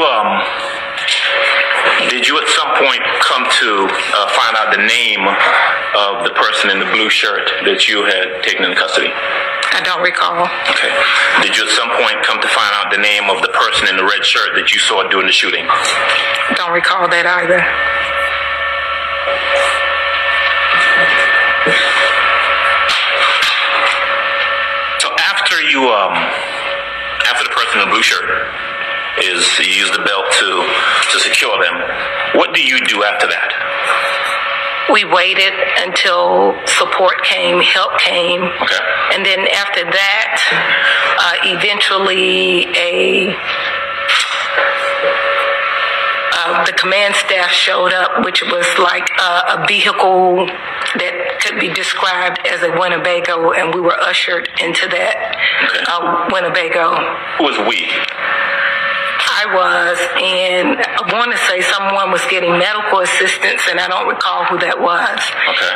You 0.00 0.06
um 0.06 0.40
did 2.08 2.26
you 2.26 2.36
at 2.40 2.48
some 2.48 2.72
point 2.80 3.02
come 3.20 3.44
to 3.44 3.70
uh, 3.84 4.28
find 4.32 4.56
out 4.56 4.72
the 4.72 4.80
name 4.80 5.28
of 5.28 6.24
the 6.24 6.32
person 6.36 6.70
in 6.70 6.80
the 6.80 6.88
blue 6.96 7.08
shirt 7.08 7.44
that 7.64 7.88
you 7.88 8.04
had 8.04 8.42
taken 8.42 8.64
into 8.64 8.76
custody? 8.76 9.12
I 9.12 9.80
don't 9.84 10.02
recall. 10.02 10.48
Okay. 10.72 10.90
Did 11.44 11.56
you 11.56 11.64
at 11.64 11.72
some 11.76 11.88
point 12.00 12.16
come 12.24 12.40
to 12.40 12.48
find 12.48 12.72
out 12.80 12.90
the 12.90 12.98
name 12.98 13.28
of 13.28 13.40
the 13.42 13.52
person 13.52 13.88
in 13.88 13.96
the 13.96 14.04
red 14.04 14.24
shirt 14.24 14.56
that 14.56 14.72
you 14.72 14.80
saw 14.80 15.06
during 15.08 15.26
the 15.28 15.32
shooting? 15.32 15.64
Don't 16.56 16.72
recall 16.72 17.06
that 17.08 17.28
either. 17.28 17.60
So 25.00 25.08
after 25.16 25.60
you 25.68 25.92
um 25.92 26.16
after 27.28 27.44
the 27.44 27.54
person 27.54 27.80
in 27.80 27.88
the 27.88 27.92
blue 27.92 28.02
shirt 28.02 28.26
is 29.18 29.42
you 29.58 29.66
use 29.66 29.90
the 29.90 30.02
belt 30.04 30.26
to 30.38 30.48
to 31.12 31.18
secure 31.20 31.56
them, 31.62 31.76
what 32.34 32.54
do 32.54 32.62
you 32.62 32.78
do 32.86 33.02
after 33.04 33.26
that? 33.26 33.50
We 34.92 35.04
waited 35.04 35.54
until 35.86 36.54
support 36.66 37.22
came, 37.22 37.60
help 37.60 37.96
came, 38.00 38.42
Okay. 38.42 38.78
and 39.14 39.24
then 39.24 39.46
after 39.54 39.84
that, 39.84 40.34
uh, 41.18 41.36
eventually 41.54 42.66
a 42.74 43.30
uh, 46.32 46.64
the 46.64 46.72
command 46.72 47.14
staff 47.16 47.50
showed 47.50 47.92
up, 47.92 48.24
which 48.24 48.42
was 48.42 48.66
like 48.78 49.08
a, 49.20 49.62
a 49.62 49.66
vehicle 49.68 50.46
that 50.96 51.38
could 51.42 51.60
be 51.60 51.68
described 51.72 52.40
as 52.50 52.62
a 52.62 52.70
Winnebago, 52.78 53.52
and 53.52 53.74
we 53.74 53.80
were 53.80 53.98
ushered 54.00 54.48
into 54.60 54.88
that 54.88 55.36
Okay. 55.68 55.84
uh, 55.86 56.28
Winnebago. 56.32 56.96
Who 57.38 57.44
was 57.44 57.58
we? 57.68 57.86
I 59.40 59.48
was, 59.56 59.96
and 60.20 60.76
I 60.76 61.00
want 61.16 61.32
to 61.32 61.40
say 61.48 61.64
someone 61.64 62.12
was 62.12 62.20
getting 62.28 62.52
medical 62.60 63.00
assistance, 63.00 63.64
and 63.72 63.80
I 63.80 63.88
don't 63.88 64.04
recall 64.04 64.44
who 64.52 64.60
that 64.60 64.76
was. 64.76 65.16
Okay. 65.48 65.74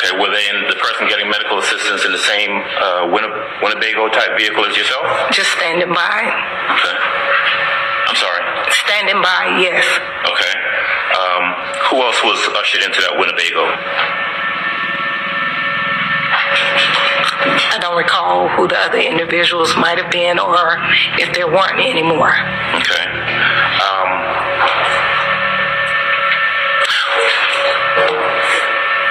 Okay. 0.00 0.12
Were 0.16 0.32
they 0.32 0.40
in 0.48 0.64
the 0.72 0.78
person 0.80 1.04
getting 1.04 1.28
medical 1.28 1.60
assistance 1.60 2.08
in 2.08 2.16
the 2.16 2.24
same 2.24 2.48
uh, 2.80 3.12
Winne- 3.12 3.36
Winnebago 3.60 4.08
type 4.08 4.40
vehicle 4.40 4.64
as 4.64 4.72
yourself? 4.72 5.04
Just 5.36 5.52
standing 5.52 5.92
by. 5.92 6.16
Okay. 6.80 6.96
I'm 8.08 8.16
sorry. 8.16 8.40
Standing 8.88 9.20
by, 9.20 9.60
yes. 9.60 9.84
Okay. 10.24 10.54
Um, 11.12 11.44
who 11.92 12.00
else 12.00 12.16
was 12.24 12.40
ushered 12.56 12.88
into 12.88 13.04
that 13.04 13.20
Winnebago? 13.20 13.68
I 17.38 17.78
don't 17.80 17.96
recall 17.96 18.48
who 18.48 18.68
the 18.68 18.78
other 18.78 18.98
individuals 18.98 19.74
might 19.76 19.98
have 19.98 20.10
been 20.10 20.38
or 20.38 20.78
if 21.18 21.34
there 21.34 21.46
weren't 21.46 21.78
any 21.78 22.02
more. 22.02 22.32
Okay. 22.80 23.06
Um, 23.84 24.08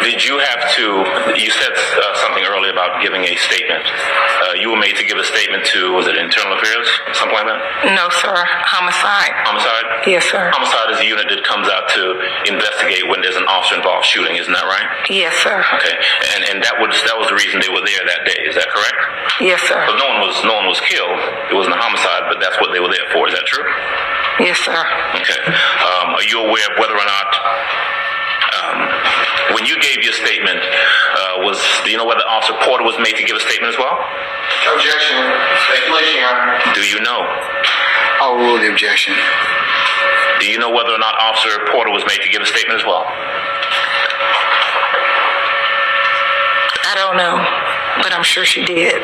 did 0.06 0.22
you 0.22 0.38
have 0.38 0.62
to? 0.78 0.86
You 1.34 1.50
said 1.50 1.74
uh, 1.74 2.14
something 2.22 2.46
earlier 2.46 2.72
about 2.72 3.02
giving 3.02 3.26
a 3.26 3.36
statement. 3.42 3.82
Uh, 3.82 4.54
you 4.62 4.70
were 4.70 4.78
made 4.78 4.96
to 5.02 5.06
give 5.06 5.18
a 5.18 5.26
statement 5.26 5.66
to 5.74 5.92
was 5.98 6.06
it 6.06 6.16
Internal 6.16 6.54
Affairs, 6.54 6.88
something 7.18 7.34
like 7.34 7.50
that? 7.50 7.60
No, 7.98 8.06
sir. 8.22 8.38
Homicide. 8.70 9.34
Homicide. 9.44 10.06
Yes, 10.06 10.24
sir. 10.30 10.54
Homicide 10.54 10.94
is 10.94 11.00
a 11.02 11.08
unit 11.10 11.26
that 11.34 11.42
comes 11.44 11.66
out 11.68 11.90
to 11.98 12.22
investigate 12.46 13.10
when 13.10 13.26
there's 13.26 13.36
an 13.36 13.50
officer-involved 13.50 14.06
shooting. 14.06 14.38
Isn't 14.38 14.54
that 14.54 14.70
right? 14.70 14.88
Yes, 15.10 15.34
sir. 15.42 15.66
Okay. 15.82 15.98
And 16.38 16.42
and 16.54 16.58
that 16.62 16.78
was 16.78 16.94
that 17.10 17.18
was 17.18 17.26
the 17.28 17.38
reason 17.42 17.58
they 17.60 17.74
were 17.74 17.84
there 17.84 18.04
that 18.06 18.22
day. 18.30 18.46
Is 18.46 18.54
that 18.56 18.70
correct? 18.70 19.00
Yes, 19.42 19.60
sir. 19.66 19.82
Because 19.82 19.98
no 19.98 20.08
one 20.08 20.22
was 20.22 20.36
no 20.46 20.54
one 20.54 20.68
was 20.70 20.80
killed. 20.86 21.18
It 21.50 21.56
wasn't 21.58 21.76
a 21.76 21.82
homicide, 21.82 22.30
but 22.30 22.38
that's 22.38 22.56
what 22.62 22.70
they 22.72 22.80
were 22.80 22.94
there 22.94 23.10
for. 23.10 23.26
Is 23.28 23.34
that 23.34 23.46
true? 23.50 23.66
Yes, 24.40 24.60
sir. 24.60 24.78
Okay. 25.16 25.42
Um, 25.82 26.14
are 26.14 26.28
you 26.28 26.44
aware 26.44 26.68
of 26.70 26.76
whether 26.78 26.94
or 26.94 27.08
not, 27.08 27.30
um, 28.66 29.54
when 29.54 29.66
you 29.66 29.78
gave 29.80 30.02
your 30.02 30.14
statement, 30.14 30.60
uh, 30.60 31.46
was 31.46 31.62
do 31.84 31.92
you 31.92 31.98
know 31.98 32.06
whether 32.06 32.26
Officer 32.26 32.54
Porter 32.66 32.84
was 32.84 32.98
made 32.98 33.16
to 33.16 33.24
give 33.24 33.38
a 33.38 33.40
statement 33.40 33.74
as 33.74 33.78
well? 33.78 33.94
Objection. 34.74 35.22
Speculation, 35.70 36.18
Your 36.18 36.30
Honor. 36.30 36.58
Do 36.74 36.82
you 36.82 37.00
know? 37.02 37.22
I'll 38.22 38.38
rule 38.38 38.60
the 38.60 38.72
objection. 38.72 39.14
Do 40.40 40.48
you 40.48 40.58
know 40.58 40.72
whether 40.72 40.92
or 40.92 41.00
not 41.00 41.16
Officer 41.20 41.60
Porter 41.72 41.92
was 41.92 42.04
made 42.08 42.22
to 42.22 42.30
give 42.30 42.42
a 42.42 42.46
statement 42.46 42.80
as 42.80 42.86
well? 42.86 43.06
I 46.86 46.94
don't 46.96 47.18
know, 47.18 47.38
but 48.04 48.14
I'm 48.14 48.24
sure 48.24 48.46
she 48.46 48.64
did. 48.64 49.02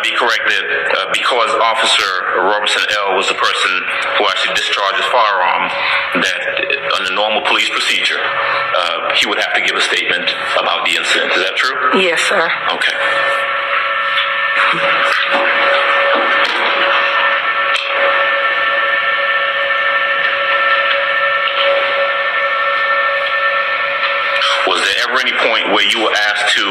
I 0.00 0.02
be 0.02 0.16
correct 0.16 0.48
that 0.48 0.64
uh, 0.64 1.12
because 1.12 1.52
Officer 1.60 2.08
Robertson 2.48 2.80
L 3.04 3.20
was 3.20 3.28
the 3.28 3.36
person 3.36 3.72
who 4.16 4.24
actually 4.32 4.56
discharged 4.56 4.96
his 4.96 5.04
firearm, 5.12 5.68
that 6.24 6.40
under 6.96 7.12
normal 7.12 7.44
police 7.44 7.68
procedure, 7.68 8.16
uh, 8.16 9.12
he 9.20 9.28
would 9.28 9.36
have 9.36 9.52
to 9.52 9.60
give 9.60 9.76
a 9.76 9.84
statement 9.84 10.24
about 10.56 10.88
the 10.88 10.96
incident? 10.96 11.36
Is 11.36 11.44
that 11.44 11.52
true? 11.52 12.00
Yes, 12.00 12.16
sir. 12.24 12.48
Okay. 12.72 12.96
Was 24.64 24.80
there 24.80 24.96
ever 25.12 25.20
any 25.20 25.36
point 25.44 25.74
where 25.76 25.84
you 25.84 26.00
were 26.00 26.14
asked 26.14 26.56
to 26.56 26.64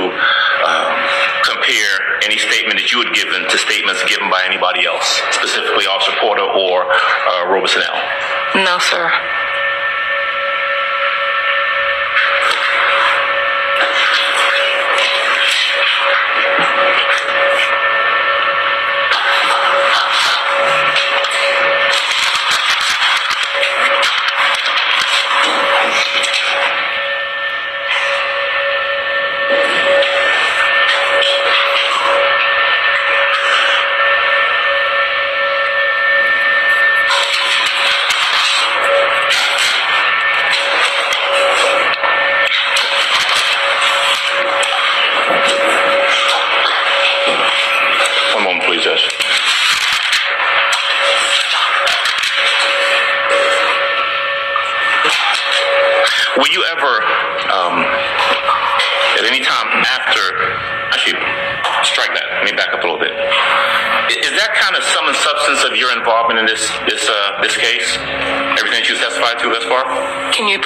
um, 0.65 1.28
compare 1.43 1.93
any 2.23 2.37
statement 2.37 2.79
that 2.79 2.91
you 2.91 2.99
had 3.03 3.11
given 3.13 3.43
to 3.47 3.57
statements 3.57 4.03
given 4.05 4.29
by 4.29 4.41
anybody 4.45 4.85
else, 4.85 5.21
specifically 5.31 5.85
Officer 5.87 6.13
Porter 6.19 6.43
or 6.45 6.85
uh, 6.85 7.47
Robertson 7.47 7.81
L? 7.83 7.97
No, 8.65 8.79
sir. 8.79 9.11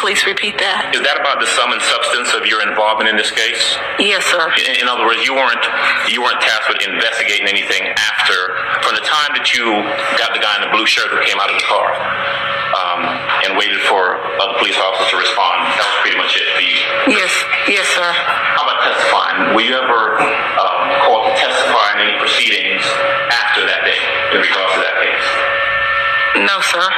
Please 0.03 0.27
repeat 0.27 0.59
that? 0.59 0.91
Is 0.91 0.99
that 0.99 1.15
about 1.15 1.39
the 1.39 1.47
sum 1.47 1.71
and 1.71 1.79
substance 1.79 2.35
of 2.35 2.43
your 2.43 2.59
involvement 2.59 3.07
in 3.07 3.15
this 3.15 3.31
case? 3.31 3.79
Yes, 4.03 4.27
sir. 4.27 4.51
In, 4.59 4.83
in 4.83 4.91
other 4.91 5.07
words, 5.07 5.23
you 5.23 5.31
weren't 5.31 5.63
you 6.11 6.19
weren't 6.19 6.43
tasked 6.43 6.67
with 6.67 6.83
investigating 6.83 7.47
anything 7.47 7.87
after 7.87 8.35
from 8.83 8.99
the 8.99 9.05
time 9.07 9.31
that 9.31 9.55
you 9.55 9.63
got 10.19 10.35
the 10.35 10.43
guy 10.43 10.59
in 10.59 10.67
the 10.67 10.71
blue 10.75 10.83
shirt 10.83 11.07
who 11.07 11.23
came 11.23 11.39
out 11.39 11.47
of 11.47 11.55
the 11.55 11.63
car 11.63 11.87
um, 12.75 12.99
and 13.47 13.55
waited 13.55 13.79
for 13.87 14.19
other 14.43 14.59
police 14.59 14.75
officers 14.75 15.07
to 15.07 15.15
respond. 15.23 15.71
That 15.79 15.87
was 15.87 15.97
pretty 16.03 16.19
much 16.19 16.35
it 16.35 16.51
for 16.51 16.63
you. 16.67 16.75
Yes, 17.07 17.31
yes, 17.71 17.87
sir. 17.95 18.11
How 18.11 18.67
about 18.67 18.83
testifying? 18.83 19.55
Were 19.55 19.63
you 19.63 19.79
ever 19.79 20.19
um, 20.19 20.83
called 21.07 21.31
to 21.31 21.33
testify 21.39 21.95
in 21.95 22.11
any 22.11 22.19
proceedings 22.19 22.83
after 23.31 23.63
that 23.71 23.87
day 23.87 24.03
in 24.35 24.43
regards 24.43 24.71
to 24.75 24.79
that 24.83 24.99
case? 24.99 25.27
No, 26.43 26.59
sir. 26.59 26.91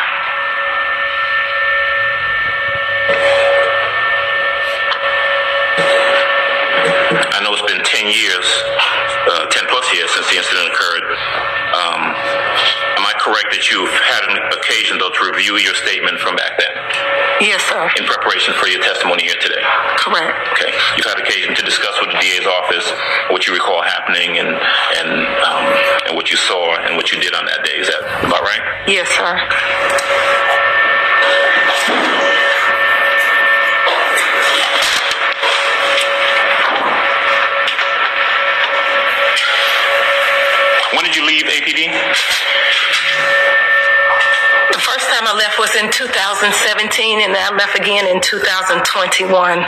Years, 8.08 8.46
uh, 9.32 9.46
10 9.50 9.66
plus 9.70 9.86
years 9.94 10.10
since 10.14 10.28
the 10.30 10.38
incident 10.38 10.68
occurred. 10.72 11.06
Um, 11.76 12.02
am 12.98 13.04
I 13.06 13.14
correct 13.20 13.52
that 13.52 13.68
you've 13.70 13.92
had 13.92 14.24
an 14.32 14.38
occasion, 14.56 14.98
though, 14.98 15.12
to 15.12 15.22
review 15.32 15.58
your 15.58 15.76
statement 15.76 16.20
from 16.20 16.36
back 16.36 16.56
then 16.58 16.74
Yes, 17.42 17.62
sir. 17.68 17.90
in 18.00 18.06
preparation 18.06 18.54
for 18.56 18.68
your 18.68 18.80
testimony 18.82 19.24
here 19.28 19.40
today? 19.42 19.60
Correct. 20.00 20.38
Okay. 20.56 20.72
You've 20.96 21.06
had 21.10 21.20
occasion 21.20 21.56
to 21.56 21.64
discuss 21.66 21.94
with 22.00 22.12
the 22.16 22.20
DA's 22.22 22.46
office 22.48 22.88
what 23.34 23.46
you 23.48 23.54
recall 23.54 23.82
happening 23.82 24.38
and 24.40 24.48
and 24.50 25.10
um, 25.44 25.66
and 26.08 26.14
what 26.16 26.32
you 26.32 26.38
saw 26.38 26.76
and 26.86 26.96
what 26.96 27.12
you 27.12 27.20
did 27.20 27.34
on 27.36 27.46
that 27.46 27.66
day. 27.66 27.76
Is 27.82 27.88
that 27.88 28.02
about 28.30 28.42
right? 28.42 28.64
Yes, 28.88 29.10
sir. 29.12 29.36
Did 41.06 41.16
you 41.16 41.26
leave 41.26 41.46
APD? 41.46 41.86
The 44.74 44.82
first 44.82 45.06
time 45.14 45.28
I 45.30 45.36
left 45.38 45.60
was 45.60 45.76
in 45.76 45.92
2017, 45.92 47.22
and 47.22 47.38
I 47.38 47.54
left 47.56 47.78
again 47.78 48.08
in 48.08 48.20
2021. 48.22 49.62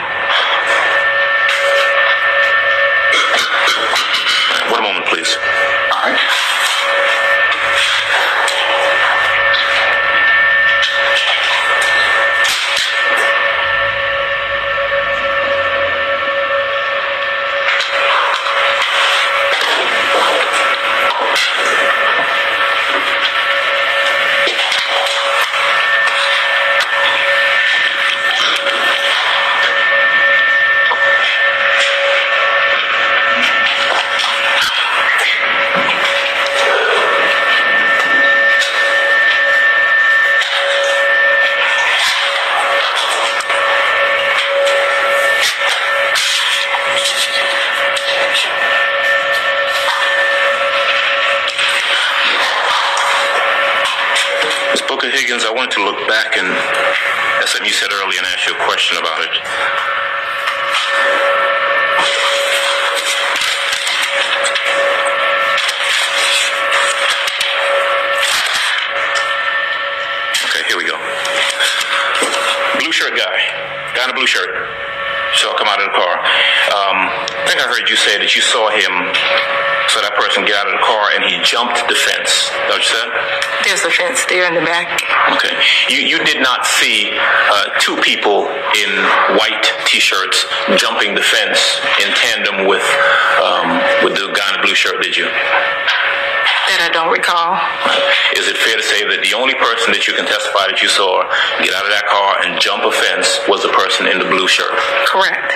That 97.27 97.35
I 97.35 97.51
don't 97.51 97.59
recall. 97.59 98.39
Is 98.39 98.47
it 98.47 98.57
fair 98.57 98.77
to 98.77 98.83
say 98.83 99.03
that 99.03 99.19
the 99.19 99.35
only 99.35 99.55
person 99.59 99.91
that 99.91 100.07
you 100.07 100.13
can 100.15 100.23
testify 100.23 100.71
that 100.71 100.79
you 100.79 100.87
saw 100.87 101.23
get 101.59 101.75
out 101.75 101.83
of 101.83 101.91
that 101.91 102.07
car 102.07 102.39
and 102.43 102.55
jump 102.59 102.83
a 102.87 102.91
fence 102.91 103.39
was 103.51 103.63
the 103.63 103.73
person 103.75 104.07
in 104.07 104.19
the 104.19 104.27
blue 104.31 104.47
shirt? 104.47 104.71
Correct. 105.03 105.51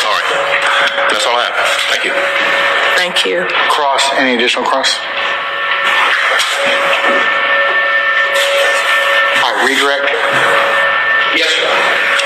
All 0.00 0.12
right. 0.12 0.28
That's 1.12 1.26
all 1.28 1.36
I 1.36 1.44
have. 1.52 1.58
Thank 1.92 2.08
you. 2.08 2.12
Thank 2.96 3.28
you. 3.28 3.44
Cross. 3.68 4.16
Any 4.16 4.34
additional 4.34 4.64
cross? 4.64 4.96
All 9.44 9.52
right. 9.52 9.68
Redirect. 9.68 10.08
Yes, 11.36 11.52
sir. 11.52 12.25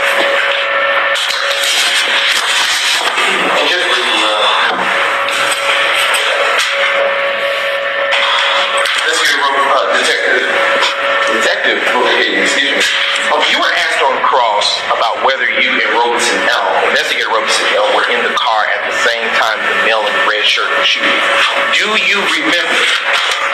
About 14.91 15.23
whether 15.25 15.47
you 15.47 15.71
and 15.71 15.91
Robinson 15.95 16.39
L, 16.51 16.67
investigator 16.91 17.31
Robinson 17.31 17.67
L, 17.79 17.89
were 17.95 18.07
in 18.11 18.21
the 18.27 18.35
car 18.35 18.67
at 18.67 18.83
the 18.91 18.97
same 19.07 19.27
time 19.39 19.59
the 19.63 19.77
male 19.87 20.03
in 20.03 20.13
the 20.13 20.27
red 20.27 20.45
shirt 20.45 20.69
was 20.79 20.87
shooting. 20.87 21.15
Do 21.75 21.95
you 22.03 22.19
remember 22.19 22.83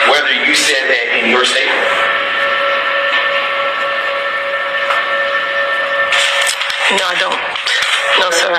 whether 0.09 0.33
you 0.33 0.53
said 0.57 0.89
that 0.89 1.05
in 1.21 1.29
your 1.29 1.45
statement? 1.45 1.85
No, 6.95 7.03
I 7.03 7.15
don't. 7.19 7.35
No, 8.23 8.31
sir. 8.31 8.55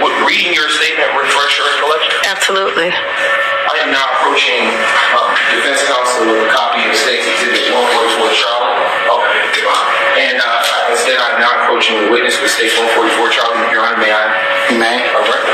Would 0.00 0.16
reading 0.24 0.54
your 0.56 0.70
statement 0.72 1.10
refresh 1.12 1.58
your 1.58 1.68
recollection? 1.68 2.14
Absolutely. 2.24 2.88
I 2.88 3.76
am 3.84 3.92
now 3.92 4.08
approaching 4.16 4.64
um, 5.12 5.30
defense 5.52 5.84
counsel 5.84 6.32
with 6.32 6.48
a 6.48 6.50
copy 6.50 6.80
of 6.88 6.96
State's 6.96 7.28
Exhibit 7.28 7.68
144 7.68 8.32
Charlie. 8.32 8.72
Okay, 9.12 10.24
And 10.24 10.40
uh, 10.40 10.67
instead, 10.90 11.18
I'm 11.20 11.40
now 11.40 11.64
approaching 11.64 11.96
the 12.04 12.10
witness 12.10 12.40
with 12.40 12.50
State's 12.50 12.76
144 12.76 13.30
Charlie. 13.30 13.72
Your 13.72 13.84
Honor, 13.84 14.00
may 14.00 14.12
I? 14.12 14.24
You 14.72 14.78
may. 14.78 14.96
All 15.14 15.24
right. 15.24 15.46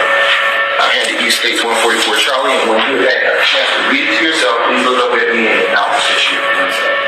I 0.80 0.90
handed 0.90 1.22
you 1.22 1.30
State's 1.30 1.62
144 1.62 2.16
Charlie, 2.18 2.54
and 2.54 2.70
when 2.70 2.80
you 2.90 3.02
had 3.06 3.20
a 3.22 3.38
chance 3.42 3.68
to 3.74 3.80
read 3.90 4.06
it 4.10 4.18
to 4.18 4.22
yourself, 4.24 4.58
please 4.66 4.84
look 4.84 4.98
up 5.00 5.12
at 5.14 5.30
me 5.30 5.46
and 5.46 5.58
acknowledge 5.70 6.02
that 6.02 6.22
you. 6.30 7.03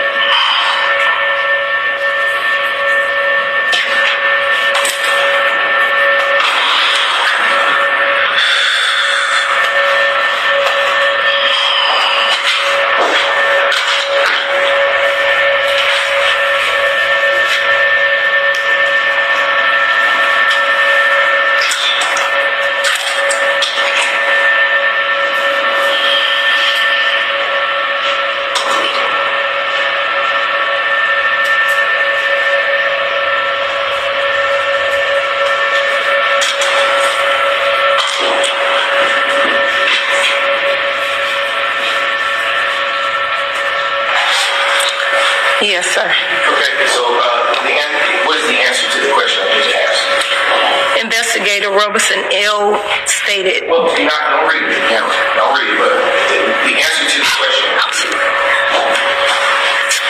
Yes, 45.77 45.93
sir. 45.93 46.09
Okay, 46.09 46.73
so 46.89 47.05
uh, 47.05 47.53
the, 47.69 47.77
what 48.25 48.41
is 48.41 48.49
the 48.49 48.57
answer 48.65 48.89
to 48.89 48.99
the 49.05 49.13
question 49.13 49.45
I 49.45 49.61
just 49.61 49.77
asked? 49.77 51.05
Investigator 51.05 51.69
Robertson 51.69 52.17
L. 52.33 52.81
stated, 53.05 53.69
Well, 53.69 53.85
do 53.93 54.09
not, 54.09 54.17
don't 54.25 54.49
read 54.49 54.65
it. 54.65 54.73
Yeah, 54.89 55.05
don't 55.37 55.53
read 55.53 55.69
it, 55.69 55.77
but 55.77 55.93
the, 56.33 56.73
the 56.73 56.75
answer 56.81 57.05
to 57.13 57.17
the 57.21 57.29
question. 57.29 57.69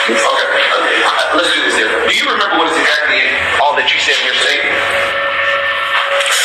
Okay, 0.07 0.47
okay, 0.55 0.99
let's 1.35 1.51
do 1.51 1.59
this 1.59 1.75
different. 1.75 2.07
Do 2.07 2.15
you 2.15 2.31
remember 2.31 2.63
what 2.63 2.71
is 2.71 2.79
exactly 2.79 3.27
all 3.59 3.75
that 3.75 3.91
you 3.91 3.99
said 3.99 4.15
in 4.23 4.31
your 4.31 4.39
statement? 4.39 4.71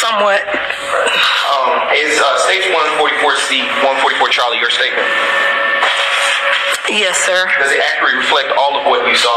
somewhat, 0.02 0.42
Um, 0.50 1.94
is 1.94 2.18
uh, 2.18 2.26
stage 2.42 2.66
144C, 2.74 3.70
144 3.86 4.34
Charlie 4.34 4.58
your 4.58 4.74
statement? 4.74 5.06
Yes, 6.91 7.16
sir. 7.22 7.47
Does 7.61 7.72
it 7.72 7.80
accurately 7.95 8.18
reflect 8.18 8.51
all 8.59 8.78
of 8.78 8.87
what 8.87 9.07
you 9.07 9.14
saw? 9.16 9.37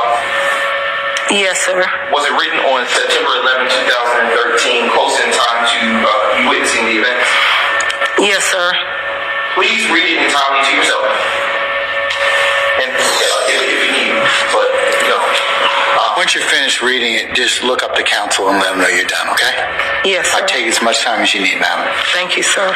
Yes, 1.34 1.58
sir. 1.66 1.82
Was 2.14 2.24
it 2.30 2.34
written 2.38 2.60
on 2.70 2.86
September 2.86 3.34
11, 3.42 3.66
2013, 3.66 4.94
close 4.94 5.18
in 5.26 5.30
time 5.34 5.62
to 5.66 5.80
uh, 6.06 6.10
you 6.38 6.44
witnessing 6.54 6.86
the 6.86 7.02
events? 7.02 7.26
Yes, 8.22 8.46
sir. 8.46 8.70
Please 9.58 9.82
read 9.90 10.06
it 10.06 10.22
entirely 10.22 10.62
to 10.70 10.72
yourself. 10.78 11.06
And 12.86 12.92
uh, 12.94 13.50
if, 13.50 13.60
if 13.74 13.80
you 13.82 13.92
need, 13.98 14.14
but 14.54 14.68
you 15.02 15.10
know. 15.10 15.22
Uh, 15.98 16.14
Once 16.20 16.36
you're 16.38 16.46
finished 16.46 16.84
reading 16.86 17.16
it, 17.18 17.34
just 17.34 17.64
look 17.64 17.82
up 17.82 17.96
the 17.96 18.04
council 18.04 18.50
and 18.50 18.60
let 18.62 18.72
them 18.78 18.80
know 18.86 18.92
you're 18.94 19.10
done, 19.10 19.28
okay? 19.34 19.56
Yes, 20.06 20.30
I 20.36 20.46
take 20.46 20.68
as 20.70 20.82
much 20.86 21.02
time 21.02 21.22
as 21.26 21.34
you 21.34 21.42
need, 21.42 21.58
madam. 21.58 21.90
Thank 22.14 22.38
you, 22.38 22.44
sir. 22.44 22.70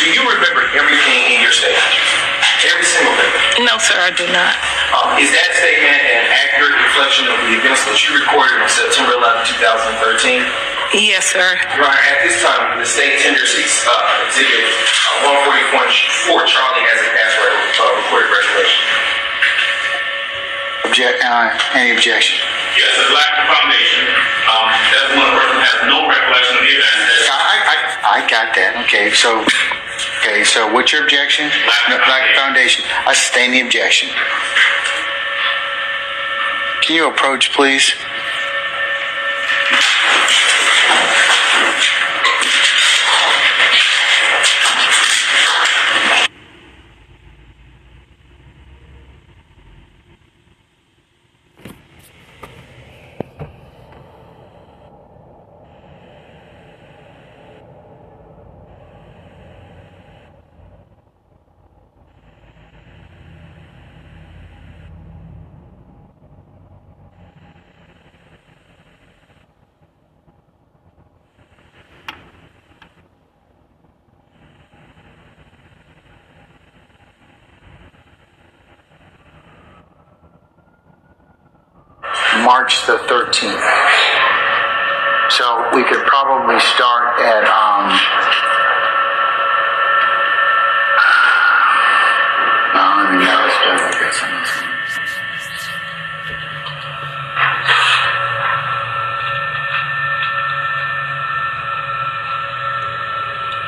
Do 0.00 0.08
you 0.16 0.24
remember 0.24 0.64
everything 0.72 1.20
in 1.36 1.44
your 1.44 1.52
statement? 1.52 1.92
Every 2.64 2.88
single 2.88 3.12
thing. 3.20 3.68
No, 3.68 3.76
sir, 3.76 3.96
I 4.00 4.12
do 4.16 4.24
not. 4.32 4.56
Um, 4.96 5.20
is 5.20 5.28
that 5.28 5.48
statement 5.60 6.00
an 6.08 6.24
accurate 6.28 6.76
reflection 6.80 7.28
of 7.28 7.36
the 7.44 7.52
events 7.60 7.84
that 7.84 8.00
you 8.04 8.16
recorded 8.16 8.64
on 8.64 8.68
September 8.68 9.16
11, 9.16 9.44
2013? 9.60 10.40
Yes, 10.96 11.28
sir. 11.28 11.56
Your 11.76 11.84
Honor, 11.84 12.00
at 12.00 12.24
this 12.24 12.40
time, 12.40 12.80
the 12.80 12.88
state 12.88 13.20
tenders 13.20 13.52
uh, 13.52 14.26
exhibit 14.26 14.64
uh, 15.24 15.36
144 15.76 16.48
Charlie 16.48 16.84
as 16.88 17.00
a 17.04 17.10
password 17.12 17.54
uh, 17.54 17.84
recorded 18.00 18.28
reservation. 18.32 18.82
Object, 20.90 21.16
uh, 21.22 21.54
any 21.76 21.92
objection? 21.94 22.40
Yes, 22.74 22.90
a 22.98 23.14
lack 23.14 23.32
of 23.36 23.46
foundation. 23.52 24.02
Um, 24.50 24.66
that's 24.90 25.10
when 25.14 25.24
a 25.28 25.32
person 25.38 25.58
has 25.62 25.78
no 25.86 26.08
recollection 26.08 26.56
of 26.58 26.64
the 26.66 26.74
event. 26.74 26.98
I, 27.30 27.38
I, 27.38 27.54
I, 27.70 27.76
I 28.10 28.18
got 28.26 28.50
that. 28.58 28.72
Okay, 28.88 29.14
so, 29.14 29.46
okay, 30.20 30.44
so 30.44 30.72
what's 30.72 30.92
your 30.92 31.02
objection? 31.02 31.50
No, 31.88 31.96
lack 31.96 32.34
foundation. 32.36 32.84
I 33.06 33.14
sustain 33.14 33.52
the 33.52 33.60
objection. 33.60 34.10
Can 36.82 36.96
you 36.96 37.08
approach, 37.08 37.52
please? 37.52 37.94
March 82.70 82.86
the 82.86 82.98
13th. 83.12 83.66
So 85.30 85.70
we 85.74 85.82
could 85.82 86.06
probably 86.06 86.60
start 86.60 87.18
at, 87.18 87.44
um, 87.44 87.90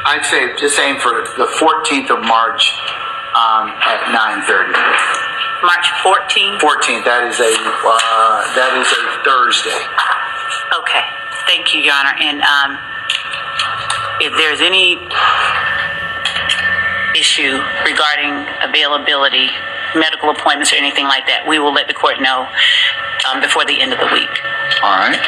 I'd 0.05 0.24
say 0.26 0.55
just 0.57 0.78
aim 0.78 1.00
for 1.00 1.24
the 1.36 1.46
14th 1.59 2.11
of 2.11 2.24
March 2.24 2.74
um, 3.34 3.68
at 3.68 4.12
9:30. 4.46 5.21
March 5.62 5.86
14th? 6.02 6.58
14th. 6.58 7.04
That 7.06 7.22
is 7.30 7.38
a 7.38 7.52
uh, 7.54 8.38
that 8.58 8.74
is 8.74 8.88
a 8.90 9.02
Thursday. 9.22 9.78
Okay, 10.74 11.04
thank 11.46 11.70
you, 11.74 11.80
Your 11.80 11.94
Honor. 11.94 12.14
And 12.18 12.42
um, 12.42 12.78
if 14.18 14.34
there's 14.34 14.60
any 14.60 14.98
issue 17.14 17.62
regarding 17.86 18.34
availability, 18.66 19.50
medical 19.94 20.30
appointments 20.30 20.72
or 20.72 20.76
anything 20.76 21.06
like 21.06 21.26
that, 21.26 21.46
we 21.46 21.58
will 21.58 21.72
let 21.72 21.86
the 21.86 21.94
court 21.94 22.20
know 22.20 22.48
um, 23.30 23.40
before 23.40 23.64
the 23.64 23.80
end 23.80 23.92
of 23.92 24.00
the 24.00 24.10
week. 24.10 24.34
All 24.82 24.98
right. 24.98 25.20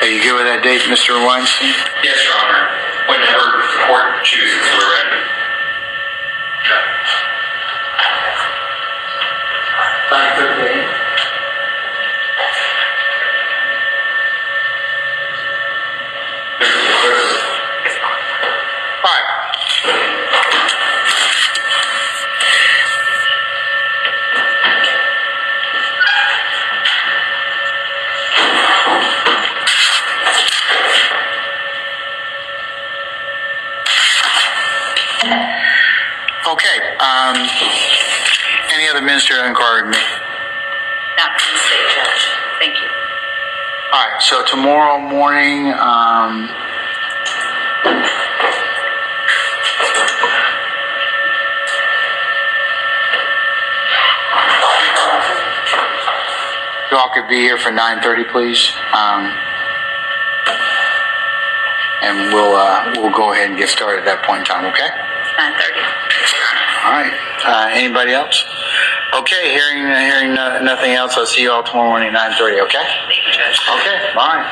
Are 0.00 0.06
you 0.10 0.22
good 0.22 0.34
with 0.34 0.46
that 0.46 0.62
date, 0.62 0.80
Mr. 0.86 1.18
Weinstein? 1.26 1.74
Yes, 2.02 2.18
Your 2.22 2.34
Honor. 2.38 2.77
Whenever 3.08 3.40
the 3.40 3.68
court 3.88 4.24
chooses, 4.24 4.60
we're 4.76 4.92
ready. 4.92 5.07
Ministerial 39.18 39.48
inquiry? 39.48 39.82
me? 39.90 39.96
Not 41.16 41.40
from 41.40 41.52
the 41.52 41.58
state 41.58 41.88
judge. 41.92 42.30
Thank 42.60 42.80
you. 42.80 42.88
All 43.92 43.98
right. 43.98 44.22
So 44.22 44.44
tomorrow 44.44 45.00
morning, 45.00 45.72
um, 45.74 46.46
you 56.92 56.96
all 56.96 57.10
could 57.10 57.26
be 57.28 57.40
here 57.40 57.58
for 57.58 57.72
9:30, 57.72 58.30
please. 58.30 58.70
Um, 58.94 59.34
and 62.02 62.32
we'll 62.32 62.54
uh, 62.54 62.92
we'll 62.98 63.10
go 63.10 63.32
ahead 63.32 63.50
and 63.50 63.58
get 63.58 63.68
started 63.68 63.98
at 63.98 64.04
that 64.04 64.22
point 64.22 64.40
in 64.40 64.44
time. 64.44 64.64
Okay. 64.66 64.86
9:30. 64.86 65.98
All 66.84 66.92
right. 66.92 67.12
Uh, 67.44 67.68
anybody 67.72 68.12
else? 68.12 68.44
Okay. 69.14 69.52
Hearing 69.52 69.86
hearing 69.86 70.36
uh, 70.36 70.60
nothing 70.60 70.92
else, 70.92 71.16
I'll 71.16 71.26
see 71.26 71.42
you 71.42 71.50
all 71.50 71.62
tomorrow 71.62 71.88
morning 71.88 72.14
at 72.14 72.32
9:30. 72.38 72.60
Okay. 72.64 72.84
Thank 73.08 73.26
you, 73.26 73.32
Judge. 73.32 73.58
Okay. 73.80 74.12
Bye. 74.14 74.44